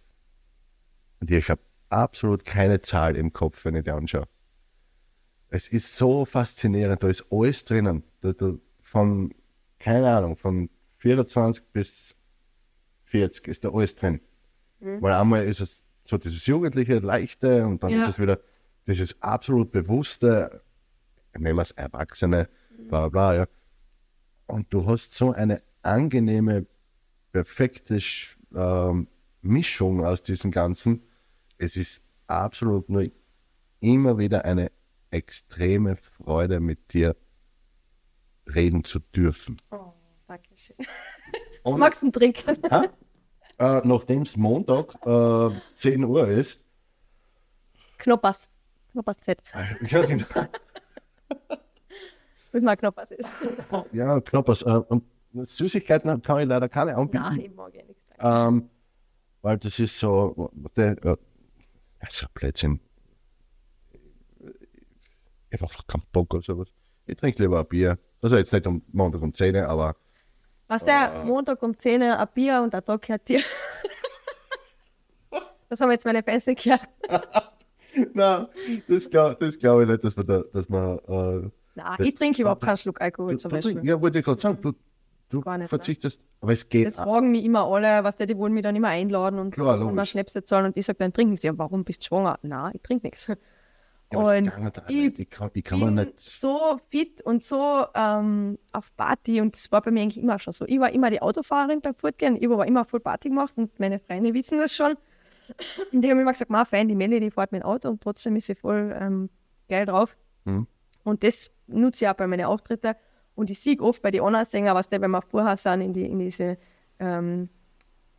Und 1.20 1.30
ich 1.30 1.48
habe 1.48 1.62
absolut 1.88 2.44
keine 2.44 2.80
Zahl 2.80 3.16
im 3.16 3.32
Kopf, 3.32 3.64
wenn 3.64 3.74
ich 3.74 3.84
die 3.84 3.90
anschaue. 3.90 4.28
Es 5.50 5.68
ist 5.68 5.96
so 5.96 6.24
faszinierend, 6.24 7.02
da 7.02 7.08
ist 7.08 7.24
alles 7.30 7.64
drinnen. 7.64 8.02
Da, 8.20 8.32
da, 8.32 8.52
von, 8.80 9.34
keine 9.78 10.08
Ahnung, 10.08 10.36
von 10.36 10.70
24 10.98 11.64
bis 11.72 12.14
40 13.04 13.48
ist 13.48 13.64
da 13.64 13.70
alles 13.70 13.94
drin. 13.94 14.20
Weil 14.80 15.12
einmal 15.14 15.44
ist 15.44 15.60
es 15.60 15.84
so 16.04 16.18
dieses 16.18 16.46
jugendliche, 16.46 16.98
leichte 16.98 17.66
und 17.66 17.82
dann 17.82 17.90
Ja. 17.92 18.04
ist 18.04 18.10
es 18.10 18.18
wieder 18.18 18.38
dieses 18.86 19.20
absolut 19.22 19.70
bewusste, 19.72 20.62
nehmen 21.36 21.56
wir 21.56 21.62
es 21.62 21.72
Erwachsene, 21.72 22.48
bla 22.88 23.08
bla 23.08 23.08
bla, 23.08 23.34
ja. 23.34 23.46
Und 24.46 24.72
du 24.72 24.86
hast 24.86 25.14
so 25.14 25.32
eine 25.32 25.62
angenehme, 25.82 26.66
perfekte 27.32 28.00
ähm, 28.54 29.08
Mischung 29.42 30.04
aus 30.04 30.22
diesem 30.22 30.50
Ganzen. 30.50 31.02
Es 31.58 31.76
ist 31.76 32.00
absolut 32.26 32.88
nur 32.88 33.10
immer 33.80 34.16
wieder 34.18 34.44
eine 34.44 34.70
extreme 35.10 35.96
Freude, 35.96 36.60
mit 36.60 36.92
dir 36.94 37.14
reden 38.54 38.84
zu 38.84 38.98
dürfen. 39.00 39.60
Oh, 39.70 39.92
danke 40.26 40.48
schön. 40.56 40.76
Was 41.64 41.72
Und- 41.74 41.80
magst 41.80 42.02
du 42.02 42.06
denn 42.10 42.12
trinken? 42.12 42.62
Äh, 43.60 43.80
Nachdem 43.84 44.22
es 44.22 44.36
Montag 44.36 44.94
äh, 45.04 45.50
10 45.74 46.04
Uhr 46.04 46.28
ist, 46.28 46.64
Knoppers. 47.98 48.48
Knoppers 48.92 49.16
Z. 49.18 49.42
ja, 49.88 50.04
genau, 50.06 50.24
Sag 52.52 52.62
mal 52.62 52.76
Knoppers 52.76 53.10
ist. 53.10 53.28
ja 53.92 54.20
Knoppers, 54.20 54.62
äh, 54.62 54.80
und 54.88 55.04
Süßigkeiten 55.34 56.22
kann 56.22 56.40
ich 56.40 56.46
leider 56.46 56.68
keine 56.68 56.96
anbieten. 56.96 57.22
Nein, 57.24 57.40
ich 57.40 57.54
mag 57.54 57.74
ja 57.74 57.82
nichts. 57.84 58.06
Ähm, 58.20 58.70
weil 59.42 59.58
das 59.58 59.78
ist 59.80 59.98
so, 59.98 60.50
der, 60.76 60.96
ja, 61.04 61.16
so 62.08 62.26
Blödsinn. 62.32 62.80
Ich 65.50 65.54
habe 65.60 65.64
einfach 65.64 65.86
keinen 65.86 66.02
Bock 66.12 66.32
oder 66.34 66.42
sowas. 66.42 66.68
Ich 67.06 67.16
trinke 67.16 67.42
lieber 67.42 67.58
ein 67.60 67.66
Bier. 67.66 67.98
Also 68.22 68.36
jetzt 68.36 68.52
nicht 68.52 68.66
am 68.66 68.82
Montag 68.92 69.22
um 69.22 69.32
10 69.32 69.54
Uhr, 69.56 69.66
aber 69.68 69.96
Was 70.66 70.84
der 70.84 71.24
Montag 71.24 71.62
um 71.62 71.78
10 71.78 72.02
Uhr 72.02 72.18
ein 72.18 72.28
Bier 72.34 72.60
und 72.62 72.74
ein 72.74 72.84
Tag 72.84 73.02
gehört 73.02 73.28
dir. 73.28 73.40
das 75.68 75.80
haben 75.80 75.90
jetzt 75.90 76.04
meine 76.04 76.22
Fans 76.22 76.46
nicht 76.46 76.62
gehört. 76.64 76.82
Nein, 78.14 78.46
das 78.86 79.08
glaube 79.10 79.50
glaub 79.58 79.80
ich 79.82 79.88
nicht, 79.88 80.04
dass 80.04 80.16
man 80.16 80.26
da, 80.26 80.42
dass 80.52 80.68
man. 80.68 80.98
Äh, 81.08 81.50
Nein, 81.74 81.94
Das- 81.98 82.06
ich 82.06 82.14
trinke 82.14 82.42
überhaupt 82.42 82.62
keinen 82.62 82.76
Schluck 82.76 83.00
Alkohol 83.00 83.32
du, 83.32 83.38
zum 83.38 83.50
du 83.50 83.56
Beispiel. 83.56 83.74
trink, 83.74 83.86
ja, 83.86 84.00
wollte 84.00 84.18
ich 84.18 84.24
gerade 84.24 84.40
sagen, 84.40 84.58
du, 84.60 84.72
du 85.30 85.40
Gar 85.40 85.58
nicht, 85.58 85.68
verzichtest, 85.68 86.24
aber 86.40 86.52
es 86.52 86.68
geht. 86.68 86.86
Das 86.86 86.96
fragen 86.96 87.30
mich 87.30 87.44
immer 87.44 87.64
alle, 87.70 88.02
was 88.04 88.16
der, 88.16 88.26
die 88.26 88.36
wollen 88.36 88.52
mich 88.52 88.62
dann 88.62 88.74
immer 88.76 88.88
einladen 88.88 89.38
und, 89.38 89.52
Klar, 89.52 89.80
und 89.80 89.94
mal. 89.94 90.04
Schnäpse 90.06 90.42
zahlen 90.42 90.66
und 90.66 90.76
ich 90.76 90.84
sage 90.86 90.98
dann 90.98 91.12
trinken 91.12 91.36
sie. 91.36 91.46
Ja, 91.46 91.56
warum 91.56 91.84
bist 91.84 92.02
du 92.02 92.06
schwanger? 92.06 92.38
Nein, 92.42 92.72
ich 92.74 92.82
trinke 92.82 93.06
nichts. 93.06 93.30
Ja, 94.12 94.18
und 94.18 94.52
ich. 94.88 95.18
Ich 95.18 95.30
kann, 95.30 95.50
ich 95.52 95.64
kann 95.64 95.80
bin 95.80 96.12
so 96.16 96.80
fit 96.88 97.20
und 97.22 97.42
so 97.42 97.84
ähm, 97.94 98.58
auf 98.72 98.94
Party 98.96 99.40
und 99.40 99.54
das 99.54 99.70
war 99.70 99.82
bei 99.82 99.90
mir 99.90 100.02
eigentlich 100.02 100.22
immer 100.22 100.38
schon 100.38 100.52
so. 100.52 100.64
Ich 100.66 100.80
war 100.80 100.90
immer 100.90 101.10
die 101.10 101.20
Autofahrerin 101.20 101.80
beim 101.80 101.94
Fortgehen, 101.94 102.36
ich 102.40 102.48
war 102.48 102.66
immer 102.66 102.84
voll 102.84 103.00
Party 103.00 103.28
gemacht 103.28 103.52
und 103.56 103.78
meine 103.78 103.98
Freunde 103.98 104.32
wissen 104.32 104.58
das 104.58 104.74
schon. 104.74 104.96
Und 105.92 106.02
die 106.02 106.10
haben 106.10 106.20
immer 106.20 106.32
gesagt, 106.32 106.50
ma 106.50 106.64
fein, 106.64 106.88
die 106.88 106.94
Melli, 106.94 107.20
die 107.20 107.30
fährt 107.30 107.52
mit 107.52 107.62
dem 107.62 107.66
Auto 107.66 107.88
und 107.88 108.02
trotzdem 108.02 108.36
ist 108.36 108.46
sie 108.46 108.54
voll 108.54 108.96
ähm, 108.98 109.30
geil 109.68 109.86
drauf. 109.86 110.16
Mhm. 110.44 110.66
Und 111.04 111.24
das 111.24 111.50
nutze 111.66 112.04
ich 112.04 112.08
auch 112.10 112.14
bei 112.14 112.26
meinen 112.26 112.46
Auftritten. 112.46 112.94
Und 113.34 113.50
ich 113.50 113.60
sehe 113.60 113.80
oft 113.80 114.02
bei 114.02 114.10
den 114.10 114.22
anderen 114.22 114.44
Sänger, 114.44 114.74
was 114.74 114.88
der, 114.88 115.00
wenn 115.00 115.10
wir 115.10 115.22
vorher 115.22 115.56
sind, 115.56 115.80
in, 115.80 115.92
die, 115.92 116.04
in 116.04 116.18
diese, 116.18 116.58
ähm, 116.98 117.48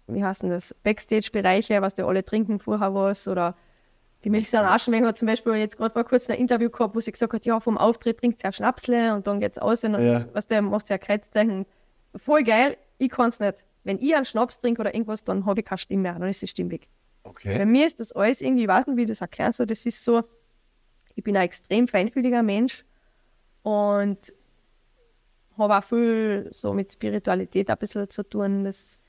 wie 0.08 0.24
heißt 0.24 0.44
denn 0.44 0.50
das, 0.50 0.74
Backstage-Bereiche, 0.84 1.82
was 1.82 1.94
die 1.96 2.04
alle 2.04 2.24
trinken 2.24 2.60
vorher 2.60 2.94
was 2.94 3.28
oder 3.28 3.56
die 4.24 4.30
Melissa 4.30 4.61
Aschenwenger 4.74 5.07
hat 5.07 5.17
zum 5.17 5.28
Beispiel 5.28 5.53
jetzt 5.55 5.78
gerade 5.78 5.93
vor 5.93 6.03
kurzem 6.03 6.34
ein 6.34 6.39
Interview 6.41 6.70
gehabt, 6.70 6.95
wo 6.95 6.99
sie 6.99 7.11
gesagt 7.11 7.34
hat, 7.34 7.45
ja, 7.45 7.59
vom 7.59 7.78
Auftritt 7.78 8.20
trinkt 8.20 8.39
sie 8.39 8.45
ein 8.45 8.53
Schnapsle 8.53 9.13
und 9.15 9.28
dann 9.28 9.39
geht's 9.39 9.57
aus 9.57 9.84
und 9.84 9.93
Ja. 9.93 10.28
was 10.34 10.47
der 10.47 10.61
macht 10.61 10.88
sie 10.88 10.93
ein 10.93 10.99
Kreuzzeichen. 10.99 11.65
Voll 12.15 12.43
geil, 12.43 12.78
ich 12.97 13.09
kann 13.09 13.30
es 13.30 13.39
nicht. 13.39 13.63
Wenn 13.84 13.97
ich 13.99 14.13
einen 14.13 14.26
Schnaps 14.26 14.59
trinke 14.59 14.82
oder 14.82 14.93
irgendwas, 14.93 15.24
dann 15.24 15.45
habe 15.45 15.61
ich 15.61 15.65
keine 15.65 15.78
Stimme 15.80 16.01
mehr, 16.03 16.13
dann 16.20 16.28
ist 16.30 16.41
die 16.41 16.47
Stimme 16.47 16.72
weg. 16.72 16.88
Bei 17.24 17.30
Okay. 17.30 17.65
mir 17.65 17.86
ist 17.86 17.99
das 17.99 18.11
alles 18.11 18.41
irgendwie, 18.41 18.63
ich 18.63 18.67
weiß 18.67 18.88
nicht, 18.88 18.97
wie 18.97 19.01
ich 19.03 19.07
das 19.07 19.22
erklären 19.22 19.51
soll, 19.51 19.67
das 19.67 19.86
ist 19.86 20.03
so, 20.03 20.24
ich 21.15 21.24
bin 21.24 21.38
ein 21.38 21.43
extrem 21.43 21.88
feinfühliger 21.88 22.43
Mensch 22.43 22.84
und 23.63 24.34
habe 25.57 25.78
auch 25.78 25.84
viel 25.84 26.47
so 26.51 26.74
mit 26.74 26.91
Spiritualität 26.93 27.70
ein 27.70 27.78
bisschen 27.78 28.09
zu 28.09 28.24
tun. 28.24 28.63
Das 28.63 28.99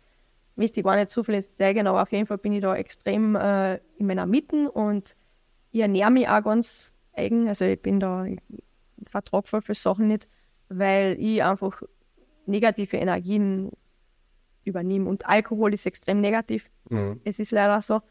möchte 0.60 0.80
ich 0.80 0.84
gar 0.84 0.94
nicht 0.94 1.10
so 1.10 1.24
viel 1.24 1.34
ins 1.34 1.50
Detail 1.50 1.74
gehen, 1.74 1.86
aber 1.86 2.02
auf 2.02 2.12
jeden 2.12 2.26
Fall 2.26 2.38
bin 2.38 2.52
ich 2.52 2.60
da 2.60 2.76
extrem 2.76 3.34
äh, 3.34 3.76
in 3.96 4.06
meiner 4.06 4.26
Mitte 4.26 4.70
und 4.70 5.16
ich 5.72 5.80
ernähre 5.80 6.10
mich 6.10 6.28
auch 6.28 6.42
ganz 6.42 6.92
eigen. 7.14 7.48
Also 7.48 7.64
ich 7.64 7.80
bin 7.80 7.98
da, 7.98 8.24
ich, 8.26 8.38
vertrage 9.08 9.48
voll 9.48 9.62
viele 9.62 9.74
Sachen 9.74 10.06
nicht, 10.08 10.28
weil 10.68 11.16
ich 11.18 11.42
einfach 11.42 11.82
negative 12.46 12.96
Energien 12.98 13.70
übernehme. 14.64 15.08
Und 15.08 15.26
Alkohol 15.26 15.72
ist 15.72 15.86
extrem 15.86 16.20
negativ. 16.20 16.70
Mhm. 16.90 17.20
Es 17.24 17.38
ist 17.38 17.52
leider 17.52 17.80
so. 17.80 18.02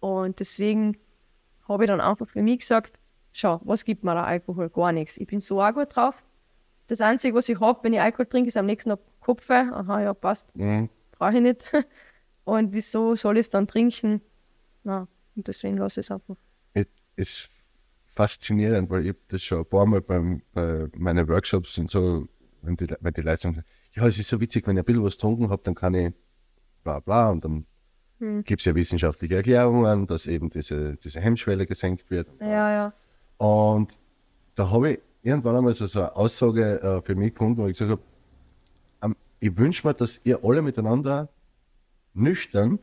Und 0.00 0.40
deswegen 0.40 0.96
habe 1.68 1.84
ich 1.84 1.88
dann 1.88 2.00
einfach 2.00 2.26
für 2.26 2.42
mich 2.42 2.60
gesagt, 2.60 2.98
schau, 3.32 3.60
was 3.64 3.84
gibt 3.84 4.02
mir 4.02 4.14
der 4.14 4.26
Alkohol? 4.26 4.70
Gar 4.70 4.92
nichts. 4.92 5.18
Ich 5.18 5.26
bin 5.26 5.40
so 5.40 5.60
auch 5.60 5.74
gut 5.74 5.94
drauf. 5.94 6.24
Das 6.86 7.02
Einzige, 7.02 7.34
was 7.34 7.48
ich 7.50 7.60
habe, 7.60 7.80
wenn 7.82 7.92
ich 7.92 8.00
Alkohol 8.00 8.26
trinke, 8.26 8.48
ist 8.48 8.56
am 8.56 8.64
nächsten 8.64 8.88
Tag 8.88 9.00
Kopf. 9.20 9.50
Aha, 9.50 10.00
ja, 10.00 10.14
passt, 10.14 10.46
Mhm. 10.56 10.88
Brauche 11.18 11.36
ich 11.36 11.42
nicht. 11.42 11.72
Und 12.44 12.72
wieso 12.72 13.14
soll 13.14 13.36
ich 13.36 13.40
es 13.42 13.50
dann 13.50 13.66
trinken? 13.66 14.22
Na, 14.82 15.06
und 15.36 15.46
deswegen 15.46 15.76
lasse 15.76 16.00
ich 16.00 16.06
es 16.06 16.10
einfach. 16.10 16.36
Es 16.72 16.86
ist 17.16 17.50
faszinierend, 18.14 18.88
weil 18.88 19.06
ich 19.06 19.16
das 19.28 19.42
schon 19.42 19.58
ein 19.58 19.66
paar 19.66 19.84
Mal 19.84 20.00
beim, 20.00 20.40
bei 20.54 20.86
meinen 20.96 21.28
Workshops 21.28 21.76
und 21.76 21.90
so, 21.90 22.26
wenn 22.62 22.74
die, 22.76 22.86
wenn 23.00 23.12
die 23.12 23.20
Leute 23.20 23.42
sagen, 23.42 23.62
ja, 23.92 24.06
es 24.06 24.18
ist 24.18 24.28
so 24.28 24.40
witzig, 24.40 24.66
wenn 24.66 24.76
ich 24.76 24.80
ein 24.80 24.84
bisschen 24.86 25.04
was 25.04 25.16
getrunken 25.16 25.50
habe, 25.50 25.62
dann 25.62 25.74
kann 25.74 25.92
ich 25.92 26.14
bla 26.82 27.00
bla 27.00 27.30
und 27.30 27.44
dann 27.44 27.66
Hm. 28.18 28.42
gibt 28.44 28.60
es 28.60 28.64
ja 28.64 28.74
wissenschaftliche 28.74 29.36
Erklärungen, 29.36 30.06
dass 30.06 30.26
eben 30.26 30.50
diese, 30.50 30.96
diese 30.96 31.20
Hemmschwelle 31.20 31.66
gesenkt 31.66 32.10
wird. 32.10 32.28
Ja, 32.40 32.70
ja. 32.70 32.92
Und 33.36 33.96
da 34.56 34.70
habe 34.70 34.92
ich 34.92 35.00
irgendwann 35.22 35.56
einmal 35.56 35.72
so, 35.74 35.86
so 35.86 36.00
eine 36.00 36.16
Aussage 36.16 36.80
äh, 36.82 37.02
für 37.02 37.14
mich 37.14 37.34
gefunden, 37.34 37.58
wo 37.58 37.66
ich 37.66 37.78
gesagt 37.78 37.92
habe, 37.92 38.02
ich 39.40 39.56
wünsche 39.56 39.86
mir, 39.86 39.94
dass 39.94 40.20
ihr 40.24 40.44
alle 40.44 40.62
miteinander 40.62 41.28
nüchtern 42.14 42.78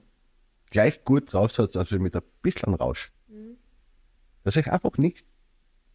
gleich 0.72 1.04
gut 1.04 1.32
drauf 1.32 1.52
seid, 1.52 1.76
als 1.76 1.92
wir 1.92 2.00
mit 2.00 2.16
ein 2.16 2.22
bisschen 2.42 2.74
Rausch. 2.74 3.12
Dass 4.44 4.58
euch 4.58 4.72
einfach 4.72 4.98
nicht 4.98 5.26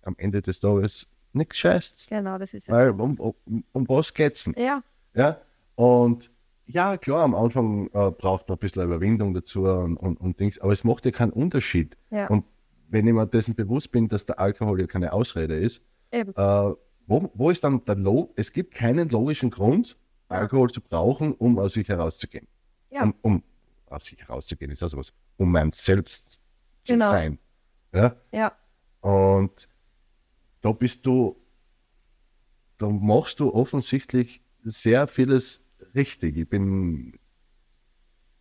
am 0.02 0.14
Ende 0.18 0.42
des 0.42 0.60
Tages 0.60 1.06
nichts 1.32 1.58
scheißt. 1.58 2.08
Genau, 2.08 2.38
das 2.38 2.54
ist 2.54 2.68
es. 2.68 2.74
Weil 2.74 2.90
um, 2.90 3.18
um, 3.18 3.64
um 3.72 3.88
was 3.88 4.12
geht's 4.12 4.44
denn? 4.44 4.54
Ja, 4.56 4.82
Ja? 5.14 5.40
Und 5.76 6.30
ja, 6.66 6.96
klar, 6.96 7.24
am 7.24 7.34
Anfang 7.34 7.86
äh, 7.88 8.10
braucht 8.10 8.48
man 8.48 8.56
ein 8.56 8.60
bisschen 8.60 8.82
Überwindung 8.82 9.34
dazu 9.34 9.62
und, 9.62 9.96
und, 9.96 10.20
und 10.20 10.38
Dings, 10.38 10.58
aber 10.60 10.72
es 10.72 10.84
macht 10.84 11.04
ja 11.04 11.10
keinen 11.10 11.32
Unterschied. 11.32 11.96
Ja. 12.10 12.28
Und 12.28 12.44
wenn 12.88 13.06
ich 13.06 13.12
mir 13.12 13.26
dessen 13.26 13.54
bewusst 13.54 13.90
bin, 13.92 14.08
dass 14.08 14.26
der 14.26 14.38
Alkohol 14.38 14.80
ja 14.80 14.86
keine 14.86 15.12
Ausrede 15.12 15.54
ist, 15.54 15.80
eben. 16.12 16.32
äh, 16.36 16.74
wo, 17.06 17.30
wo 17.34 17.50
ist 17.50 17.64
dann 17.64 17.84
der 17.84 17.96
Lo 17.96 18.32
Es 18.36 18.52
gibt 18.52 18.74
keinen 18.74 19.08
logischen 19.08 19.50
Grund, 19.50 19.96
Alkohol 20.30 20.70
zu 20.70 20.80
brauchen, 20.80 21.32
um 21.34 21.58
aus 21.58 21.74
sich 21.74 21.88
herauszugehen. 21.88 22.46
Ja. 22.90 23.04
Um, 23.04 23.14
um 23.22 23.42
aus 23.86 24.06
sich 24.06 24.18
herauszugehen, 24.20 24.70
ist 24.70 24.82
also 24.82 24.96
was, 24.98 25.12
um 25.36 25.50
mein 25.52 25.72
Selbst 25.72 26.30
zu 26.84 26.92
Genau. 26.94 27.10
sein. 27.10 27.38
Ja? 27.92 28.16
Ja, 28.32 28.52
Und 29.00 29.68
da 30.60 30.72
bist 30.72 31.04
du, 31.06 31.36
da 32.78 32.88
machst 32.88 33.40
du 33.40 33.52
offensichtlich 33.52 34.40
sehr 34.62 35.06
vieles 35.08 35.60
richtig. 35.94 36.36
Ich 36.36 36.48
bin, 36.48 37.18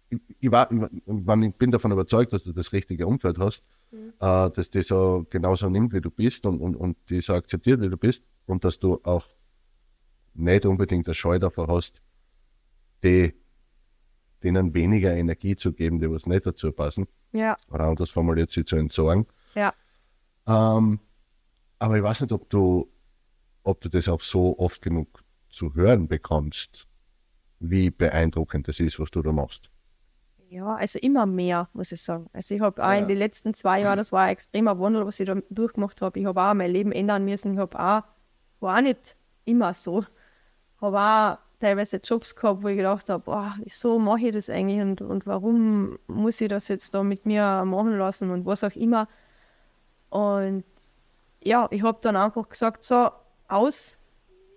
ich, 0.09 0.19
ich, 0.39 0.51
war, 0.51 0.69
ich 0.71 1.55
bin 1.55 1.71
davon 1.71 1.91
überzeugt, 1.91 2.33
dass 2.33 2.43
du 2.43 2.51
das 2.51 2.71
richtige 2.73 3.07
Umfeld 3.07 3.37
hast, 3.39 3.63
äh, 4.19 4.49
dass 4.51 4.69
die 4.69 4.81
so 4.81 5.25
genauso 5.29 5.69
nimmt, 5.69 5.93
wie 5.93 6.01
du 6.01 6.11
bist 6.11 6.45
und, 6.45 6.59
und, 6.59 6.75
und 6.75 6.97
die 7.09 7.21
so 7.21 7.33
akzeptiert, 7.33 7.81
wie 7.81 7.89
du 7.89 7.97
bist 7.97 8.23
und 8.45 8.63
dass 8.63 8.77
du 8.79 8.99
auch 9.03 9.27
nicht 10.39 10.65
unbedingt 10.65 11.07
eine 11.07 11.15
Scheu 11.15 11.39
davor 11.39 11.67
hast, 11.67 12.01
die, 13.03 13.33
denen 14.43 14.73
weniger 14.73 15.15
Energie 15.15 15.55
zu 15.55 15.73
geben, 15.73 15.99
die 15.99 16.09
was 16.09 16.25
nicht 16.25 16.45
dazu 16.45 16.71
passen 16.71 17.07
ja, 17.31 17.55
oder 17.69 17.85
anders 17.85 18.09
formuliert, 18.09 18.49
sie 18.49 18.65
zu 18.65 18.75
entsorgen. 18.75 19.25
ja. 19.55 19.73
Ähm, 20.47 20.99
aber 21.77 21.95
ich 21.97 22.03
weiß 22.03 22.21
nicht, 22.21 22.31
ob 22.33 22.49
du, 22.49 22.89
ob 23.63 23.79
du 23.81 23.89
das 23.89 24.07
auch 24.09 24.19
so 24.21 24.57
oft 24.59 24.81
genug 24.81 25.23
zu 25.49 25.73
hören 25.75 26.07
bekommst, 26.07 26.87
wie 27.59 27.89
beeindruckend 27.89 28.67
das 28.67 28.79
ist, 28.79 28.99
was 28.99 29.11
du 29.11 29.21
da 29.21 29.31
machst. 29.31 29.69
Ja, 30.49 30.75
also 30.75 30.97
immer 30.99 31.25
mehr, 31.27 31.69
muss 31.73 31.91
ich 31.91 32.01
sagen. 32.01 32.27
Also 32.33 32.55
ich 32.55 32.61
habe 32.61 32.83
auch 32.83 32.89
Ja. 32.91 32.97
in 32.97 33.07
den 33.07 33.17
letzten 33.17 33.53
zwei 33.53 33.81
Jahren, 33.81 33.97
das 33.97 34.11
war 34.11 34.23
ein 34.23 34.29
extremer 34.31 34.79
Wandel, 34.79 35.05
was 35.05 35.19
ich 35.19 35.27
da 35.27 35.35
durchgemacht 35.51 36.01
habe. 36.01 36.19
Ich 36.19 36.25
habe 36.25 36.41
auch 36.41 36.53
mein 36.55 36.71
Leben 36.71 36.91
ändern 36.91 37.23
müssen. 37.23 37.53
Ich 37.53 37.59
habe 37.59 37.77
auch, 37.79 38.03
war 38.59 38.77
auch 38.77 38.81
nicht 38.81 39.15
immer 39.45 39.73
so. 39.73 40.03
Habe 40.81 40.99
auch 40.99 41.37
teilweise 41.59 41.97
Jobs 41.97 42.35
gehabt, 42.35 42.63
wo 42.63 42.67
ich 42.67 42.77
gedacht 42.77 43.09
habe, 43.09 43.53
wieso 43.63 43.99
mache 43.99 44.27
ich 44.27 44.33
das 44.33 44.49
eigentlich 44.49 44.81
und, 44.81 45.01
und 45.01 45.25
warum 45.25 45.99
muss 46.07 46.39
ich 46.41 46.47
das 46.47 46.67
jetzt 46.67 46.93
da 46.95 47.03
mit 47.03 47.25
mir 47.25 47.63
machen 47.65 47.97
lassen 47.97 48.31
und 48.31 48.45
was 48.45 48.63
auch 48.63 48.75
immer. 48.75 49.07
Und 50.09 50.63
ja, 51.41 51.67
ich 51.71 51.83
habe 51.83 51.99
dann 52.01 52.15
einfach 52.15 52.49
gesagt, 52.49 52.83
so, 52.83 53.09
aus, 53.47 53.97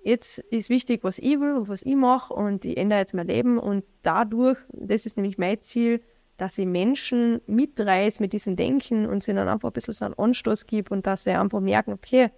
jetzt 0.04 0.38
ist 0.38 0.70
wichtig, 0.70 1.04
was 1.04 1.18
ich 1.18 1.40
will 1.40 1.54
und 1.54 1.68
was 1.68 1.82
ich 1.82 1.96
mache 1.96 2.32
und 2.32 2.64
ich 2.64 2.76
ändere 2.76 3.00
jetzt 3.00 3.14
mein 3.14 3.26
Leben 3.26 3.58
und 3.58 3.84
dadurch, 4.02 4.58
das 4.68 5.06
ist 5.06 5.16
nämlich 5.16 5.38
mein 5.38 5.60
Ziel, 5.60 6.02
dass 6.36 6.58
ich 6.58 6.66
Menschen 6.66 7.40
mitreiße 7.46 8.20
mit 8.22 8.32
diesem 8.32 8.56
Denken 8.56 9.06
und 9.06 9.22
sie 9.22 9.34
dann 9.34 9.48
einfach 9.48 9.70
ein 9.70 9.72
bisschen 9.72 9.94
so 9.94 10.04
einen 10.04 10.14
Anstoß 10.14 10.66
gebe 10.66 10.92
und 10.92 11.06
dass 11.06 11.24
sie 11.24 11.30
einfach 11.30 11.60
merken, 11.60 11.92
okay, 11.92 12.30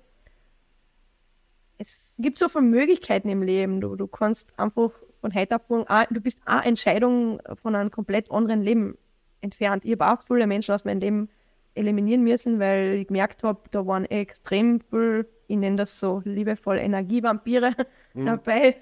es 1.85 2.13
gibt 2.19 2.39
so 2.39 2.49
viele 2.49 2.65
Möglichkeiten 2.65 3.29
im 3.29 3.43
Leben. 3.43 3.81
Du, 3.81 3.95
du 3.97 4.07
kannst 4.07 4.59
einfach 4.59 4.91
von 5.21 5.35
heute 5.35 5.55
ab 5.57 5.65
morgen, 5.69 5.87
auch- 5.89 6.07
du 6.11 6.21
bist 6.21 6.41
eine 6.47 6.65
Entscheidung 6.65 7.41
von 7.63 7.75
einem 7.75 7.91
komplett 7.91 8.31
anderen 8.31 8.63
Leben 8.63 8.97
entfernt. 9.43 9.85
Ich 9.85 9.93
habe 9.93 10.07
auch 10.13 10.23
viele 10.23 10.47
Menschen 10.47 10.75
aus 10.75 10.85
meinem 10.85 11.01
Leben 11.01 11.29
eliminieren 11.75 12.23
müssen, 12.23 12.59
weil 12.61 12.95
ich 13.01 13.09
gemerkt 13.09 13.43
habe, 13.45 13.61
da 13.71 13.87
waren 13.87 14.05
extrem 14.07 14.81
viel, 14.81 15.29
ich 15.49 15.57
nenne 15.57 15.77
das 15.77 15.99
so 16.01 16.23
liebevoll 16.25 16.79
Energievampire 16.79 17.73
dabei, 18.15 18.77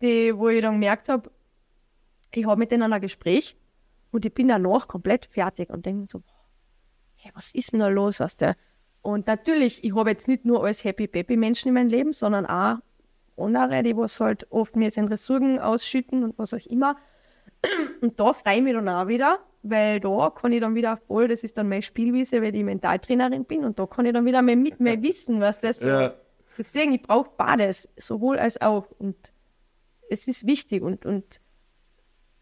die, 0.00 0.36
wo 0.36 0.48
ich 0.48 0.62
dann 0.62 0.74
gemerkt 0.74 1.08
habe, 1.08 1.30
ich 2.32 2.46
habe 2.46 2.58
mit 2.58 2.70
denen 2.70 2.92
ein 2.92 3.00
Gespräch 3.00 3.56
und 4.12 4.24
ich 4.24 4.32
bin 4.32 4.48
danach 4.48 4.88
komplett 4.88 5.26
fertig 5.26 5.70
und 5.70 5.84
denke 5.86 6.00
mir 6.00 6.06
so, 6.06 6.22
hey, 7.16 7.32
was 7.34 7.52
ist 7.52 7.72
denn 7.72 7.80
da 7.80 7.88
los, 7.88 8.20
was 8.20 8.36
der? 8.36 8.56
Und 9.06 9.28
natürlich, 9.28 9.84
ich 9.84 9.94
habe 9.94 10.10
jetzt 10.10 10.26
nicht 10.26 10.44
nur 10.44 10.64
als 10.64 10.82
Happy 10.82 11.06
Baby 11.06 11.36
Menschen 11.36 11.68
in 11.68 11.74
meinem 11.74 11.88
Leben, 11.88 12.12
sondern 12.12 12.44
auch 12.44 12.78
andere, 13.36 13.84
die 13.84 13.96
was 13.96 14.18
halt 14.18 14.50
oft 14.50 14.74
mir 14.74 14.86
jetzt 14.86 14.96
in 14.96 15.06
Ressourcen 15.06 15.60
ausschütten 15.60 16.24
und 16.24 16.36
was 16.40 16.52
auch 16.52 16.66
immer. 16.66 16.96
Und 18.00 18.18
da 18.18 18.32
freue 18.32 18.56
ich 18.56 18.62
mich 18.62 18.72
dann 18.72 18.88
auch 18.88 19.06
wieder, 19.06 19.38
weil 19.62 20.00
da 20.00 20.30
kann 20.30 20.50
ich 20.50 20.60
dann 20.60 20.74
wieder 20.74 20.96
voll, 20.96 21.28
das 21.28 21.44
ist 21.44 21.56
dann 21.56 21.68
meine 21.68 21.82
Spielwiese, 21.82 22.42
weil 22.42 22.52
ich 22.52 22.64
Mentaltrainerin 22.64 23.44
bin 23.44 23.64
und 23.64 23.78
da 23.78 23.86
kann 23.86 24.06
ich 24.06 24.12
dann 24.12 24.24
wieder 24.24 24.42
mehr, 24.42 24.56
mit, 24.56 24.80
mehr 24.80 25.00
wissen, 25.00 25.40
was 25.40 25.60
das 25.60 25.82
Ja. 25.82 26.12
Deswegen, 26.58 26.92
ich 26.92 27.02
brauche 27.02 27.30
beides, 27.36 27.88
sowohl 27.96 28.40
als 28.40 28.60
auch. 28.60 28.90
Und 28.98 29.30
es 30.10 30.26
ist 30.26 30.48
wichtig. 30.48 30.82
Und, 30.82 31.06
und 31.06 31.40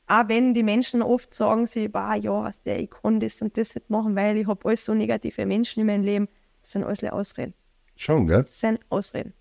auch 0.07 0.29
wenn 0.29 0.55
die 0.55 0.62
Menschen 0.62 1.03
oft 1.03 1.35
sagen, 1.35 1.67
sie, 1.67 1.89
bah, 1.89 2.15
ja, 2.15 2.43
was 2.43 2.62
der, 2.62 2.81
ich 2.81 2.91
kann 2.91 3.21
das 3.21 3.43
und 3.43 3.59
das 3.59 3.75
nicht 3.75 3.91
machen, 3.91 4.17
weil 4.17 4.39
ich 4.39 4.47
habe 4.47 4.67
alles 4.67 4.87
so 4.87 4.95
negative 4.95 5.45
Menschen 5.45 5.81
in 5.81 5.87
meinem 5.89 6.05
Leben, 6.05 6.29
das 6.65 6.73
sind 6.73 6.85
alles 6.85 7.05
Ausreden. 7.05 7.53
Schon, 7.95 8.27
gell? 8.27 8.43
Das 8.43 8.59
sind 8.59 8.81
Ausreden. 8.89 9.35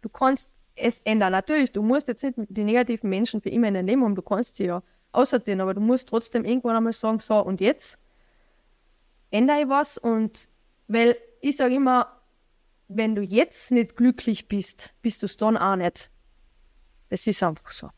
Du 0.00 0.08
kannst 0.08 0.48
es 0.74 1.00
ändern. 1.00 1.32
Natürlich, 1.32 1.70
du 1.70 1.82
musst 1.82 2.08
jetzt 2.08 2.24
nicht 2.24 2.34
die 2.36 2.64
negativen 2.64 3.10
Menschen 3.10 3.42
für 3.42 3.50
immer 3.50 3.68
in 3.68 3.74
deinem 3.74 3.86
Leben 3.86 4.04
haben, 4.04 4.14
du 4.14 4.22
kannst 4.22 4.56
sie 4.56 4.64
ja 4.64 4.82
aussortieren, 5.12 5.60
aber 5.60 5.74
du 5.74 5.80
musst 5.80 6.08
trotzdem 6.08 6.44
irgendwann 6.44 6.76
einmal 6.76 6.94
sagen, 6.94 7.20
so, 7.20 7.38
und 7.40 7.60
jetzt 7.60 7.98
ändere 9.30 9.60
ich 9.60 9.68
was 9.68 9.98
und 9.98 10.48
weil 10.88 11.16
ich 11.42 11.56
sage 11.56 11.74
immer, 11.74 12.20
wenn 12.88 13.14
du 13.14 13.22
jetzt 13.22 13.70
nicht 13.70 13.96
glücklich 13.96 14.48
bist, 14.48 14.94
bist 15.02 15.22
du 15.22 15.26
es 15.26 15.36
dann 15.36 15.58
auch 15.58 15.76
nicht. 15.76 16.10
Das 17.10 17.26
ist 17.26 17.42
einfach 17.42 17.70
so. 17.70 17.90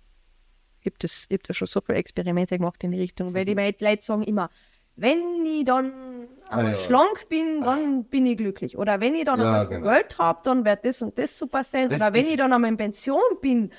Gibt 0.80 1.04
es, 1.04 1.26
ich 1.28 1.34
habe 1.34 1.42
da 1.46 1.54
schon 1.54 1.68
so 1.68 1.80
viele 1.80 1.98
Experimente 1.98 2.58
gemacht 2.58 2.82
in 2.82 2.90
die 2.90 2.98
Richtung, 2.98 3.34
weil 3.34 3.44
die 3.44 3.54
Leute 3.54 4.02
sagen 4.02 4.22
immer, 4.24 4.50
wenn 4.96 5.46
ich 5.46 5.64
dann 5.64 6.28
einmal 6.50 6.66
Ah, 6.66 6.70
ja. 6.70 6.76
schlank 6.78 7.28
bin, 7.28 7.60
dann 7.62 8.04
bin 8.04 8.26
ich 8.26 8.36
glücklich. 8.36 8.76
Oder 8.78 9.00
wenn 9.00 9.14
ich 9.14 9.24
dann 9.24 9.40
Ja, 9.40 9.46
einmal 9.62 9.66
genau. 9.68 9.90
Geld 9.90 10.18
habe, 10.18 10.40
dann 10.44 10.64
wird 10.64 10.84
das 10.84 11.02
und 11.02 11.18
das 11.18 11.36
super 11.36 11.62
sein. 11.64 11.88
Das- 11.88 12.00
Oder 12.00 12.12
wenn 12.14 12.22
das- 12.22 12.30
ich 12.30 12.36
dann 12.36 12.52
einmal 12.52 12.70
in 12.70 12.76
Pension 12.76 13.20
bin, 13.40 13.70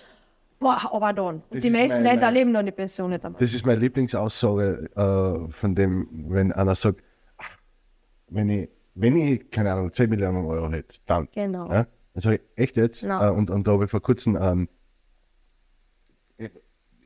boah, 0.59 0.79
aber 0.91 1.13
dann. 1.13 1.35
Und 1.49 1.63
die 1.63 1.67
ist 1.67 1.73
meisten 1.73 2.03
mein- 2.03 2.13
Leute 2.15 2.25
erleben 2.25 2.53
dann 2.53 2.65
die 2.65 2.71
Pension 2.71 3.09
nicht 3.09 3.25
einmal. 3.25 3.39
Das 3.39 3.53
ist 3.53 3.65
meine 3.65 3.79
Lieblingsaussage 3.79 4.89
äh, 4.95 5.51
von 5.51 5.75
dem, 5.75 6.07
wenn 6.29 6.51
einer 6.51 6.75
sagt, 6.75 7.01
ach, 7.37 7.57
wenn 8.29 8.49
ich, 8.49 8.69
wenn 8.95 9.15
ich, 9.15 9.49
keine 9.51 9.71
Ahnung, 9.73 9.91
10 9.91 10.09
Millionen 10.09 10.45
Euro 10.45 10.71
hätte, 10.71 10.97
dann. 11.05 11.27
Genau. 11.33 11.67
Ja? 11.69 11.85
Dann 12.13 12.21
sage 12.21 12.35
ich, 12.37 12.41
echt 12.63 12.77
jetzt? 12.77 13.01
Ja. 13.03 13.29
Äh, 13.29 13.31
und, 13.31 13.49
und 13.51 13.67
da 13.67 13.73
habe 13.73 13.85
ich 13.85 13.91
vor 13.91 14.01
kurzem, 14.01 14.37
ähm, 14.41 14.67
ich, 16.37 16.51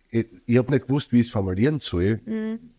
ich, 0.09 0.27
ich 0.45 0.57
habe 0.57 0.71
nicht 0.71 0.87
gewusst, 0.87 1.11
wie 1.11 1.19
ich 1.21 1.27
es 1.27 1.31
formulieren 1.31 1.79
soll, 1.79 2.19
Mhm. 2.25 2.71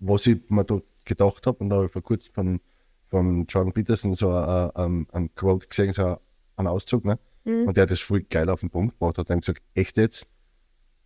was 0.00 0.26
ich 0.26 0.38
mir 0.48 0.64
da 0.64 0.80
gedacht 1.04 1.46
habe. 1.46 1.58
Und 1.58 1.70
da 1.70 1.76
habe 1.76 1.86
ich 1.86 1.92
vor 1.92 2.02
kurzem 2.02 2.32
von, 2.34 2.60
von 3.08 3.46
John 3.48 3.72
Peterson 3.72 4.14
so 4.14 4.30
einen 4.34 5.34
Quote 5.34 5.66
gesehen, 5.68 5.92
so 5.92 6.18
einen 6.56 6.68
Auszug, 6.68 7.04
ne? 7.04 7.18
Mhm. 7.44 7.68
Und 7.68 7.76
der 7.76 7.82
hat 7.82 7.90
das 7.90 8.00
voll 8.00 8.22
geil 8.22 8.48
auf 8.48 8.60
den 8.60 8.70
Punkt 8.70 8.94
gebracht, 8.94 9.18
hat 9.18 9.28
dann 9.30 9.40
gesagt, 9.40 9.62
echt 9.74 9.96
jetzt? 9.98 10.26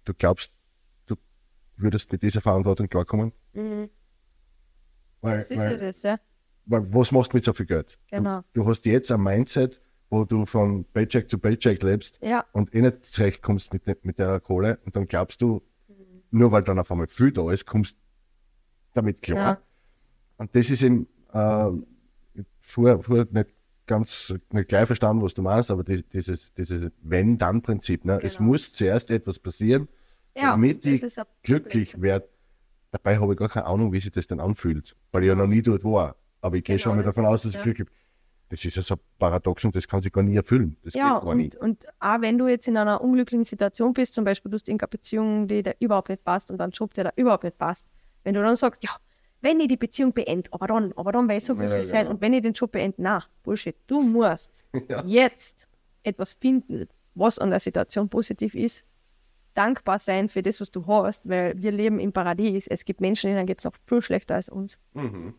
Du 0.04 0.14
glaubst, 0.14 0.52
du 1.06 1.16
würdest 1.76 2.10
mit 2.12 2.22
dieser 2.22 2.40
Verantwortung 2.40 2.88
klarkommen? 2.88 3.32
Mhm. 3.52 3.90
Weil, 5.20 5.38
Das 5.38 5.50
ist 5.50 5.56
ja 5.56 5.64
weil, 5.64 5.76
das, 5.78 6.02
ja. 6.02 6.20
weil 6.66 6.94
was 6.94 7.10
machst 7.10 7.32
du 7.32 7.36
mit 7.36 7.44
so 7.44 7.52
viel 7.52 7.66
Geld? 7.66 7.98
Genau. 8.10 8.42
Du, 8.52 8.62
du 8.62 8.68
hast 8.68 8.84
jetzt 8.86 9.10
ein 9.10 9.20
Mindset, 9.20 9.80
wo 10.10 10.24
du 10.24 10.46
von 10.46 10.84
Paycheck 10.84 11.28
zu 11.28 11.38
Paycheck 11.38 11.82
lebst 11.82 12.18
Ja, 12.22 12.46
und 12.52 12.72
eh 12.74 12.80
nicht 12.82 13.04
zurechtkommst 13.04 13.72
mit, 13.72 14.04
mit 14.04 14.18
der 14.18 14.38
Kohle 14.40 14.78
und 14.86 14.94
dann 14.96 15.06
glaubst 15.06 15.42
du, 15.42 15.60
Mhm. 15.88 16.22
nur 16.30 16.52
weil 16.52 16.62
dann 16.62 16.78
auf 16.78 16.90
einmal 16.92 17.08
viel 17.08 17.32
da 17.32 17.50
ist, 17.50 17.66
kommst 17.66 17.96
damit 18.94 19.20
klar. 19.22 19.56
Ja. 19.56 19.62
Und 20.38 20.54
das 20.54 20.70
ist 20.70 20.82
eben 20.82 21.06
äh, 21.32 21.70
vorher, 22.60 23.00
vorher 23.02 23.26
nicht 23.30 23.50
ganz 23.86 24.34
nicht 24.52 24.68
gleich 24.68 24.86
verstanden, 24.86 25.22
was 25.22 25.34
du 25.34 25.42
meinst, 25.42 25.70
aber 25.70 25.82
die, 25.84 26.02
dieses, 26.02 26.52
dieses 26.54 26.90
Wenn-Dann-Prinzip. 27.02 28.04
Ne? 28.04 28.20
Es 28.22 28.36
Genau. 28.36 28.50
muss 28.50 28.72
zuerst 28.72 29.10
etwas 29.10 29.38
passieren, 29.38 29.88
ja. 30.36 30.50
damit 30.50 30.84
ich 30.86 31.04
glücklich 31.42 32.00
werde. 32.00 32.28
Dabei 32.90 33.18
habe 33.18 33.32
ich 33.32 33.38
gar 33.38 33.48
keine 33.48 33.66
Ahnung, 33.66 33.92
wie 33.92 34.00
sich 34.00 34.10
das 34.12 34.26
dann 34.26 34.40
anfühlt, 34.40 34.96
weil 35.12 35.22
ich 35.22 35.28
ja 35.28 35.34
noch 35.34 35.46
nie 35.46 35.62
dort 35.62 35.84
war. 35.84 36.16
Aber 36.40 36.56
ich 36.56 36.64
gehe 36.64 36.76
Genau, 36.76 36.84
schon 36.84 36.96
mal 36.96 37.02
davon 37.02 37.26
aus, 37.26 37.40
es, 37.40 37.42
dass 37.42 37.50
ich 37.50 37.56
ja. 37.56 37.62
glücklich 37.62 37.86
bin. 37.88 37.96
Das 38.50 38.64
ist 38.64 38.76
ja 38.76 38.82
so 38.82 38.96
Paradox 39.18 39.62
und 39.64 39.74
das 39.74 39.86
kann 39.86 40.00
sich 40.00 40.10
gar 40.10 40.22
nie 40.22 40.36
erfüllen. 40.36 40.76
Das 40.82 40.94
Ja, 40.94 41.12
geht 41.14 41.22
gar 41.22 41.26
und, 41.26 41.36
nicht. 41.36 41.56
und 41.56 41.86
auch 42.00 42.20
wenn 42.22 42.38
du 42.38 42.46
jetzt 42.46 42.66
in 42.66 42.78
einer 42.78 43.02
unglücklichen 43.02 43.44
Situation 43.44 43.92
bist, 43.92 44.14
zum 44.14 44.24
Beispiel 44.24 44.50
du 44.50 44.54
hast 44.56 44.68
irgendeine 44.68 44.88
Beziehung, 44.88 45.48
die 45.48 45.62
dir 45.62 45.74
überhaupt 45.80 46.08
nicht 46.08 46.24
passt 46.24 46.50
und 46.50 46.58
einen 46.60 46.72
Job, 46.72 46.94
der 46.94 47.04
dir 47.04 47.12
überhaupt 47.16 47.44
nicht 47.44 47.58
passt, 47.58 47.86
wenn 48.24 48.32
du 48.34 48.42
dann 48.42 48.56
sagst, 48.56 48.82
ja, 48.84 48.90
wenn 49.40 49.60
ich 49.60 49.68
die 49.68 49.76
Beziehung 49.76 50.12
beende, 50.12 50.50
aber 50.52 50.66
dann, 50.66 50.92
aber 50.94 51.12
dann 51.12 51.28
werde 51.28 51.38
ich 51.38 51.44
so 51.44 51.52
Ja, 51.54 51.60
glücklich 51.60 51.86
sein 51.88 52.00
genau. 52.04 52.14
und 52.14 52.20
wenn 52.20 52.32
ich 52.32 52.42
den 52.42 52.52
Job 52.52 52.72
beende, 52.72 52.96
na, 53.00 53.24
Bullshit, 53.42 53.76
du 53.86 54.00
musst 54.02 54.64
Ja. 54.88 55.04
jetzt 55.06 55.68
etwas 56.02 56.34
finden, 56.34 56.88
was 57.14 57.38
an 57.38 57.50
der 57.50 57.60
Situation 57.60 58.08
positiv 58.08 58.54
ist, 58.54 58.84
dankbar 59.54 59.98
sein 59.98 60.28
für 60.28 60.42
das, 60.42 60.60
was 60.60 60.70
du 60.70 60.86
hast, 60.86 61.28
weil 61.28 61.60
wir 61.60 61.72
leben 61.72 61.98
im 61.98 62.12
Paradies, 62.12 62.66
es 62.68 62.84
gibt 62.84 63.00
Menschen, 63.00 63.30
denen 63.30 63.46
geht 63.46 63.58
es 63.58 63.64
noch 63.64 63.74
viel 63.86 64.02
schlechter 64.02 64.36
als 64.36 64.48
uns. 64.48 64.78
Mhm. 64.94 65.34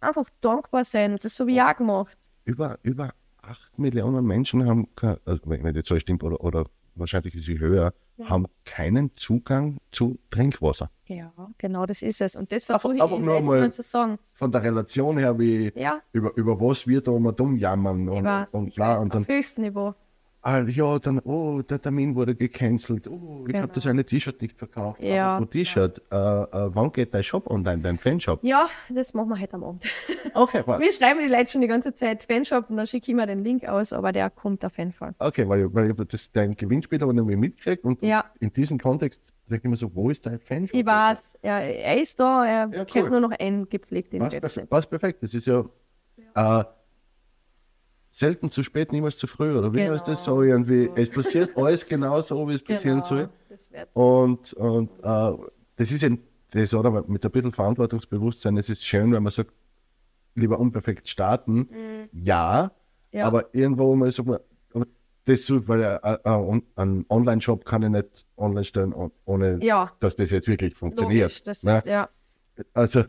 Einfach 0.00 0.28
dankbar 0.40 0.84
sein 0.84 1.12
und 1.12 1.24
das 1.24 1.36
so 1.36 1.46
wie 1.46 1.54
ich 1.56 1.62
auch 1.62 1.74
gemacht. 1.76 2.16
Über, 2.44 2.78
über 2.82 3.12
8 3.42 3.78
Millionen 3.78 4.24
Menschen 4.24 4.64
haben, 4.66 4.88
also 5.24 5.40
wenn 5.46 5.64
wenn 5.64 5.74
die 5.74 5.82
Zahl 5.82 6.00
stimmt, 6.00 6.22
oder, 6.22 6.40
oder 6.42 6.66
wahrscheinlich 6.94 7.34
ist 7.34 7.44
sie 7.44 7.58
höher, 7.58 7.92
Ja. 8.18 8.30
haben 8.30 8.46
keinen 8.64 9.12
Zugang 9.14 9.78
zu 9.92 10.18
Trinkwasser. 10.30 10.90
Ja, 11.06 11.32
genau 11.58 11.84
das 11.86 12.02
ist 12.02 12.20
es. 12.20 12.34
Und 12.34 12.50
das 12.50 12.64
versuche 12.64 12.94
ich 12.96 13.02
einfach 13.02 13.18
nur 13.18 13.40
mal- 13.42 13.70
zu 13.70 13.82
sagen. 13.82 14.18
Von 14.32 14.50
der 14.50 14.62
Relation 14.62 15.18
her, 15.18 15.38
wie 15.38 15.70
Ja, 15.74 16.00
über, 16.12 16.32
über 16.36 16.58
was 16.60 16.86
wir 16.86 17.00
da 17.00 17.12
immer 17.14 17.32
dumm 17.32 17.56
jammern 17.56 18.08
und, 18.08 18.24
weiß, 18.24 18.54
und 18.54 18.76
weiß, 18.78 19.02
Und 19.02 19.14
dann, 19.14 19.22
auf 19.22 19.28
höchstem 19.28 19.64
Niveau. 19.64 19.94
Ah, 20.48 20.60
ja, 20.60 20.98
dann, 21.00 21.18
oh, 21.24 21.60
der 21.62 21.80
Termin 21.82 22.14
wurde 22.14 22.34
gecancelt. 22.34 23.08
Oh, 23.08 23.40
ich 23.46 23.52
Genau. 23.52 23.62
habe 23.62 23.72
das 23.72 23.86
eine 23.86 24.04
T-Shirt 24.04 24.40
nicht 24.40 24.56
verkauft. 24.56 25.02
Ja. 25.02 25.44
T-Shirt, 25.44 26.00
äh, 26.10 26.14
äh, 26.16 26.46
wann 26.74 26.92
geht 26.92 27.12
dein 27.12 27.24
Shop 27.24 27.50
online, 27.50 27.82
dein 27.82 27.98
Fanshop? 27.98 28.38
Ja, 28.44 28.68
das 28.88 29.12
machen 29.14 29.28
wir 29.30 29.40
heute 29.40 29.54
am 29.54 29.64
Abend. 29.64 29.84
Okay, 30.34 30.62
passt. 30.62 30.82
Wir 30.82 30.92
schreiben 30.92 31.20
die 31.22 31.28
Leute 31.32 31.46
schon 31.50 31.62
die 31.62 31.66
ganze 31.66 31.94
Zeit 31.94 32.24
Fanshop 32.24 32.68
und 32.68 32.76
dann 32.76 32.86
schicke 32.86 33.10
ich 33.10 33.16
mir 33.16 33.26
den 33.26 33.42
Link 33.42 33.64
aus, 33.66 33.92
aber 33.94 34.12
der 34.12 34.28
kommt 34.28 34.64
auf 34.66 34.76
jeden 34.76 34.92
Fall. 34.92 35.14
Okay, 35.18 35.48
weil, 35.48 35.72
weil 35.72 35.94
das 35.94 36.30
dein 36.30 36.54
Gewinnspiel 36.54 37.02
aber 37.02 37.12
nicht 37.14 37.38
mitkriegt 37.38 37.84
und 37.84 38.02
Ja. 38.02 38.24
in 38.40 38.52
diesem 38.52 38.78
Kontext 38.78 39.32
sage 39.46 39.60
ich 39.60 39.64
immer 39.64 39.76
so, 39.76 39.94
wo 39.94 40.10
ist 40.10 40.26
dein 40.26 40.38
Fanshop? 40.40 40.74
Ich 40.78 40.84
weiß, 40.84 41.38
ja, 41.42 41.58
er 41.60 42.00
ist 42.02 42.20
da, 42.20 42.44
er 42.44 42.70
Ja, 42.70 42.84
kennt 42.84 43.04
cool. 43.06 43.10
nur 43.12 43.20
noch 43.20 43.30
eingepflegt 43.38 44.12
in 44.14 44.20
Passt 44.20 44.32
Website. 44.34 44.42
perfekt, 44.42 44.70
passt 44.70 44.90
perfekt. 44.90 45.22
Das 45.22 45.32
ist 45.34 45.46
ja, 45.46 45.64
Äh, 46.34 46.64
selten 48.16 48.50
zu 48.50 48.62
spät, 48.62 48.92
niemals 48.92 49.18
zu 49.18 49.26
früh, 49.26 49.54
oder 49.58 49.72
wie 49.74 49.78
Genau, 49.78 49.92
heißt 49.92 50.08
das 50.08 50.24
so 50.24 50.42
irgendwie? 50.42 50.84
so. 50.86 50.92
Es 50.96 51.10
passiert 51.10 51.50
alles 51.56 51.86
genau 51.86 52.20
so, 52.22 52.48
wie 52.48 52.54
es 52.54 52.62
passieren 52.62 53.02
soll. 53.02 53.28
Genau, 53.48 53.60
wird 53.72 53.88
Und, 53.92 54.52
und 54.54 54.90
äh, 55.02 55.32
das 55.76 55.90
ist 55.92 56.02
eben 56.02 56.22
das, 56.50 56.72
oder? 56.72 56.90
Mit 57.06 57.22
ein 57.24 57.30
bisschen 57.30 57.52
Verantwortungsbewusstsein. 57.52 58.56
Es 58.56 58.70
ist 58.70 58.82
schön, 58.84 59.12
wenn 59.12 59.22
man 59.22 59.32
sagt, 59.32 59.52
lieber 60.34 60.58
unperfekt 60.58 61.08
starten. 61.08 61.68
Ja, 62.12 62.70
Mhm. 63.12 63.18
Ja. 63.18 63.26
aber 63.26 63.54
irgendwo 63.54 63.94
mal 63.94 64.10
sagt 64.10 64.28
man, 64.28 64.38
das 65.26 65.44
so, 65.44 65.66
weil 65.68 65.82
äh, 65.82 65.98
äh, 66.24 66.60
ein 66.76 67.04
Online-Shop 67.10 67.64
kann 67.64 67.82
ich 67.82 67.88
nicht 67.90 68.24
online 68.36 68.64
stellen, 68.64 68.94
oh- 68.94 69.10
ohne 69.26 69.58
Ja, 69.62 69.92
dass 69.98 70.14
das 70.16 70.30
jetzt 70.30 70.46
wirklich 70.48 70.74
funktioniert. 70.74 71.22
logisch. 71.32 71.42
Das, 71.42 71.62
ne? 71.64 71.82
ja. 71.84 72.08
Also, 72.72 73.04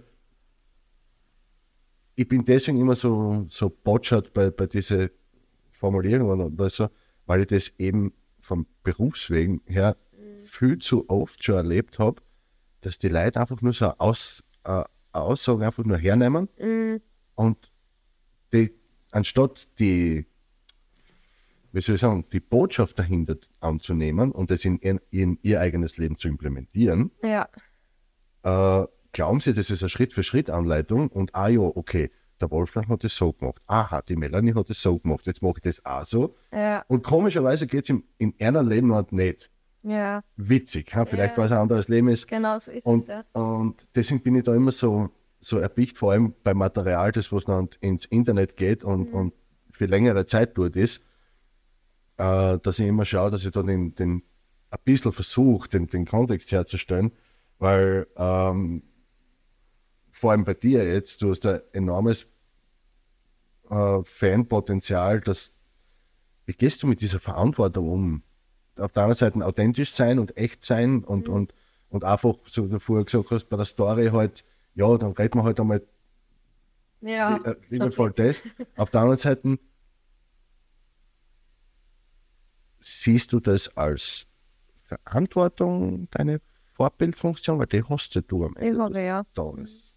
ich 2.18 2.28
bin 2.28 2.44
deswegen 2.44 2.82
immer 2.82 2.96
so, 2.96 3.46
so 3.48 3.70
botschert 3.70 4.34
bei, 4.34 4.50
bei 4.50 4.66
diesen 4.66 5.12
Formulierungen 5.72 6.42
oder 6.54 6.70
so, 6.70 6.90
weil 7.28 7.42
ich 7.42 7.48
das 7.48 7.72
eben 7.78 8.12
vom 8.42 8.66
Berufswegen 8.84 9.62
her 9.68 9.96
viel 10.46 10.80
zu 10.80 11.08
oft 11.10 11.44
schon 11.44 11.56
erlebt 11.56 12.00
habe, 12.00 12.22
dass 12.82 12.98
die 12.98 13.10
Leute 13.10 13.40
einfach 13.40 13.62
nur 13.62 13.74
so 13.74 13.94
Aus, 14.00 14.44
äh, 14.64 14.72
eine 14.72 14.86
Aussage 15.12 15.66
einfach 15.66 15.86
nur 15.86 15.98
hernehmen 15.98 16.50
Mm, 16.58 16.96
und 17.36 17.72
die, 18.52 18.74
anstatt 19.12 19.68
die, 19.78 20.26
wie 21.72 21.82
soll 21.82 21.96
ich 21.96 22.02
sagen, 22.02 22.26
die 22.32 22.40
Botschaft 22.40 22.98
dahinter 22.98 23.36
anzunehmen 23.60 24.32
und 24.32 24.50
das 24.50 24.66
in, 24.66 24.78
in, 24.80 25.00
in 25.12 25.38
ihr 25.44 25.62
eigenes 25.62 25.98
Leben 25.98 26.18
zu 26.18 26.30
implementieren, 26.30 27.12
ja, 27.22 27.48
äh, 28.42 28.88
glauben 29.18 29.40
Sie, 29.40 29.52
das 29.54 29.72
ist 29.72 29.82
eine 29.82 29.90
Schritt-für-Schritt-Anleitung 29.90 31.08
und 31.10 31.34
ah 31.34 31.48
ja, 31.48 31.60
okay, 31.62 32.12
der 32.40 32.52
Wolfgang 32.52 32.88
hat 32.88 33.04
das 33.04 33.16
so 33.16 33.34
gemacht. 33.34 33.60
Aha, 33.66 34.04
die 34.04 34.16
Melanie 34.16 34.54
hat 34.54 34.70
das 34.70 34.80
so 34.80 35.00
gemacht, 35.00 35.26
jetzt 35.26 35.42
mache 35.42 35.56
ich 35.58 35.64
das 35.64 35.84
auch 35.86 36.06
so. 36.06 36.36
ja, 36.54 36.86
Und 36.88 37.04
komischerweise 37.04 37.66
geht 37.66 37.90
es 37.90 37.96
in 38.20 38.34
einer 38.40 38.62
Leben 38.62 38.94
halt 38.94 39.12
nicht. 39.12 39.50
ja, 39.82 40.22
Witzig, 40.36 40.94
ha? 40.94 41.06
vielleicht 41.06 41.32
Ja. 41.36 41.38
weil 41.40 41.46
es 41.48 41.52
ein 41.52 41.58
anderes 41.58 41.88
Leben 41.88 42.10
ist. 42.10 42.28
genau 42.28 42.60
so 42.60 42.70
ist 42.70 42.86
Und, 42.86 43.02
es, 43.02 43.08
ja. 43.08 43.24
und 43.34 43.88
deswegen 43.96 44.22
bin 44.22 44.36
ich 44.36 44.44
da 44.44 44.54
immer 44.54 44.72
so, 44.72 45.10
so 45.40 45.58
erpicht, 45.58 45.98
vor 45.98 46.12
allem 46.12 46.36
bei 46.44 46.54
Material, 46.54 47.12
das 47.12 47.32
was 47.32 47.46
dann 47.46 47.70
ins 47.80 48.06
Internet 48.06 48.56
geht 48.56 48.84
und, 48.84 49.12
und 49.14 49.34
für 49.72 49.88
längere 49.88 50.28
Zeit 50.28 50.56
dort 50.60 50.76
ist, 50.76 51.02
äh, 52.18 52.60
dass 52.60 52.78
ich 52.78 52.86
immer 52.88 53.06
schaue, 53.06 53.32
dass 53.32 53.44
ich 53.44 53.52
da 53.52 53.64
den, 53.64 53.96
den 53.96 54.22
ein 54.70 54.80
bisschen 54.84 55.12
versuche, 55.12 55.68
den, 55.70 55.88
den 55.88 56.06
Kontext 56.06 56.52
herzustellen, 56.52 57.14
weil 57.58 58.06
ähm, 58.16 58.84
vor 60.18 60.32
allem 60.32 60.44
bei 60.46 60.54
dir 60.56 60.84
jetzt, 60.84 61.22
du 61.22 61.30
hast 61.30 61.46
ein 61.46 61.62
enormes 61.74 62.26
äh, 63.70 64.00
Fanpotenzial, 64.04 65.22
dass 65.22 65.54
wie 66.46 66.54
gehst 66.54 66.82
du 66.82 66.88
mit 66.88 67.02
dieser 67.02 67.20
Verantwortung 67.20 67.90
um, 67.92 68.24
auf 68.78 68.92
der 68.94 69.04
anderen 69.04 69.18
Seite 69.18 69.46
authentisch 69.46 69.92
sein 69.92 70.18
und 70.20 70.36
echt 70.38 70.64
sein 70.64 71.04
und, 71.04 71.28
und, 71.30 71.54
und 71.90 72.04
einfach, 72.04 72.36
so 72.50 72.66
wie 72.66 72.70
du 72.70 72.80
vorher 72.80 73.06
gesagt 73.06 73.32
hast, 73.32 73.50
bei 73.50 73.58
der 73.58 73.66
Story 73.66 74.08
halt, 74.08 74.44
ja, 74.76 74.98
dann 74.98 75.12
reden 75.12 75.40
wir 75.40 75.44
halt 75.44 75.60
einmal 75.60 75.86
Ja, 77.02 77.38
äh, 77.44 77.56
so 77.70 77.70
liebevoll 77.70 78.12
geht's. 78.12 78.16
das. 78.16 78.44
Auf 78.76 78.90
der 78.90 79.02
anderen 79.02 79.20
Seite 79.20 79.60
siehst 82.80 83.34
du 83.34 83.40
das 83.40 83.76
als 83.76 84.26
Verantwortung, 84.84 86.08
deine 86.12 86.42
Vorbildfunktion, 86.76 87.60
weil 87.60 87.68
die 87.68 87.84
hast 87.84 88.16
du 88.28 88.46
am 88.46 88.56
Ich 88.60 88.78
habe, 88.78 89.02
ja. 89.02 89.24
Tages. 89.34 89.97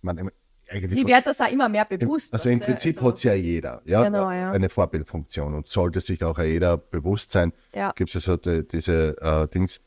Ich 0.00 0.04
meine, 0.04 0.30
eigentlich 0.70 0.92
Ich 0.92 0.98
hat's- 0.98 1.08
werde 1.10 1.24
das 1.24 1.40
auch 1.40 1.52
immer 1.52 1.68
mehr 1.68 1.84
bewusst. 1.84 2.32
Also 2.32 2.48
im 2.48 2.60
Prinzip 2.60 2.96
also- 2.96 3.08
hat 3.08 3.16
es 3.16 3.22
ja 3.24 3.34
jeder, 3.34 3.82
ja, 3.84 4.04
Genau, 4.04 4.30
ja. 4.30 4.50
eine 4.52 4.68
Vorbildfunktion 4.68 5.54
und 5.54 5.66
sollte 5.68 6.00
sich 6.00 6.22
auch 6.24 6.38
jeder 6.38 6.78
bewusst 6.78 7.30
sein. 7.32 7.52
Ja. 7.74 7.92
Gibt 7.94 8.10
es 8.10 8.14
ja 8.14 8.20
so 8.20 8.36
die, 8.36 8.66
diese 8.66 9.16
äh, 9.20 9.48
Dings, 9.48 9.80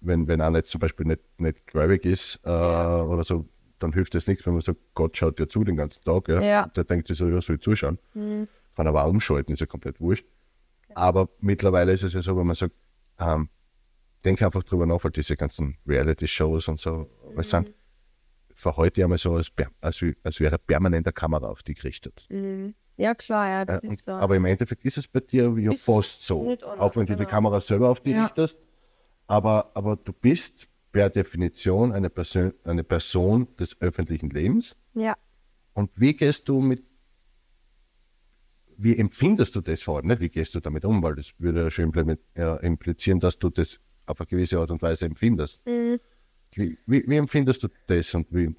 wenn, 0.00 0.26
wenn 0.28 0.40
einer 0.40 0.58
jetzt 0.58 0.70
zum 0.70 0.80
Beispiel 0.80 1.06
nicht, 1.06 1.20
nicht 1.38 1.66
gläubig 1.66 2.04
ist 2.06 2.40
äh, 2.44 2.50
Ja. 2.50 3.02
oder 3.02 3.24
so, 3.24 3.46
dann 3.78 3.92
hilft 3.92 4.14
es 4.14 4.26
nichts, 4.26 4.46
wenn 4.46 4.54
man 4.54 4.62
sagt, 4.62 4.78
Gott 4.94 5.16
schaut 5.16 5.38
dir 5.38 5.48
zu 5.48 5.64
den 5.64 5.76
ganzen 5.76 6.02
Tag. 6.02 6.28
Ja. 6.28 6.40
Ja. 6.40 6.66
Der 6.68 6.84
denkt 6.84 7.08
sich 7.08 7.18
so, 7.18 7.28
ja, 7.28 7.40
soll 7.42 7.56
ich 7.56 7.62
zuschauen. 7.62 7.98
Mhm. 8.14 8.48
Kann 8.76 8.86
aber 8.86 9.04
auch 9.04 9.10
umschalten, 9.10 9.52
ist 9.52 9.60
ja 9.60 9.66
komplett 9.66 10.00
wurscht. 10.00 10.24
Aber 10.94 11.28
mittlerweile 11.40 11.92
ist 11.92 12.02
es 12.04 12.12
ja 12.12 12.22
so, 12.22 12.36
wenn 12.36 12.46
man 12.46 12.56
sagt, 12.56 12.74
ähm, 13.18 13.48
denk 14.24 14.40
einfach 14.42 14.62
drüber 14.62 14.86
nach, 14.86 15.02
weil 15.04 15.10
diese 15.10 15.36
ganzen 15.36 15.76
Reality-Shows 15.86 16.68
und 16.68 16.80
so, 16.80 17.08
was 17.34 17.50
sind, 17.50 17.72
verhalte 18.58 19.00
ich 19.00 19.04
einmal 19.04 19.18
so, 19.18 19.34
als, 19.34 19.50
als, 19.80 20.04
als 20.24 20.40
wäre 20.40 20.58
permanent 20.58 21.06
eine 21.06 21.12
Kamera 21.12 21.48
auf 21.48 21.62
dich 21.62 21.76
gerichtet. 21.78 22.26
Mhm. 22.28 22.74
Ja, 22.96 23.14
klar, 23.14 23.46
ja, 23.48 23.64
das 23.64 23.84
Äh, 23.84 23.92
ist 23.92 24.04
so. 24.04 24.10
Aber 24.12 24.34
im 24.34 24.44
Endeffekt 24.44 24.84
ist 24.84 24.98
es 24.98 25.06
bei 25.06 25.20
dir 25.20 25.54
ja 25.58 25.72
Ist 25.72 25.82
fast 25.82 26.22
so. 26.22 26.40
anders, 26.50 26.62
Auch 26.80 26.96
wenn 26.96 27.06
du 27.06 27.12
die 27.14 27.18
genau. 27.18 27.30
Kamera 27.30 27.60
selber 27.60 27.88
auf 27.88 28.00
dich 28.00 28.14
Ja. 28.14 28.24
richtest. 28.24 28.58
Aber, 29.28 29.70
aber 29.74 29.94
du 29.96 30.12
bist 30.12 30.68
per 30.90 31.08
Definition 31.08 31.92
eine 31.92 32.10
Person, 32.10 32.52
eine 32.64 32.82
Person 32.82 33.46
des 33.56 33.80
öffentlichen 33.80 34.30
Lebens. 34.30 34.74
ja, 34.94 35.14
Und 35.74 35.90
wie 35.94 36.14
gehst 36.14 36.48
du 36.48 36.60
mit, 36.60 36.82
wie 38.76 38.96
empfindest 38.98 39.54
du 39.54 39.60
das 39.60 39.82
vor 39.82 39.98
allem? 39.98 40.06
Nicht? 40.08 40.20
Wie 40.20 40.28
gehst 40.30 40.54
du 40.56 40.60
damit 40.60 40.84
um? 40.84 41.00
Weil 41.02 41.14
das 41.14 41.32
würde 41.38 41.62
ja 41.62 41.70
schon 41.70 41.92
implizieren, 42.62 43.20
dass 43.20 43.38
du 43.38 43.50
das 43.50 43.78
auf 44.06 44.20
eine 44.20 44.26
gewisse 44.26 44.58
Art 44.58 44.70
und 44.72 44.82
Weise 44.82 45.04
empfindest. 45.04 45.64
Mhm. 45.66 46.00
Wie, 46.58 46.78
wie, 46.86 47.16
empfindest 47.16 47.62
du 47.62 47.68
das 47.86 48.14
und 48.14 48.26
wie 48.30 48.54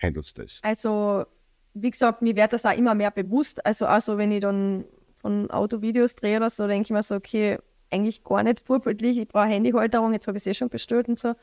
handelst 0.00 0.36
du 0.36 0.42
das? 0.42 0.60
Also, 0.62 1.24
wie 1.72 1.90
gesagt, 1.90 2.22
mir 2.22 2.36
wird 2.36 2.52
das 2.52 2.66
auch 2.66 2.76
immer 2.76 2.94
mehr 2.94 3.10
bewusst. 3.10 3.64
Also, 3.64 3.86
also 3.86 4.18
wenn 4.18 4.30
ich 4.30 4.40
dann 4.40 4.84
von 5.16 5.50
Autovideos 5.50 6.14
drehe 6.14 6.36
oder 6.36 6.50
so, 6.50 6.66
denke 6.66 6.84
ich 6.86 6.90
mir 6.90 7.02
so, 7.02 7.14
okay, 7.14 7.58
eigentlich 7.90 8.24
gar 8.24 8.42
nicht 8.42 8.60
vorbildlich. 8.60 9.18
Ich 9.18 9.28
brauche 9.28 9.46
Handyhalterung, 9.46 10.12
jetzt 10.12 10.26
habe 10.26 10.36
ich 10.36 10.42
es 10.42 10.46
eh 10.46 10.54
schon 10.54 10.68
bestellt 10.68 11.08
und 11.08 11.18
so. 11.18 11.34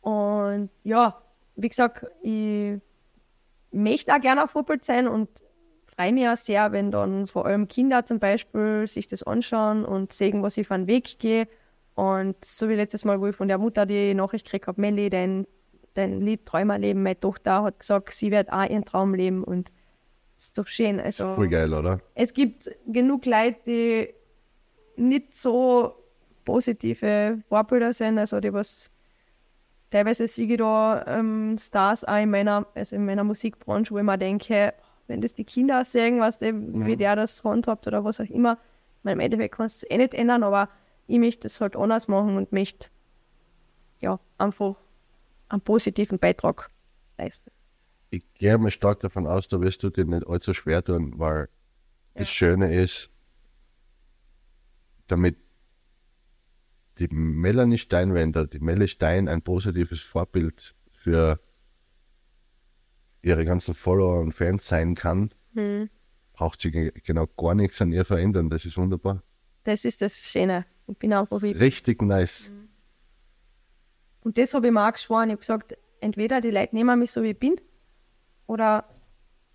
Und 0.00 0.70
ja, 0.84 1.20
wie 1.56 1.68
gesagt, 1.68 2.06
ich 2.22 2.78
möchte 3.72 4.14
auch 4.14 4.20
gerne 4.20 4.42
ein 4.42 4.48
Vorbild 4.48 4.84
sein 4.84 5.08
und 5.08 5.42
freue 5.86 6.12
mich 6.12 6.28
auch 6.28 6.36
sehr, 6.36 6.72
wenn 6.72 6.90
dann 6.90 7.26
vor 7.26 7.46
allem 7.46 7.66
Kinder 7.66 8.04
zum 8.04 8.20
Beispiel 8.20 8.86
sich 8.86 9.08
das 9.08 9.22
anschauen 9.24 9.84
und 9.84 10.12
sehen, 10.12 10.42
was 10.42 10.56
ich 10.56 10.68
für 10.68 10.74
einen 10.74 10.86
Weg 10.86 11.18
gehe. 11.18 11.48
Und 11.98 12.44
so 12.44 12.68
wie 12.68 12.74
letztes 12.74 13.04
Mal, 13.04 13.20
wo 13.20 13.26
ich 13.26 13.34
von 13.34 13.48
der 13.48 13.58
Mutter 13.58 13.84
die 13.84 14.14
Nachricht 14.14 14.44
gekriegt 14.44 14.68
habe, 14.68 14.80
Melli, 14.80 15.10
dein, 15.10 15.48
dein 15.94 16.20
Lied 16.20 16.46
Träumerleben, 16.46 17.02
meine 17.02 17.18
Tochter 17.18 17.64
hat 17.64 17.80
gesagt, 17.80 18.12
sie 18.12 18.30
wird 18.30 18.52
auch 18.52 18.70
ihren 18.70 18.84
Traum 18.84 19.14
leben 19.14 19.42
und 19.42 19.72
ist 20.36 20.56
doch 20.56 20.68
schön. 20.68 21.00
Also, 21.00 21.34
Voll 21.34 21.48
geil, 21.48 21.74
oder? 21.74 22.00
es 22.14 22.32
gibt 22.32 22.70
genug 22.86 23.26
Leute, 23.26 23.58
die 23.66 24.14
nicht 24.94 25.34
so 25.34 25.96
positive 26.44 27.42
Vorbilder 27.48 27.92
sind, 27.92 28.16
also 28.16 28.38
die 28.38 28.52
was 28.52 28.92
teilweise 29.90 30.28
sehe 30.28 30.46
ich 30.46 30.56
da 30.56 31.04
ähm, 31.04 31.56
Stars 31.58 32.04
auch 32.04 32.22
in 32.22 32.30
meiner, 32.30 32.64
also 32.76 32.94
in 32.94 33.06
meiner 33.06 33.24
Musikbranche, 33.24 33.92
wo 33.92 33.98
ich 33.98 34.04
mir 34.04 34.16
denke, 34.16 34.72
wenn 35.08 35.20
das 35.20 35.34
die 35.34 35.44
Kinder 35.44 35.82
sehen, 35.84 36.20
was 36.20 36.38
die, 36.38 36.52
wie 36.54 36.94
der 36.94 37.16
das 37.16 37.42
handhabt 37.42 37.88
oder 37.88 38.04
was 38.04 38.20
auch 38.20 38.30
immer, 38.30 38.52
ich 38.52 39.04
meine, 39.04 39.14
im 39.14 39.20
Endeffekt 39.20 39.56
kannst 39.56 39.82
du 39.82 39.86
es 39.86 39.90
eh 39.90 39.98
nicht 39.98 40.14
ändern, 40.14 40.44
aber 40.44 40.68
ich 41.08 41.18
möchte 41.18 41.46
es 41.48 41.60
halt 41.60 41.74
anders 41.74 42.06
machen 42.06 42.36
und 42.36 42.52
möchte 42.52 42.88
ja 44.00 44.20
einfach 44.36 44.76
einen 45.48 45.60
positiven 45.62 46.18
Beitrag 46.20 46.70
leisten. 47.16 47.50
ich 48.10 48.22
gehe 48.34 48.56
mal 48.58 48.70
stark 48.70 49.00
davon 49.00 49.26
aus, 49.26 49.48
da 49.48 49.60
wirst 49.60 49.82
du 49.82 49.90
dir 49.90 50.04
nicht 50.04 50.26
allzu 50.26 50.54
schwer 50.54 50.82
tun, 50.84 51.18
weil 51.18 51.48
das 52.14 52.28
Ja. 52.28 52.34
Schöne 52.34 52.74
ist, 52.80 53.10
damit 55.08 55.36
die 56.98 57.08
Melanie 57.10 57.78
Steinwender, 57.78 58.46
die 58.46 58.58
Melanie 58.60 58.88
Stein 58.88 59.28
ein 59.28 59.42
positives 59.42 60.00
Vorbild 60.00 60.74
für 60.90 61.38
ihre 63.22 63.44
ganzen 63.44 63.74
Follower 63.74 64.20
und 64.20 64.32
Fans 64.32 64.66
sein 64.66 64.94
kann, 64.94 65.32
Hm. 65.54 65.88
braucht 66.32 66.60
sie 66.60 66.70
ge- 66.70 66.92
genau 67.04 67.26
gar 67.26 67.54
nichts 67.54 67.80
an 67.80 67.92
ihr 67.92 68.04
verändern. 68.04 68.48
Das 68.50 68.64
ist 68.64 68.76
wunderbar. 68.76 69.22
Das 69.64 69.84
ist 69.84 70.02
das 70.02 70.18
Schöne. 70.18 70.66
Ich 70.88 70.98
bin 70.98 71.12
einfach 71.12 71.42
wie 71.42 71.52
Richtig 71.52 72.02
nice. 72.02 72.50
Und 74.22 74.38
das 74.38 74.54
habe 74.54 74.66
ich 74.66 74.72
mir 74.72 74.86
auch 74.86 74.92
geschworen. 74.92 75.28
Ich 75.28 75.32
habe 75.32 75.40
gesagt, 75.40 75.76
entweder 76.00 76.40
die 76.40 76.50
Leute 76.50 76.74
nehmen 76.74 76.98
mich 76.98 77.10
so, 77.10 77.22
wie 77.22 77.30
ich 77.30 77.38
bin, 77.38 77.60
oder 78.46 78.84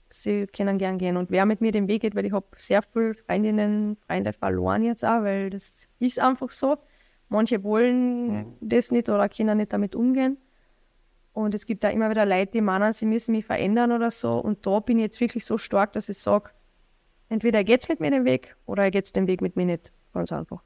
sie 0.09 0.47
können 0.47 0.77
gern 0.77 0.97
gehen. 0.97 1.17
Und 1.17 1.31
wer 1.31 1.45
mit 1.45 1.61
mir 1.61 1.71
den 1.71 1.87
Weg 1.87 2.01
geht, 2.01 2.15
weil 2.15 2.25
ich 2.25 2.31
habe 2.31 2.45
sehr 2.57 2.81
viele 2.81 3.15
Freundinnen, 3.15 3.97
Freunde 4.07 4.33
verloren 4.33 4.83
jetzt 4.83 5.03
auch, 5.03 5.23
weil 5.23 5.49
das 5.49 5.87
ist 5.99 6.19
einfach 6.19 6.51
so. 6.51 6.77
Manche 7.29 7.63
wollen 7.63 8.55
das 8.61 8.91
nicht 8.91 9.09
oder 9.09 9.27
können 9.27 9.57
nicht 9.57 9.73
damit 9.73 9.95
umgehen. 9.95 10.37
Und 11.33 11.55
es 11.55 11.65
gibt 11.65 11.83
da 11.83 11.89
immer 11.89 12.11
wieder 12.11 12.27
Leute, 12.27 12.51
die 12.51 12.61
meinen, 12.61 12.93
sie 12.93 13.07
müssen 13.07 13.31
mich 13.31 13.45
verändern 13.45 13.91
oder 13.91 14.11
so. 14.11 14.37
Und 14.37 14.65
da 14.67 14.79
bin 14.79 14.99
ich 14.99 15.03
jetzt 15.03 15.19
wirklich 15.19 15.45
so 15.45 15.57
stark, 15.57 15.91
dass 15.93 16.09
ich 16.09 16.19
sage, 16.19 16.51
entweder 17.29 17.63
geht 17.63 17.81
es 17.81 17.89
mit 17.89 17.99
mir 17.99 18.11
den 18.11 18.23
Weg 18.23 18.55
oder 18.67 18.91
geht 18.91 19.05
es 19.05 19.13
den 19.13 19.25
Weg 19.25 19.41
mit 19.41 19.55
mir 19.55 19.65
nicht. 19.65 19.91
Ganz 20.13 20.31
einfach. 20.31 20.61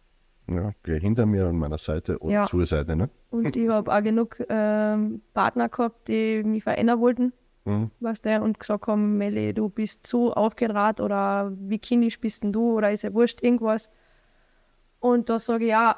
Ja, 0.49 0.71
geh 0.83 0.99
hinter 0.99 1.25
mir 1.25 1.45
an 1.47 1.57
meiner 1.57 1.77
Seite 1.77 2.17
und 2.19 2.31
Ja. 2.31 2.45
zur 2.45 2.65
Seite. 2.65 2.95
Ne? 2.95 3.09
Und 3.31 3.55
ich 3.57 3.67
habe 3.69 3.93
auch 3.93 4.01
genug 4.01 4.41
ähm, 4.49 5.21
Partner 5.33 5.67
gehabt, 5.69 6.07
die 6.07 6.41
mich 6.43 6.63
verändern 6.63 6.99
wollten, 7.01 7.33
Mhm. 7.65 7.91
weißt 7.99 8.25
du, 8.25 8.41
und 8.41 8.57
gesagt 8.59 8.87
haben, 8.87 9.17
Melli, 9.17 9.53
du 9.53 9.67
bist 9.67 10.07
zu 10.07 10.31
aufgedraht 10.31 11.01
oder 11.01 11.51
wie 11.59 11.79
kindisch 11.79 12.19
bist 12.21 12.43
denn 12.43 12.53
du 12.53 12.77
oder 12.77 12.91
ist 12.93 13.01
ja 13.03 13.13
wurscht 13.13 13.43
irgendwas. 13.43 13.89
Und 14.99 15.29
da 15.29 15.37
sage 15.37 15.65
ich, 15.65 15.71
ja, 15.71 15.97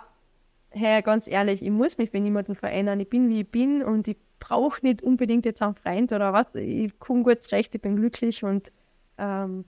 hey, 0.71 1.01
ganz 1.03 1.27
ehrlich, 1.27 1.61
ich 1.63 1.69
muss 1.71 1.97
mich 1.99 2.11
bei 2.11 2.19
niemandem 2.19 2.55
verändern. 2.55 2.99
Ich 2.99 3.09
bin, 3.09 3.29
wie 3.29 3.41
ich 3.41 3.47
bin 3.51 3.83
und 3.83 4.07
ich 4.07 4.17
brauche 4.39 4.79
nicht 4.83 5.03
unbedingt 5.03 5.45
jetzt 5.45 5.61
einen 5.61 5.75
Freund 5.75 6.11
oder 6.11 6.33
was. 6.33 6.47
Ich 6.55 6.97
komme 6.99 7.23
gut 7.23 7.43
zurecht, 7.43 7.75
ich 7.75 7.81
bin 7.81 7.95
glücklich 7.97 8.43
und 8.43 8.71
ähm, 9.19 9.63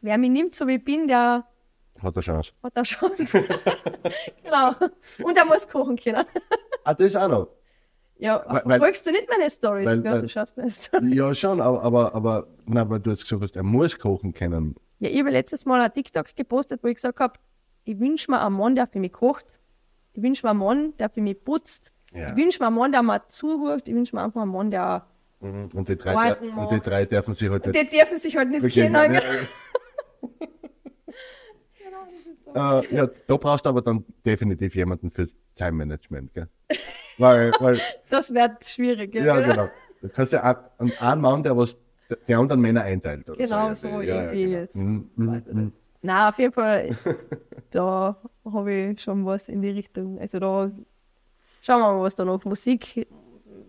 wer 0.00 0.16
mich 0.16 0.30
nimmt, 0.30 0.54
so 0.54 0.66
wie 0.66 0.76
ich 0.76 0.84
bin, 0.84 1.06
der 1.06 1.44
Hat 2.02 2.16
er 2.16 2.22
Chance. 2.22 2.52
hat 2.62 2.76
eine 2.76 2.84
Chance. 2.84 3.44
genau. 4.42 4.74
Und 5.22 5.36
er 5.36 5.44
muss 5.44 5.68
kochen 5.68 5.96
können. 5.96 6.24
Ah, 6.84 6.94
das 6.94 7.14
auch 7.14 7.28
noch. 7.28 7.48
Ja, 8.16 8.42
Weil- 8.64 8.78
folgst 8.80 9.06
du 9.06 9.10
nicht 9.12 9.28
meine 9.28 9.50
Stories? 9.50 9.86
weil- 9.86 10.02
ja, 10.04 10.12
weil- 10.12 10.20
du 10.22 10.28
schaust 10.30 10.56
meine 10.56 10.70
Stories. 10.70 11.14
Ja, 11.14 11.34
schon, 11.34 11.60
aber, 11.60 11.82
aber, 11.82 12.14
aber 12.14 12.46
na, 12.66 12.88
weil 12.88 13.00
du 13.00 13.10
jetzt 13.10 13.22
gesagt 13.24 13.42
hast, 13.42 13.54
er 13.56 13.62
muss 13.62 13.98
kochen 13.98 14.32
können. 14.32 14.74
Ja, 14.98 15.10
ich 15.10 15.18
habe 15.18 15.28
letztes 15.30 15.66
Mal 15.66 15.80
ein 15.82 15.92
TikTok 15.92 16.34
gepostet, 16.34 16.82
wo 16.82 16.88
ich 16.88 16.94
gesagt 16.94 17.20
habe, 17.20 17.34
ich 17.84 17.98
wünsche 18.00 18.30
mir 18.30 18.40
einen 18.44 18.56
Mann, 18.56 18.74
der 18.76 18.86
für 18.86 18.98
mich 18.98 19.12
kocht. 19.12 19.44
Ich 20.14 20.22
wünsche 20.22 20.46
mir 20.46 20.50
einen 20.50 20.58
Mann, 20.60 20.94
der 20.98 21.10
für 21.10 21.20
mich 21.20 21.42
putzt. 21.44 21.92
Ja. 22.12 22.30
Ich 22.30 22.36
wünsche 22.36 22.60
mir 22.62 22.68
einen 22.68 22.76
Mann, 22.76 22.92
der 22.92 23.02
mir 23.02 23.26
zuhört. 23.28 23.86
Ich 23.88 23.94
wünsche 23.94 24.16
mir 24.16 24.22
einfach 24.22 24.40
einen 24.42 24.52
Mann, 24.52 24.70
der. 24.70 25.06
Mhm. 25.40 25.68
Und 25.74 25.88
die 25.88 25.96
drei, 25.96 26.34
der, 26.34 26.42
und 26.42 26.70
die 26.70 26.80
drei 26.80 27.04
dürfen 27.04 27.34
sich 27.34 27.48
halt 27.50 27.64
Die 27.66 27.70
nicht 27.70 27.92
dürfen 27.92 28.18
sich 28.18 28.36
halt 28.36 28.48
nicht 28.50 28.74
kennen. 28.74 28.96
Ja, 32.54 32.80
ja. 32.82 32.88
äh, 32.88 32.94
ja, 32.96 33.06
da 33.26 33.36
brauchst 33.36 33.64
du 33.64 33.70
aber 33.70 33.82
dann 33.82 34.04
definitiv 34.24 34.74
jemanden 34.74 35.10
fürs 35.10 35.34
Time 35.54 35.72
Management, 35.72 36.32
gell? 36.34 36.48
Weil, 37.18 37.52
weil 37.60 37.80
Das 38.10 38.32
wird 38.32 38.64
schwierig. 38.64 39.12
gell? 39.12 39.24
ja, 39.24 39.40
genau. 39.40 39.68
Du 40.00 40.08
kannst 40.08 40.32
ja 40.32 40.42
auch- 40.42 40.80
einen, 40.80 40.92
einen 40.98 41.20
Mann, 41.20 41.42
der 41.42 41.56
was 41.56 41.78
die 42.26 42.34
anderen 42.34 42.60
Männer 42.60 42.82
einteilt. 42.82 43.28
Oder 43.28 43.38
Genau 43.38 43.68
so. 43.74 43.88
so 43.88 44.00
ja, 44.00 44.14
ja, 44.14 44.22
irgendwie 44.32 44.42
genau. 44.44 44.58
jetzt. 44.58 44.76
Mhm, 44.76 45.10
mhm, 45.16 45.34
ich 45.34 45.46
mhm. 45.52 45.72
Nein, 46.02 46.28
auf 46.28 46.38
jeden 46.38 46.52
Fall, 46.52 46.96
da 47.70 48.16
habe 48.50 48.72
ich 48.72 49.00
schon 49.02 49.26
was 49.26 49.48
in 49.48 49.60
die 49.60 49.68
Richtung. 49.70 50.18
Also 50.18 50.38
da 50.38 50.70
schauen 51.60 51.80
wir 51.80 51.92
mal, 51.92 52.00
was 52.02 52.14
da 52.14 52.24
noch 52.24 52.42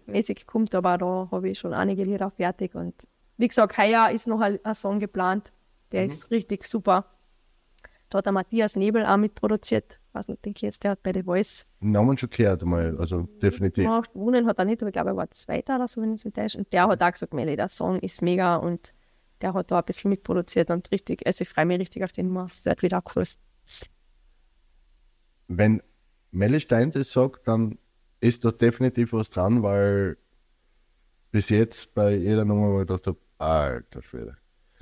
musikmäßig 0.05 0.47
kommt, 0.47 0.73
aber 0.75 0.97
da 0.97 1.27
habe 1.31 1.49
ich 1.49 1.59
schon 1.59 1.73
einige 1.73 2.03
Lieder 2.03 2.31
fertig. 2.31 2.73
Und 2.73 2.95
wie 3.37 3.47
gesagt, 3.47 3.77
heuer 3.77 4.09
ist 4.11 4.27
noch 4.27 4.39
ein, 4.39 4.59
ein 4.63 4.75
Song 4.75 4.99
geplant, 4.99 5.51
der 5.91 6.05
ist 6.05 6.31
richtig 6.31 6.63
super. 6.63 7.05
Da 8.11 8.19
hat 8.19 8.25
der 8.25 8.33
Matthias 8.33 8.75
Nebel 8.75 9.05
auch 9.05 9.17
mitproduziert. 9.17 9.99
Was 10.13 10.27
nicht, 10.27 10.43
denke 10.43 10.57
ich 10.57 10.61
jetzt, 10.63 10.83
der 10.83 10.91
hat 10.91 11.03
bei 11.03 11.13
The 11.13 11.23
Voice 11.23 11.65
Namen 11.79 12.17
schon 12.17 12.29
gehört 12.29 12.61
einmal, 12.61 12.97
also 12.97 13.23
definitiv. 13.41 13.85
gemacht. 13.85 14.09
Wohnen 14.13 14.45
hat 14.45 14.59
er 14.59 14.65
nicht, 14.65 14.83
aber 14.83 14.89
ich 14.89 14.93
glaube, 14.93 15.11
er 15.11 15.15
war 15.15 15.31
Zweiter 15.31 15.77
oder 15.77 15.87
so, 15.87 16.01
wenn 16.01 16.13
ich 16.13 16.19
es 16.19 16.25
nicht 16.25 16.35
täusche. 16.35 16.57
Und 16.57 16.71
der 16.73 16.87
hat 16.87 17.01
auch 17.01 17.11
gesagt, 17.11 17.33
Meli, 17.33 17.55
der 17.55 17.69
Song 17.69 17.99
ist 17.99 18.21
mega 18.21 18.57
und 18.57 18.93
der 19.41 19.53
hat 19.53 19.71
da 19.71 19.79
ein 19.79 19.85
bisschen 19.85 20.09
mitproduziert 20.09 20.69
und 20.69 20.91
richtig, 20.91 21.25
also 21.25 21.41
ich 21.41 21.49
freue 21.49 21.65
mich 21.65 21.79
richtig 21.79 22.03
auf 22.03 22.11
den 22.11 22.27
Nummer. 22.27 22.43
Das 22.43 22.65
wird 22.65 22.83
wieder 22.83 23.01
cool. 23.15 23.23
wenn 25.47 25.81
Melly 26.31 26.59
Stein 26.59 26.91
das 26.91 27.11
sagt, 27.11 27.47
dann 27.47 27.77
ist 28.19 28.43
da 28.45 28.51
definitiv 28.51 29.13
was 29.13 29.29
dran, 29.29 29.63
weil 29.63 30.17
bis 31.31 31.49
jetzt 31.49 31.93
bei 31.93 32.15
jeder 32.15 32.45
Nummer 32.45 32.69
mal 32.69 32.79
gedacht 32.79 33.07
habe, 33.07 33.17
alter 33.37 34.01
Schwede. 34.01 34.37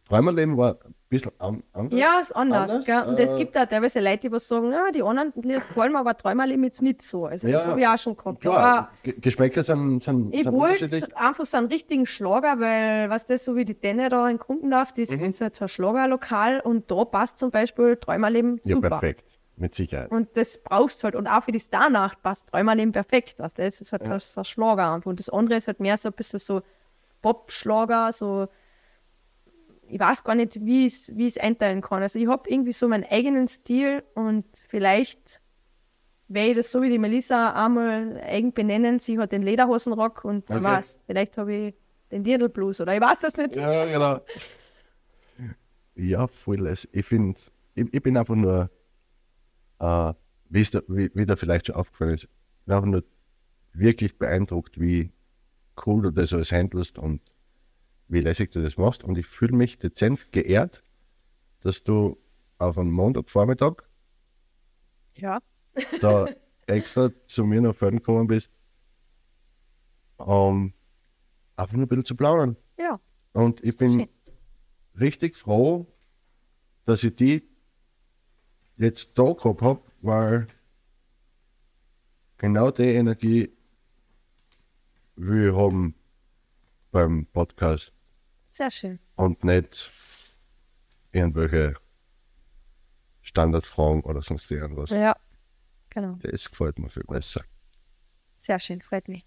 Träumerleben 0.10 0.58
war 0.58 0.80
ein 0.84 0.96
bisschen 1.08 1.32
an, 1.40 1.64
anders. 1.72 2.00
Ja, 2.00 2.20
ist 2.20 2.36
anders. 2.36 2.70
Anders, 2.72 2.86
gell? 2.86 3.04
Und 3.08 3.20
es 3.20 3.34
äh, 3.34 3.38
gibt 3.38 3.58
auch 3.58 3.66
teilweise 3.66 4.00
Leute, 4.00 4.18
die 4.20 4.32
was 4.32 4.48
sagen, 4.48 4.72
ja, 4.72 4.92
die 4.92 5.02
anderen 5.04 5.32
Lieder 5.42 5.60
gefallen 5.60 5.94
mir, 5.94 6.00
aber 6.00 6.18
Träumerleben 6.18 6.64
jetzt 6.64 6.82
nicht 6.82 7.02
so. 7.02 7.26
Also 7.28 7.48
das 7.48 7.64
Ja, 7.64 7.70
habe 7.72 7.80
ich 7.80 7.88
auch 7.88 7.98
schon 7.98 8.18
gehabt. 8.18 8.42
Klar, 8.42 8.92
Geschmäcker 9.04 9.64
sind, 9.64 10.02
sind, 10.02 10.34
ich 10.36 10.46
wollte 10.52 10.90
einfach 11.16 11.46
so 11.46 11.58
einen 11.58 11.68
richtigen 11.68 12.06
Schlager, 12.06 12.60
weil, 12.60 13.10
was 13.10 13.26
das 13.26 13.46
so 13.46 13.56
wie 13.56 13.66
die 13.66 13.76
Tenne 13.76 14.10
da 14.10 14.28
in 14.28 14.40
Kumpendorf, 14.40 14.92
das 14.94 15.10
Mhm. 15.12 15.26
ist 15.26 15.42
halt 15.42 15.56
so 15.56 15.66
ein 15.66 15.70
Schlagerlokal 15.70 16.60
und 16.62 16.90
da 16.92 17.06
passt 17.06 17.38
zum 17.40 17.52
Beispiel 17.52 17.96
Träumerleben 17.98 18.60
Ja, 18.64 18.76
super. 18.76 18.90
perfekt. 18.90 19.40
Mit 19.58 19.76
Sicherheit. 19.76 20.10
Und 20.10 20.38
das 20.38 20.58
brauchst 20.58 21.02
du 21.02 21.04
halt. 21.04 21.16
Und 21.16 21.28
auch 21.28 21.44
für 21.44 21.52
die 21.52 21.60
Starnacht 21.60 22.22
passt 22.24 22.48
Träumerleben 22.48 22.94
perfekt. 22.94 23.42
Also 23.42 23.56
das 23.58 23.82
ist 23.82 23.92
halt 23.92 24.08
Ja. 24.08 24.18
so 24.20 24.40
ein 24.42 24.46
Schlager. 24.46 25.02
Und 25.04 25.20
das 25.20 25.30
andere 25.30 25.58
ist 25.58 25.68
halt 25.68 25.82
mehr 25.82 25.98
so 25.98 26.08
ein 26.08 26.14
bisschen 26.14 26.40
so 26.40 26.62
Pop-Schlager, 27.22 28.12
so 28.14 28.48
ich 29.90 30.00
weiß 30.00 30.24
gar 30.24 30.36
nicht, 30.36 30.64
wie 30.66 30.86
ich 30.86 31.10
es 31.10 31.38
einteilen 31.38 31.82
kann. 31.82 32.02
Also 32.02 32.20
ich 32.20 32.28
habe 32.28 32.50
irgendwie 32.50 32.72
so 32.72 32.88
meinen 32.88 33.06
eigenen 33.10 33.48
Stil 33.48 34.04
und 34.14 34.46
vielleicht 34.68 35.42
werde 36.28 36.50
ich 36.52 36.58
das 36.58 36.72
so 36.72 36.82
wie 36.82 36.90
die 36.90 37.00
Melissa 37.00 37.54
einmal 37.54 38.20
eigen 38.24 38.54
benennen. 38.54 39.00
Sie 39.00 39.18
hat 39.18 39.32
den 39.32 39.42
Lederhosenrock 39.42 40.24
und 40.26 40.44
Okay. 40.50 40.58
ich 40.58 40.64
weiß, 40.64 41.00
vielleicht 41.06 41.38
habe 41.38 41.54
ich 41.54 41.74
den 42.12 42.24
Dirndl-Blues 42.24 42.82
oder 42.82 42.96
ich 42.96 43.02
weiß 43.02 43.20
das 43.22 43.38
nicht. 43.38 43.56
Ja, 43.56 43.86
genau. 43.86 44.22
Ja, 45.96 46.28
voll. 46.28 46.68
Es- 46.68 46.88
Ich 46.92 47.06
finde, 47.06 47.40
ich, 47.76 47.88
ich 47.94 48.02
bin 48.04 48.18
einfach 48.18 48.36
nur, 48.36 48.70
äh, 49.80 50.14
wie, 50.50 50.62
es 50.62 50.72
da, 50.72 50.82
wie, 50.88 51.12
wie 51.14 51.26
da 51.26 51.36
vielleicht 51.36 51.68
schon 51.68 51.76
aufgefallen 51.76 52.14
ist, 52.14 52.24
ich 52.26 52.66
bin 52.66 52.76
einfach 52.76 52.88
nur 52.90 53.04
wirklich 53.74 54.18
beeindruckt, 54.18 54.80
wie 54.80 55.12
cool 55.86 56.02
du 56.04 56.12
das 56.12 56.34
alles 56.34 56.52
handelst 56.52 56.98
und 57.00 57.22
wie 58.10 58.22
lässig 58.22 58.52
du 58.52 58.62
das 58.62 58.78
machst. 58.78 59.04
Und 59.04 59.18
ich 59.18 59.28
fühle 59.28 59.56
mich 59.56 59.78
dezent 59.78 60.32
geehrt, 60.32 60.84
dass 61.62 61.84
du 61.84 62.18
auf 62.58 62.78
einem 62.78 62.92
Montagvormittag 62.92 63.84
Ja. 65.16 65.40
da 66.02 66.28
extra 66.68 67.12
zu 67.26 67.46
mir 67.46 67.62
nach 67.62 67.76
Felden 67.76 67.98
gekommen 67.98 68.28
bist, 68.28 68.52
um 70.18 70.74
einfach 71.56 71.76
nur 71.76 71.86
ein 71.86 71.90
bisschen 71.90 72.06
zu 72.06 72.16
plaudern. 72.16 72.58
Ja. 72.78 73.00
Und 73.34 73.64
ich 73.64 73.78
bin 73.78 73.92
schön. 73.92 74.10
richtig 75.00 75.38
froh, 75.38 75.88
dass 76.86 77.04
ich 77.04 77.16
die 77.16 77.48
jetzt 78.78 79.18
da 79.18 79.34
gehabt 79.34 79.62
habe, 79.62 79.82
weil 80.02 80.48
genau 82.38 82.72
die 82.72 82.84
Energie 82.84 83.52
will 85.16 85.50
ich 85.50 85.56
haben 85.56 85.94
beim 86.92 87.26
Podcast 87.28 87.94
Sehr 88.50 88.72
schön. 88.72 89.00
und 89.16 89.44
nicht 89.44 89.92
irgendwelche 91.12 91.76
Standardfragen 93.22 94.02
oder 94.02 94.22
sonst 94.22 94.50
irgendwas. 94.52 94.90
Ja. 94.90 95.16
Genau. 95.90 96.18
Das 96.22 96.50
gefällt 96.50 96.78
mir 96.80 96.90
viel 96.90 97.04
besser. 97.04 97.44
Sehr 98.38 98.60
schön. 98.60 98.82
Freut 98.82 99.08
mich. 99.08 99.26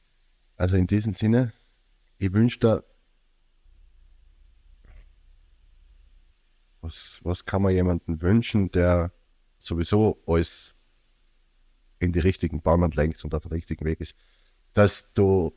Also 0.56 0.76
in 0.76 0.86
diesem 0.86 1.14
Sinne, 1.14 1.52
ich 2.18 2.32
wünsche 2.32 2.58
dir, 2.60 2.84
was, 6.80 7.20
was 7.22 7.44
kann 7.44 7.62
man 7.62 7.72
jemandem 7.72 8.20
wünschen, 8.20 8.70
der 8.70 9.12
sowieso 9.58 10.22
alles 10.26 10.74
in 11.98 12.12
die 12.12 12.20
richtigen 12.20 12.60
Bahnen 12.60 12.90
lenkt 12.92 13.24
und 13.24 13.34
auf 13.34 13.42
dem 13.42 13.52
richtigen 13.52 13.84
Weg 13.84 14.00
ist, 14.00 14.14
dass 14.72 15.12
du 15.14 15.52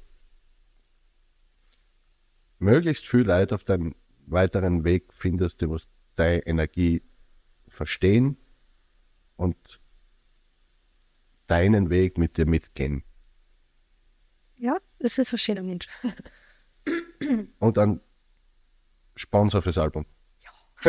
möglichst 2.60 3.08
viel 3.08 3.22
Leute 3.22 3.56
auf 3.56 3.64
deinem 3.64 3.96
weiteren 4.28 4.84
Weg 4.84 5.14
findest, 5.14 5.62
die 5.62 5.70
was 5.70 5.88
deine 6.16 6.46
Energie 6.48 7.02
verstehen 7.68 8.38
und 9.36 9.80
deinen 11.48 11.90
Weg 11.90 12.18
mit 12.18 12.38
dir 12.38 12.46
mitgehen. 12.46 13.04
Ja, 14.58 14.78
das 15.00 15.18
ist 15.18 15.34
ein 15.34 15.38
schöner 15.38 15.64
Wunsch. 15.66 15.88
und 17.60 17.78
dann 17.78 18.00
Sponsor 19.16 19.62
fürs 19.62 19.78
Album. 19.78 20.06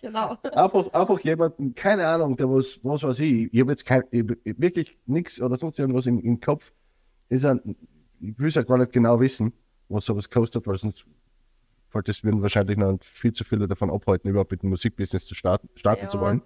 Genau. 0.00 0.36
Einfach, 0.52 0.92
einfach 0.92 1.18
jemanden, 1.20 1.74
keine 1.74 2.06
Ahnung, 2.06 2.36
der 2.36 2.48
was, 2.48 2.78
was 2.84 3.02
weiß 3.02 3.18
ich, 3.20 3.52
ich 3.52 3.60
habe 3.60 3.72
jetzt 3.72 3.84
kein, 3.84 4.02
ich, 4.10 4.22
ich- 4.44 4.58
wirklich 4.60 4.96
nichts 5.06 5.40
oder 5.40 5.56
sonst 5.56 5.78
irgendwas 5.78 6.06
im, 6.06 6.20
im 6.20 6.40
Kopf. 6.40 6.72
Ist 7.28 7.44
ein, 7.44 7.60
ich 8.20 8.38
will 8.38 8.48
es 8.48 8.54
ja 8.54 8.62
gar 8.62 8.78
nicht 8.78 8.92
genau 8.92 9.18
wissen, 9.18 9.52
was 9.88 10.04
sowas 10.04 10.28
kostet, 10.28 10.66
weil 10.66 10.78
sonst 10.78 11.04
es 12.06 12.24
würden 12.24 12.42
wahrscheinlich 12.42 12.76
noch 12.76 12.98
viel 13.02 13.32
zu 13.32 13.44
viele 13.44 13.68
davon 13.68 13.88
abhalten, 13.90 14.28
überhaupt 14.28 14.50
mit 14.50 14.62
dem 14.62 14.70
Musikbusiness 14.70 15.26
zu 15.26 15.34
starten, 15.36 15.68
starten 15.76 16.02
Ja. 16.04 16.08
zu 16.08 16.18
wollen. 16.18 16.42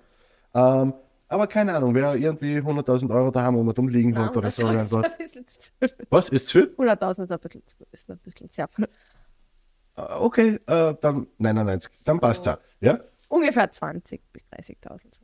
Ähm, 0.54 0.92
aber 1.28 1.46
keine 1.46 1.74
Ahnung, 1.74 1.94
wer 1.94 2.16
irgendwie 2.16 2.58
100.000 2.60 3.10
Euro 3.10 3.30
daheim 3.30 3.56
um 3.56 3.66
und 3.68 3.78
umliegen 3.78 4.16
hat 4.16 4.36
oder 4.36 4.50
so. 4.50 4.70
das 4.70 4.82
ist 4.90 4.94
ein 4.94 5.12
bisschen 5.18 5.48
zu 5.48 5.60
viel. 5.78 6.06
Was 6.10 6.28
ist 6.28 6.46
zu 6.48 6.58
viel? 6.58 6.74
100.000 6.76 7.24
ist 7.24 7.32
ein 7.32 7.38
bisschen, 7.38 7.66
zu- 7.66 7.76
ist 7.90 8.10
ein 8.10 8.18
bisschen 8.18 8.50
sehr 8.50 8.68
viel. 8.68 8.84
Äh, 9.96 10.02
Okay, 10.20 10.60
äh, 10.66 10.94
dann 11.00 11.26
99, 11.38 12.04
dann 12.04 12.16
So. 12.16 12.20
passt 12.20 12.44
ja. 12.46 12.58
Ja? 12.80 13.00
Ungefähr 13.28 13.70
20.000 13.70 14.20
bis 14.32 14.42
30.000. 14.50 15.14
so. 15.14 15.22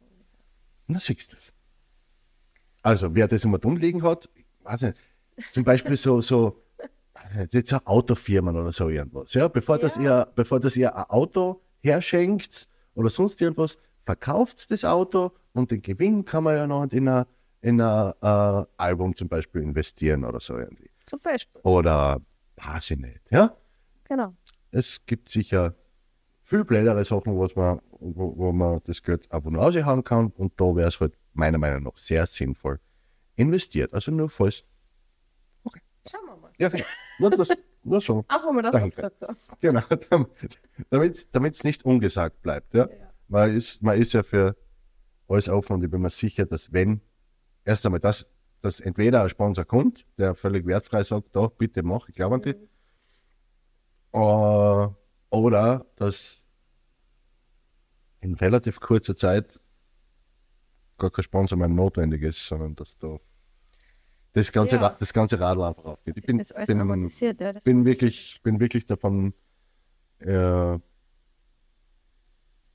Na, 0.86 0.98
siehst 1.00 1.32
du 1.32 1.36
es. 1.36 1.52
Also, 2.82 3.14
wer 3.14 3.28
das 3.28 3.44
immer 3.44 3.58
dumm 3.58 3.76
liegen 3.76 4.02
hat, 4.02 4.28
weiß 4.62 4.82
nicht, 4.82 4.98
zum 5.52 5.64
Beispiel 5.64 5.96
so, 5.96 6.20
so 6.20 6.63
jetzt 7.34 7.68
so 7.68 7.76
Autofirmen 7.84 8.56
oder 8.56 8.72
so 8.72 8.88
irgendwas. 8.88 9.34
Ja, 9.34 9.48
bevor, 9.48 9.78
Das 9.78 9.96
Ja. 9.96 10.20
ihr, 10.20 10.28
bevor 10.34 10.60
das 10.60 10.76
ihr 10.76 10.94
ein 10.94 11.04
Auto 11.04 11.62
herschenkt 11.82 12.68
oder 12.94 13.10
sonst 13.10 13.40
irgendwas, 13.40 13.78
verkauft 14.04 14.70
das 14.70 14.84
Auto 14.84 15.32
und 15.52 15.70
den 15.70 15.82
Gewinn 15.82 16.24
kann 16.24 16.44
man 16.44 16.56
ja 16.56 16.66
noch 16.66 16.84
in 16.92 17.08
ein 17.08 17.24
in 17.62 17.80
äh, 17.80 18.12
Album 18.76 19.16
zum 19.16 19.28
Beispiel 19.28 19.62
investieren 19.62 20.24
oder 20.24 20.38
so 20.38 20.58
irgendwie. 20.58 20.90
Zum 21.06 21.18
Beispiel. 21.20 21.62
Oder 21.62 22.20
weiß 22.56 22.90
ich 22.90 22.98
nicht. 22.98 23.20
Ja? 23.30 23.56
Genau. 24.04 24.34
Es 24.70 25.00
gibt 25.06 25.30
sicher 25.30 25.74
viel 26.42 26.62
blödere 26.64 27.02
Sachen, 27.06 27.38
was 27.38 27.56
man, 27.56 27.80
wo, 28.00 28.36
wo 28.36 28.52
man 28.52 28.80
das 28.84 29.02
Geld 29.02 29.32
einfach 29.32 29.50
nur 29.50 29.62
raushauen 29.62 30.04
kann 30.04 30.30
und 30.36 30.52
da 30.60 30.76
wäre 30.76 30.88
es 30.88 31.00
halt 31.00 31.14
meiner 31.32 31.56
Meinung 31.56 31.84
nach 31.84 31.96
sehr 31.96 32.26
sinnvoll 32.26 32.78
investiert. 33.36 33.94
Also 33.94 34.12
nur 34.12 34.28
falls. 34.28 34.62
Schauen 36.06 36.26
wir 36.26 36.36
mal. 36.36 36.43
Ja, 36.58 36.68
genau. 36.68 36.84
Nur, 37.18 37.30
das, 37.30 37.48
nur 37.82 38.00
so. 38.00 38.24
Auch 38.28 38.46
wenn 38.46 38.56
wir 38.56 38.62
das 38.70 38.72
Danke. 38.72 38.90
gesagt 38.94 39.22
haben. 39.22 39.36
Genau. 39.60 39.82
Damit 41.32 41.54
es 41.54 41.64
nicht 41.64 41.84
ungesagt 41.84 42.42
bleibt. 42.42 42.74
Ja? 42.74 42.88
Ja. 42.88 43.10
Man, 43.28 43.56
ist, 43.56 43.82
man 43.82 44.00
ist 44.00 44.12
ja 44.12 44.22
für 44.22 44.56
alles 45.28 45.48
offen 45.48 45.74
und 45.74 45.84
ich 45.84 45.90
bin 45.90 46.02
mir 46.02 46.10
sicher, 46.10 46.46
dass 46.46 46.72
wenn 46.72 47.00
erst 47.64 47.84
einmal 47.86 48.00
das, 48.00 48.26
dass 48.60 48.80
entweder 48.80 49.22
ein 49.22 49.30
Sponsor 49.30 49.64
kommt, 49.64 50.06
der 50.18 50.34
völlig 50.34 50.66
wertfrei 50.66 51.04
sagt, 51.04 51.34
doch, 51.36 51.50
bitte 51.50 51.82
mach, 51.82 52.08
ich 52.08 52.14
glaube 52.14 52.36
an 52.36 52.42
dich. 52.42 52.56
Äh, 54.12 54.88
oder 55.30 55.86
dass 55.96 56.44
in 58.20 58.34
relativ 58.34 58.80
kurzer 58.80 59.16
Zeit 59.16 59.60
gar 60.98 61.10
kein 61.10 61.24
Sponsor 61.24 61.58
mehr 61.58 61.68
notwendig 61.68 62.22
ist, 62.22 62.46
sondern 62.46 62.74
dass 62.76 62.96
da 62.98 63.18
das 64.34 64.50
ganze, 64.50 64.76
Ja. 64.76 64.90
Das 64.90 65.12
ganze 65.12 65.38
Radl 65.38 65.62
einfach 65.62 65.84
aufgeht. 65.84 66.16
Ich 66.16 66.26
bin, 66.26 66.38
bin, 66.38 67.08
ja. 67.38 67.52
Bin 67.52 67.84
wirklich, 67.84 68.40
bin 68.42 68.58
wirklich 68.58 68.84
davon 68.84 69.32
äh, 70.18 70.78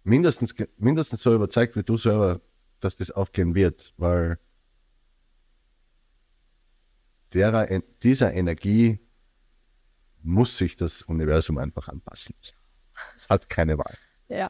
mindestens, 0.03 0.55
mindestens 0.77 1.21
so 1.21 1.35
überzeugt 1.35 1.75
wie 1.75 1.83
du 1.83 1.97
selber, 1.97 2.39
dass 2.79 2.95
das 2.95 3.11
aufgehen 3.11 3.55
wird, 3.55 3.93
weil 3.97 4.39
derer, 7.33 7.67
dieser 8.01 8.33
Energie 8.33 8.99
muss 10.21 10.57
sich 10.57 10.77
das 10.77 11.01
Universum 11.01 11.57
einfach 11.57 11.89
anpassen. 11.89 12.35
Es 13.15 13.27
hat 13.27 13.49
keine 13.49 13.77
Wahl. 13.77 13.97
Ja. 14.29 14.49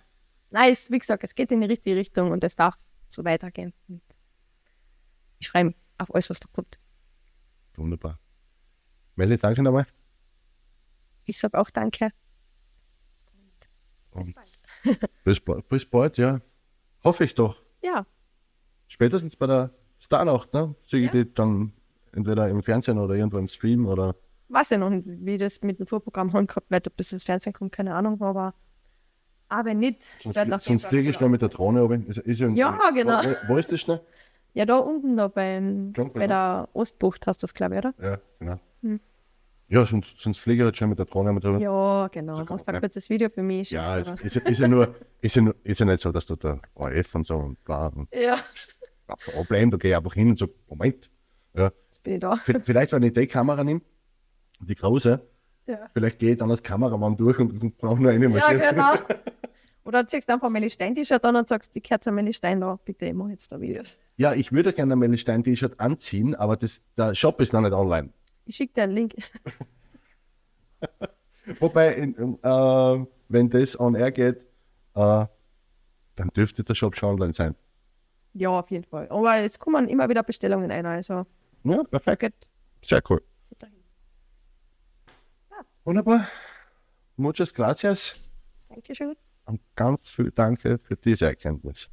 Nein, 0.52 0.74
es, 0.74 0.92
wie 0.92 1.00
gesagt, 1.00 1.24
es 1.24 1.34
geht 1.34 1.52
in 1.52 1.62
die 1.62 1.68
richtige 1.68 1.96
Richtung 1.96 2.30
und 2.30 2.44
es 2.44 2.56
darf 2.56 2.78
so 3.08 3.26
weitergehen. 3.26 3.74
Ich 5.40 5.50
freue 5.50 5.66
mich 5.66 5.76
auf 5.98 6.14
alles, 6.14 6.30
was 6.30 6.40
da 6.40 6.48
kommt. 6.54 6.80
Wunderbar. 7.80 8.20
Melli, 9.16 9.38
danke 9.38 9.64
nochmal. 9.64 9.88
Ich 11.26 11.38
sage 11.40 11.58
auch 11.58 11.70
Danke. 11.70 12.10
Und 14.12 14.36
bis 15.24 15.40
bald. 15.40 15.68
Bis 15.70 15.86
bald, 15.86 16.18
ja. 16.18 16.42
Hoffe 17.04 17.24
ich 17.24 17.34
doch. 17.36 17.62
Ja, 17.82 18.06
Spätestens 18.88 19.36
bei 19.36 19.46
der 19.48 19.72
Starnacht, 20.00 20.52
ne? 20.54 20.76
Sehe 20.88 21.02
ich 21.02 21.14
Ja. 21.14 21.24
die 21.24 21.34
dann 21.34 21.74
entweder 22.12 22.50
im 22.50 22.64
Fernsehen 22.64 22.98
oder 22.98 23.14
irgendwo 23.16 23.38
im 23.38 23.48
Stream 23.48 23.86
oder. 23.86 24.16
weiß 24.50 24.72
ja 24.72 24.78
noch 24.80 24.90
nicht, 24.90 25.06
wie 25.06 25.38
das 25.38 25.62
mit 25.62 25.80
dem 25.80 25.86
Vorprogramm 25.86 26.34
handgehabt 26.34 26.72
wird, 26.72 26.88
ob 26.88 26.98
das 26.98 27.12
ins 27.14 27.24
Fernsehen 27.24 27.54
kommt, 27.54 27.72
keine 27.72 27.94
Ahnung, 27.94 28.20
aber, 28.22 28.56
aber 29.48 29.74
nicht. 29.76 30.06
Sonst, 30.24 30.66
sonst 30.66 30.86
fliege 30.88 31.10
ich 31.12 31.16
schnell 31.16 31.30
mit 31.30 31.42
der 31.44 31.50
Drohne 31.50 31.84
oben. 31.84 32.08
Ist, 32.08 32.18
ist 32.18 32.42
irgendwie- 32.42 32.62
Ja, 32.62 32.90
genau. 32.90 33.22
Wo, 33.24 33.54
wo 33.54 33.58
ist 33.58 33.72
das 33.72 33.80
schnell? 33.80 34.02
Ja, 34.60 34.66
da 34.66 34.78
unten 34.80 35.16
da 35.16 35.30
beim, 35.30 35.94
Schon, 35.96 36.12
bei 36.12 36.28
der 36.28 36.68
Ostbucht 36.74 37.26
hast 37.28 37.42
du 37.42 37.48
das, 37.48 37.54
glaube 37.54 37.76
ich, 37.76 37.80
oder? 37.80 37.94
Ja, 37.98 38.20
genau. 38.40 38.60
Hm. 38.82 39.00
Ja, 39.70 39.86
sonst, 39.86 40.20
sonst 40.20 40.40
fliege 40.40 40.64
ich 40.64 40.66
halt 40.66 40.76
schon 40.76 40.90
mit 40.90 41.00
der 41.00 41.06
Drohne 41.06 41.32
mit 41.32 41.46
drüber. 41.46 41.60
Ja, 41.60 42.10
genau. 42.10 42.36
So 42.36 42.44
Du 42.44 42.54
hast 42.56 42.66
kann 42.66 42.76
ein 42.76 42.82
kurzes 42.82 43.10
Video 43.10 43.30
für 43.30 43.42
mich. 43.42 43.72
Ja, 43.72 44.04
schickst, 44.04 44.26
ist, 44.26 44.36
ist, 44.36 44.60
ja 44.60 44.68
nur, 44.68 44.94
ist, 45.22 45.34
ja 45.38 45.44
nur, 45.44 45.56
ist 45.64 45.80
ja 45.80 45.86
nicht 45.86 46.02
so, 46.02 46.12
dass 46.12 46.26
du 46.26 46.36
da 46.36 46.60
ORF 46.74 47.16
und 47.16 47.26
so 47.26 47.36
und 47.38 47.64
bla 47.64 47.88
und 47.88 48.14
Ja, 48.14 48.40
Problem, 49.32 49.72
da 49.72 49.78
gehe 49.78 49.92
ich 49.92 49.98
einfach 49.98 50.14
hin 50.14 50.32
und 50.32 50.38
so, 50.38 50.50
Moment. 50.68 51.10
Ja, 51.54 51.72
jetzt 51.86 52.04
bin 52.04 52.16
ich 52.16 52.20
da. 52.20 52.36
vielleicht, 52.44 52.92
wenn 52.92 53.04
ich 53.04 53.14
die 53.14 53.28
Kamera 53.28 53.64
nehme, 53.64 53.80
die 54.60 54.76
große, 54.76 55.26
Ja, 55.68 55.90
vielleicht 55.94 56.20
gehe 56.20 56.32
ich 56.32 56.38
dann 56.38 56.52
als 56.52 56.62
Kameramann 56.62 57.16
durch 57.16 57.40
und, 57.40 57.64
und 57.64 57.78
brauche 57.78 58.02
nur 58.02 58.12
eine 58.12 58.26
ja 58.26 58.30
Maschine. 58.30 58.60
genau. 58.60 58.92
Oder 59.90 60.06
ziehst 60.06 60.30
du 60.30 60.34
einfach 60.34 60.52
Melli 60.52 60.70
Stein 60.70 60.94
T-Shirt 60.94 61.26
an 61.26 61.36
und 61.36 61.48
sagst, 61.48 61.74
die 61.74 61.82
gehört 61.82 62.04
zu 62.04 62.12
Melli 62.12 62.32
Stein 62.32 62.62
da, 62.62 62.78
bitte, 62.86 63.08
ich 63.08 63.14
mache 63.16 63.32
jetzt 63.32 63.52
da 63.52 63.60
Videos. 63.60 64.00
Ja, 64.18 64.36
ich 64.36 64.52
würde 64.52 64.72
gerne 64.72 64.94
ein 64.94 65.00
Melestein 65.00 65.44
T-Shirt 65.44 65.80
anziehen, 65.80 66.36
aber 66.36 66.58
das, 66.58 66.84
der 66.96 67.16
Shop 67.16 67.42
ist 67.42 67.54
noch 67.54 67.62
nicht 67.62 67.74
online. 67.74 68.14
Ich 68.46 68.56
schicke 68.56 68.74
dir 68.74 68.84
einen 68.84 68.94
Link. 68.94 69.16
Wobei, 71.60 71.96
in, 71.96 72.38
äh, 72.44 73.06
wenn 73.30 73.50
das 73.50 73.80
on 73.80 73.96
air 73.96 74.12
geht, 74.12 74.46
äh, 74.94 75.26
dann 76.16 76.30
dürfte 76.36 76.64
der 76.64 76.76
Shop 76.76 76.96
schon 76.96 77.16
online 77.16 77.34
sein. 77.34 77.56
Ja, 78.34 78.50
auf 78.60 78.70
jeden 78.70 78.84
Fall. 78.84 79.10
Aber 79.10 79.38
es 79.38 79.58
kommen 79.58 79.88
immer 79.88 80.08
wieder 80.08 80.22
Bestellungen 80.22 80.70
ein, 80.70 80.86
also 80.86 81.26
Ja, 81.64 81.84
perfekt. 81.84 82.20
geht 82.20 82.50
Sehr 82.86 83.02
cool. 83.10 83.24
Wunderbar. 85.84 86.28
Muchas 87.18 87.52
gracias 87.52 88.16
Dankeschön. 88.70 89.16
Und 89.50 89.62
ganz 89.76 90.10
viel 90.10 90.32
Danke 90.32 90.80
für 90.80 90.96
diese 90.96 91.26
Erkenntnis. 91.26 91.90